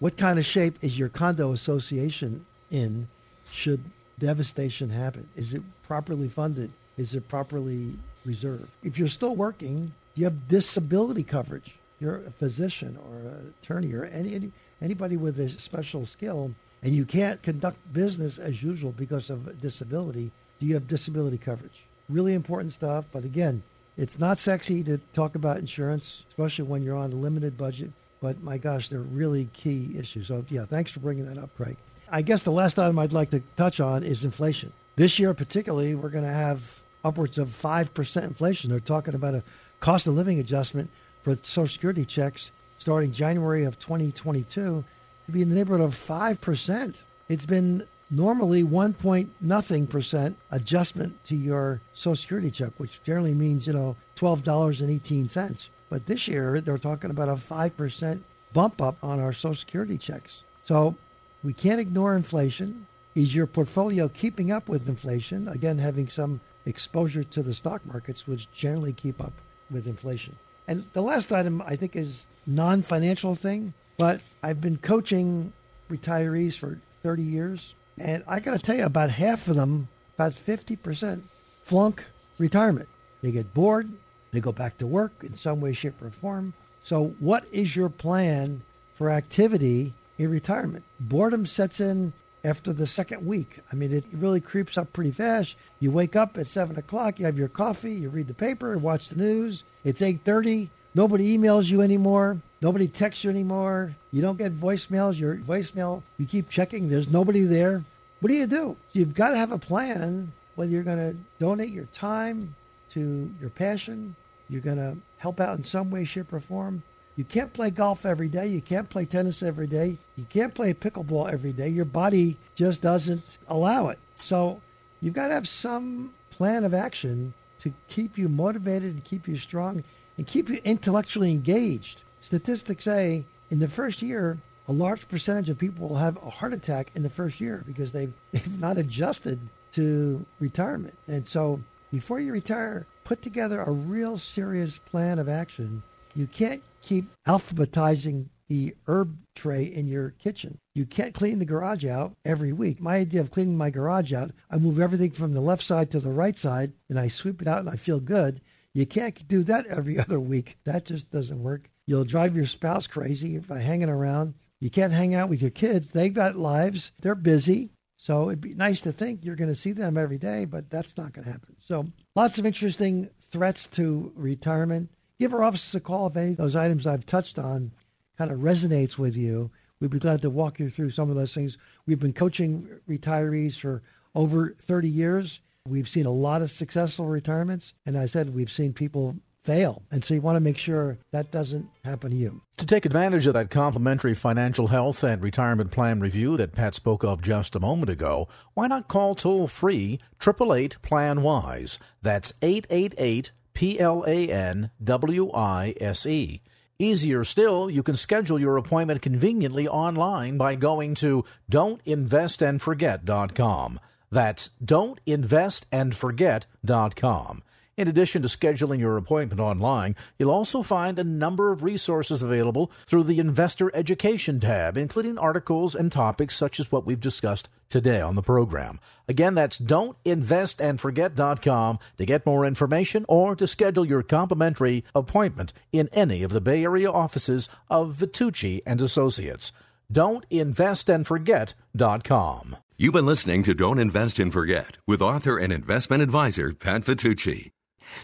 What 0.00 0.16
kind 0.16 0.38
of 0.38 0.46
shape 0.46 0.78
is 0.80 0.96
your 0.96 1.08
condo 1.08 1.52
association 1.52 2.46
in 2.70 3.08
should 3.50 3.82
devastation 4.20 4.90
happen? 4.90 5.28
Is 5.34 5.54
it 5.54 5.62
properly 5.82 6.28
funded? 6.28 6.70
Is 6.96 7.16
it 7.16 7.26
properly 7.28 7.96
reserved? 8.24 8.68
If 8.84 8.96
you're 8.96 9.08
still 9.08 9.34
working, 9.34 9.92
you 10.14 10.24
have 10.24 10.46
disability 10.46 11.24
coverage. 11.24 11.78
You're 11.98 12.18
a 12.18 12.30
physician 12.30 12.96
or 13.08 13.16
an 13.16 13.54
attorney 13.60 13.92
or 13.92 14.04
any, 14.04 14.34
any 14.36 14.52
anybody 14.80 15.16
with 15.16 15.40
a 15.40 15.48
special 15.48 16.06
skill, 16.06 16.52
and 16.84 16.94
you 16.94 17.04
can't 17.04 17.42
conduct 17.42 17.78
business 17.92 18.38
as 18.38 18.62
usual 18.62 18.92
because 18.92 19.30
of 19.30 19.60
disability. 19.60 20.30
Do 20.60 20.66
you 20.66 20.74
have 20.74 20.86
disability 20.86 21.38
coverage? 21.38 21.86
Really 22.08 22.34
important 22.34 22.72
stuff. 22.72 23.04
But 23.10 23.24
again, 23.24 23.64
it's 23.96 24.20
not 24.20 24.38
sexy 24.38 24.84
to 24.84 24.98
talk 25.12 25.34
about 25.34 25.56
insurance, 25.56 26.24
especially 26.28 26.66
when 26.66 26.84
you're 26.84 26.96
on 26.96 27.12
a 27.12 27.16
limited 27.16 27.58
budget. 27.58 27.90
But 28.20 28.42
my 28.42 28.58
gosh, 28.58 28.88
they're 28.88 29.00
really 29.00 29.48
key 29.52 29.94
issues. 29.98 30.28
So, 30.28 30.44
yeah, 30.48 30.64
thanks 30.64 30.90
for 30.90 31.00
bringing 31.00 31.26
that 31.26 31.38
up, 31.38 31.54
Craig. 31.56 31.76
I 32.10 32.22
guess 32.22 32.42
the 32.42 32.50
last 32.52 32.78
item 32.78 32.98
I'd 32.98 33.12
like 33.12 33.30
to 33.30 33.42
touch 33.56 33.80
on 33.80 34.02
is 34.02 34.24
inflation. 34.24 34.72
This 34.96 35.18
year, 35.18 35.34
particularly, 35.34 35.94
we're 35.94 36.08
going 36.08 36.24
to 36.24 36.30
have 36.30 36.82
upwards 37.04 37.38
of 37.38 37.48
5% 37.48 38.24
inflation. 38.24 38.70
They're 38.70 38.80
talking 38.80 39.14
about 39.14 39.34
a 39.34 39.42
cost 39.80 40.06
of 40.06 40.14
living 40.14 40.40
adjustment 40.40 40.90
for 41.22 41.36
Social 41.42 41.68
Security 41.68 42.04
checks 42.04 42.50
starting 42.78 43.12
January 43.12 43.64
of 43.64 43.78
2022 43.78 44.84
to 45.26 45.32
be 45.32 45.42
in 45.42 45.48
the 45.48 45.54
neighborhood 45.54 45.84
of 45.84 45.94
5%. 45.94 47.02
It's 47.28 47.46
been 47.46 47.86
normally 48.10 48.62
one 48.62 48.94
point 48.94 49.30
nothing 49.40 49.86
percent 49.86 50.36
adjustment 50.50 51.22
to 51.26 51.36
your 51.36 51.80
Social 51.92 52.16
Security 52.16 52.50
check, 52.50 52.70
which 52.78 53.02
generally 53.04 53.34
means, 53.34 53.66
you 53.66 53.72
know, 53.72 53.96
$12.18. 54.16 55.68
But 55.90 56.06
this 56.06 56.28
year, 56.28 56.60
they're 56.60 56.78
talking 56.78 57.10
about 57.10 57.28
a 57.28 57.32
5% 57.32 58.20
bump 58.52 58.82
up 58.82 58.96
on 59.02 59.20
our 59.20 59.32
Social 59.32 59.54
Security 59.54 59.98
checks. 59.98 60.44
So 60.64 60.94
we 61.42 61.52
can't 61.52 61.80
ignore 61.80 62.16
inflation. 62.16 62.86
Is 63.14 63.34
your 63.34 63.46
portfolio 63.46 64.08
keeping 64.08 64.52
up 64.52 64.68
with 64.68 64.88
inflation? 64.88 65.48
Again, 65.48 65.78
having 65.78 66.08
some 66.08 66.40
exposure 66.66 67.24
to 67.24 67.42
the 67.42 67.54
stock 67.54 67.84
markets, 67.86 68.26
which 68.26 68.50
generally 68.52 68.92
keep 68.92 69.20
up 69.20 69.32
with 69.70 69.86
inflation. 69.86 70.36
And 70.66 70.84
the 70.92 71.02
last 71.02 71.32
item 71.32 71.62
I 71.62 71.76
think 71.76 71.96
is 71.96 72.26
non-financial 72.46 73.34
thing, 73.34 73.72
but 73.96 74.20
I've 74.42 74.60
been 74.60 74.76
coaching 74.76 75.52
retirees 75.90 76.54
for 76.54 76.78
30 77.02 77.22
years, 77.22 77.74
and 77.98 78.22
I 78.26 78.40
got 78.40 78.52
to 78.52 78.58
tell 78.58 78.76
you, 78.76 78.84
about 78.84 79.10
half 79.10 79.48
of 79.48 79.56
them, 79.56 79.88
about 80.16 80.32
50%, 80.32 81.22
flunk 81.62 82.04
retirement. 82.38 82.88
They 83.22 83.32
get 83.32 83.52
bored, 83.54 83.90
they 84.30 84.40
go 84.40 84.52
back 84.52 84.78
to 84.78 84.86
work 84.86 85.12
in 85.22 85.34
some 85.34 85.60
way, 85.60 85.72
shape, 85.72 86.00
or 86.02 86.10
form. 86.10 86.54
So, 86.82 87.14
what 87.18 87.46
is 87.52 87.74
your 87.74 87.88
plan 87.88 88.62
for 88.94 89.10
activity 89.10 89.94
in 90.18 90.30
retirement? 90.30 90.84
Boredom 91.00 91.46
sets 91.46 91.80
in 91.80 92.12
after 92.44 92.72
the 92.72 92.86
second 92.86 93.26
week. 93.26 93.60
I 93.72 93.74
mean, 93.74 93.92
it 93.92 94.04
really 94.12 94.40
creeps 94.40 94.78
up 94.78 94.92
pretty 94.92 95.10
fast. 95.10 95.56
You 95.80 95.90
wake 95.90 96.16
up 96.16 96.38
at 96.38 96.48
seven 96.48 96.78
o'clock, 96.78 97.18
you 97.18 97.26
have 97.26 97.38
your 97.38 97.48
coffee, 97.48 97.92
you 97.92 98.10
read 98.10 98.28
the 98.28 98.34
paper, 98.34 98.76
watch 98.78 99.08
the 99.08 99.16
news. 99.16 99.64
It's 99.84 100.02
eight 100.02 100.20
thirty. 100.24 100.70
Nobody 100.94 101.36
emails 101.36 101.68
you 101.68 101.82
anymore. 101.82 102.38
Nobody 102.60 102.88
texts 102.88 103.22
you 103.22 103.30
anymore. 103.30 103.94
You 104.10 104.22
don't 104.22 104.38
get 104.38 104.52
voicemails. 104.52 105.18
Your 105.18 105.36
voicemail, 105.36 106.02
you 106.18 106.26
keep 106.26 106.48
checking. 106.48 106.88
There's 106.88 107.08
nobody 107.08 107.42
there. 107.42 107.84
What 108.20 108.28
do 108.28 108.34
you 108.34 108.46
do? 108.46 108.76
You've 108.92 109.14
got 109.14 109.30
to 109.30 109.36
have 109.36 109.52
a 109.52 109.58
plan 109.58 110.32
whether 110.58 110.72
you're 110.72 110.82
going 110.82 110.98
to 110.98 111.16
donate 111.38 111.70
your 111.70 111.84
time, 111.92 112.52
to 112.94 113.30
your 113.40 113.50
passion. 113.50 114.14
You're 114.48 114.60
going 114.60 114.78
to 114.78 114.96
help 115.18 115.40
out 115.40 115.56
in 115.56 115.64
some 115.64 115.90
way, 115.90 116.04
shape, 116.04 116.32
or 116.32 116.40
form. 116.40 116.82
You 117.16 117.24
can't 117.24 117.52
play 117.52 117.70
golf 117.70 118.06
every 118.06 118.28
day. 118.28 118.46
You 118.46 118.60
can't 118.60 118.88
play 118.88 119.04
tennis 119.04 119.42
every 119.42 119.66
day. 119.66 119.98
You 120.16 120.24
can't 120.28 120.54
play 120.54 120.72
pickleball 120.72 121.32
every 121.32 121.52
day. 121.52 121.68
Your 121.68 121.84
body 121.84 122.36
just 122.54 122.80
doesn't 122.80 123.38
allow 123.48 123.88
it. 123.88 123.98
So 124.20 124.60
you've 125.00 125.14
got 125.14 125.28
to 125.28 125.34
have 125.34 125.48
some 125.48 126.14
plan 126.30 126.64
of 126.64 126.72
action 126.72 127.34
to 127.60 127.72
keep 127.88 128.16
you 128.16 128.28
motivated 128.28 128.94
and 128.94 129.04
keep 129.04 129.26
you 129.26 129.36
strong 129.36 129.82
and 130.16 130.26
keep 130.26 130.48
you 130.48 130.60
intellectually 130.64 131.32
engaged. 131.32 132.02
Statistics 132.20 132.84
say 132.84 133.24
in 133.50 133.58
the 133.58 133.68
first 133.68 134.00
year, 134.00 134.38
a 134.68 134.72
large 134.72 135.08
percentage 135.08 135.48
of 135.48 135.58
people 135.58 135.88
will 135.88 135.96
have 135.96 136.16
a 136.18 136.30
heart 136.30 136.52
attack 136.52 136.90
in 136.94 137.02
the 137.02 137.10
first 137.10 137.40
year 137.40 137.64
because 137.66 137.90
they've, 137.90 138.12
they've 138.32 138.60
not 138.60 138.76
adjusted 138.76 139.40
to 139.72 140.24
retirement. 140.40 140.96
And 141.08 141.26
so 141.26 141.60
before 141.90 142.20
you 142.20 142.32
retire, 142.32 142.86
put 143.04 143.22
together 143.22 143.62
a 143.62 143.70
real 143.70 144.18
serious 144.18 144.78
plan 144.78 145.18
of 145.18 145.28
action. 145.28 145.82
You 146.14 146.26
can't 146.26 146.62
keep 146.82 147.06
alphabetizing 147.26 148.28
the 148.48 148.74
herb 148.86 149.16
tray 149.34 149.64
in 149.64 149.86
your 149.86 150.10
kitchen. 150.10 150.58
You 150.74 150.86
can't 150.86 151.14
clean 151.14 151.38
the 151.38 151.44
garage 151.44 151.84
out 151.84 152.14
every 152.24 152.52
week. 152.52 152.80
My 152.80 152.96
idea 152.96 153.20
of 153.20 153.30
cleaning 153.30 153.56
my 153.56 153.70
garage 153.70 154.12
out, 154.12 154.32
I 154.50 154.56
move 154.56 154.80
everything 154.80 155.10
from 155.10 155.32
the 155.32 155.40
left 155.40 155.62
side 155.62 155.90
to 155.90 156.00
the 156.00 156.10
right 156.10 156.36
side 156.36 156.72
and 156.88 156.98
I 156.98 157.08
sweep 157.08 157.42
it 157.42 157.48
out 157.48 157.60
and 157.60 157.68
I 157.68 157.76
feel 157.76 158.00
good. 158.00 158.40
You 158.74 158.86
can't 158.86 159.26
do 159.28 159.42
that 159.44 159.66
every 159.66 159.98
other 160.00 160.20
week. 160.20 160.58
That 160.64 160.84
just 160.84 161.10
doesn't 161.10 161.42
work. 161.42 161.70
You'll 161.86 162.04
drive 162.04 162.36
your 162.36 162.46
spouse 162.46 162.86
crazy 162.86 163.38
by 163.38 163.60
hanging 163.60 163.88
around. 163.88 164.34
You 164.60 164.70
can't 164.70 164.92
hang 164.92 165.14
out 165.14 165.28
with 165.28 165.40
your 165.40 165.50
kids. 165.50 165.90
They've 165.90 166.12
got 166.12 166.36
lives. 166.36 166.90
They're 167.00 167.14
busy. 167.14 167.70
So 168.00 168.28
it'd 168.28 168.40
be 168.40 168.54
nice 168.54 168.80
to 168.82 168.92
think 168.92 169.24
you're 169.24 169.36
going 169.36 169.50
to 169.50 169.56
see 169.56 169.72
them 169.72 169.98
every 169.98 170.18
day, 170.18 170.44
but 170.44 170.70
that's 170.70 170.96
not 170.96 171.12
going 171.12 171.24
to 171.24 171.32
happen. 171.32 171.56
So 171.58 171.88
lots 172.14 172.38
of 172.38 172.46
interesting 172.46 173.10
threats 173.18 173.66
to 173.68 174.12
retirement. 174.14 174.90
Give 175.18 175.34
our 175.34 175.42
offices 175.42 175.74
a 175.74 175.80
call 175.80 176.06
if 176.06 176.16
any 176.16 176.30
of 176.30 176.36
those 176.36 176.54
items 176.54 176.86
I've 176.86 177.04
touched 177.04 177.40
on 177.40 177.72
kind 178.16 178.30
of 178.30 178.38
resonates 178.38 178.98
with 178.98 179.16
you. 179.16 179.50
We'd 179.80 179.90
be 179.90 179.98
glad 179.98 180.22
to 180.22 180.30
walk 180.30 180.60
you 180.60 180.70
through 180.70 180.90
some 180.90 181.10
of 181.10 181.16
those 181.16 181.34
things. 181.34 181.58
We've 181.86 181.98
been 181.98 182.12
coaching 182.12 182.68
retirees 182.88 183.58
for 183.58 183.82
over 184.14 184.54
30 184.60 184.88
years. 184.88 185.40
We've 185.66 185.88
seen 185.88 186.06
a 186.06 186.10
lot 186.10 186.40
of 186.40 186.52
successful 186.52 187.06
retirements. 187.06 187.74
And 187.84 187.98
I 187.98 188.06
said 188.06 188.32
we've 188.32 188.50
seen 188.50 188.72
people 188.72 189.16
fail. 189.40 189.82
And 189.90 190.04
so 190.04 190.14
you 190.14 190.20
want 190.20 190.36
to 190.36 190.40
make 190.40 190.58
sure 190.58 190.98
that 191.12 191.30
doesn't 191.30 191.68
happen 191.84 192.10
to 192.10 192.16
you. 192.16 192.42
To 192.58 192.66
take 192.66 192.84
advantage 192.84 193.26
of 193.26 193.34
that 193.34 193.50
complimentary 193.50 194.14
financial 194.14 194.68
health 194.68 195.02
and 195.02 195.22
retirement 195.22 195.70
plan 195.70 196.00
review 196.00 196.36
that 196.36 196.52
Pat 196.52 196.74
spoke 196.74 197.04
of 197.04 197.22
just 197.22 197.54
a 197.54 197.60
moment 197.60 197.90
ago, 197.90 198.28
why 198.54 198.66
not 198.66 198.88
call 198.88 199.14
toll 199.14 199.48
free 199.48 200.00
888 200.20 200.82
Plan 200.82 201.22
Wise? 201.22 201.78
That's 202.02 202.32
888 202.42 203.32
P 203.54 203.80
L 203.80 204.04
A 204.06 204.28
N 204.28 204.70
W 204.82 205.30
I 205.32 205.74
S 205.80 206.06
E. 206.06 206.42
Easier 206.80 207.24
still, 207.24 207.68
you 207.68 207.82
can 207.82 207.96
schedule 207.96 208.38
your 208.38 208.56
appointment 208.56 209.02
conveniently 209.02 209.66
online 209.66 210.38
by 210.38 210.54
going 210.54 210.94
to 210.94 211.24
don'tinvestandforget.com. 211.50 213.80
That's 214.12 214.50
don'tinvestandforget.com. 214.64 217.42
In 217.78 217.86
addition 217.86 218.22
to 218.22 218.28
scheduling 218.28 218.80
your 218.80 218.96
appointment 218.96 219.40
online, 219.40 219.94
you'll 220.18 220.32
also 220.32 220.64
find 220.64 220.98
a 220.98 221.04
number 221.04 221.52
of 221.52 221.62
resources 221.62 222.24
available 222.24 222.72
through 222.88 223.04
the 223.04 223.20
Investor 223.20 223.70
Education 223.72 224.40
tab, 224.40 224.76
including 224.76 225.16
articles 225.16 225.76
and 225.76 225.92
topics 225.92 226.34
such 226.34 226.58
as 226.58 226.72
what 226.72 226.84
we've 226.84 226.98
discussed 226.98 227.48
today 227.68 228.00
on 228.00 228.16
the 228.16 228.22
program. 228.22 228.80
Again, 229.06 229.36
that's 229.36 229.60
don'tinvestandforget.com 229.60 231.78
to 231.98 232.04
get 232.04 232.26
more 232.26 232.44
information 232.44 233.04
or 233.08 233.36
to 233.36 233.46
schedule 233.46 233.86
your 233.86 234.02
complimentary 234.02 234.82
appointment 234.92 235.52
in 235.70 235.88
any 235.92 236.24
of 236.24 236.32
the 236.32 236.40
Bay 236.40 236.64
Area 236.64 236.90
offices 236.90 237.48
of 237.70 237.94
Vitucci 237.94 238.60
and 238.66 238.80
Associates. 238.80 239.52
Don'tinvestandforget.com. 239.92 242.56
You've 242.76 242.92
been 242.92 243.06
listening 243.06 243.44
to 243.44 243.54
Don't 243.54 243.78
Invest 243.78 244.18
and 244.18 244.32
Forget 244.32 244.78
with 244.84 245.00
author 245.00 245.38
and 245.38 245.52
investment 245.52 246.02
advisor 246.02 246.52
Pat 246.52 246.82
Vitucci. 246.82 247.52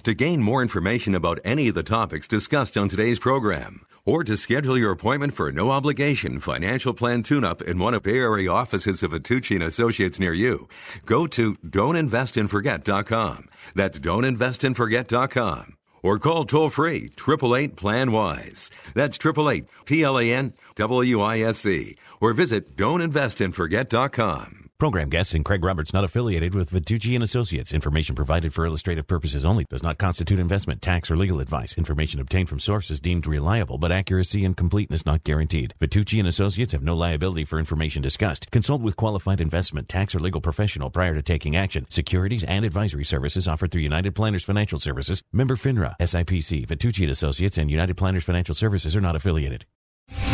To 0.05 0.15
gain 0.15 0.43
more 0.43 0.63
information 0.63 1.15
about 1.15 1.41
any 1.45 1.69
of 1.69 1.75
the 1.75 1.83
topics 1.83 2.29
discussed 2.29 2.77
on 2.77 2.89
today's 2.89 3.19
program, 3.19 3.87
or 4.05 4.25
to 4.25 4.37
schedule 4.37 4.79
your 4.79 4.93
appointment 4.93 5.35
for 5.35 5.49
a 5.49 5.53
no 5.53 5.71
obligation 5.71 6.41
financial 6.41 6.95
plan 6.95 7.23
tune-up 7.23 7.63
in 7.63 7.79
one 7.79 7.95
of 7.95 8.03
Bay 8.03 8.19
Area 8.19 8.51
offices 8.51 9.03
of 9.03 9.13
Vitucci 9.13 9.57
and 9.57 9.65
Associates 9.65 10.21
near 10.21 10.35
you, 10.35 10.69
go 11.07 11.27
to 11.27 11.55
don'tinvestandforget.com. 11.57 13.49
That's 13.75 13.99
don'tinvestandforget.com. 13.99 15.77
Or 16.03 16.19
call 16.19 16.45
toll 16.45 16.69
free 16.69 17.11
888 17.17 17.77
Plan 17.77 18.13
Wise. 18.13 18.71
That's 18.95 19.17
888 19.17 19.65
P 19.87 20.03
L 20.03 20.19
A 20.19 20.31
N 20.31 20.53
W 20.75 21.21
I 21.23 21.39
S 21.39 21.65
E. 21.65 21.97
Or 22.21 22.35
visit 22.35 22.77
don'tinvestandforget.com. 22.77 24.64
Program 24.77 25.09
guests 25.09 25.35
and 25.35 25.45
Craig 25.45 25.63
Roberts 25.63 25.93
not 25.93 26.03
affiliated 26.03 26.53
with 26.53 26.71
Vitucci 26.71 27.15
and 27.15 27.23
Associates. 27.23 27.73
Information 27.73 28.17
provided 28.17 28.53
for 28.53 28.67
illustrative 28.67 29.07
purposes 29.07 29.45
only 29.45 29.65
does 29.71 29.85
not 29.85 29.99
constitute 29.99 30.41
investment, 30.41 30.83
tax, 30.83 31.13
or 31.13 31.17
legal 31.17 31.39
advice. 31.39 31.79
Information 31.79 32.19
obtained 32.19 32.49
from 32.49 32.59
sources 32.59 33.01
deemed 33.01 33.25
reliable, 33.25 33.79
but 33.79 33.93
accuracy 33.93 34.45
and 34.45 34.57
completeness 34.57 35.07
not 35.07 35.23
guaranteed. 35.23 35.75
Vitucci 35.81 36.19
and 36.19 36.27
Associates 36.27 36.73
have 36.73 36.83
no 36.83 36.97
liability 36.97 37.45
for 37.45 37.61
information 37.61 38.03
discussed. 38.03 38.51
Consult 38.51 38.83
with 38.83 38.97
qualified 38.97 39.41
investment, 39.41 39.89
tax, 39.89 40.13
or 40.13 40.19
legal 40.19 40.41
professional 40.41 40.91
prior 40.91 41.15
to 41.15 41.23
taking 41.23 41.55
action. 41.55 41.87
Securities 41.89 42.43
and 42.43 42.65
advisory 42.65 43.05
services 43.05 43.47
offered 43.47 43.71
through 43.71 43.83
United 43.83 44.17
Planners 44.17 44.43
Financial 44.43 44.81
Services, 44.81 45.23
member 45.33 45.55
FINRA, 45.55 45.95
SIPC, 46.01 46.67
Vitucci 46.67 47.03
and 47.03 47.13
Associates, 47.13 47.59
and 47.59 47.71
United 47.71 47.97
Planners 47.97 48.25
Financial 48.25 48.57
Services 48.57 48.97
are 48.97 49.01
not 49.01 49.15
affiliated. 49.15 49.67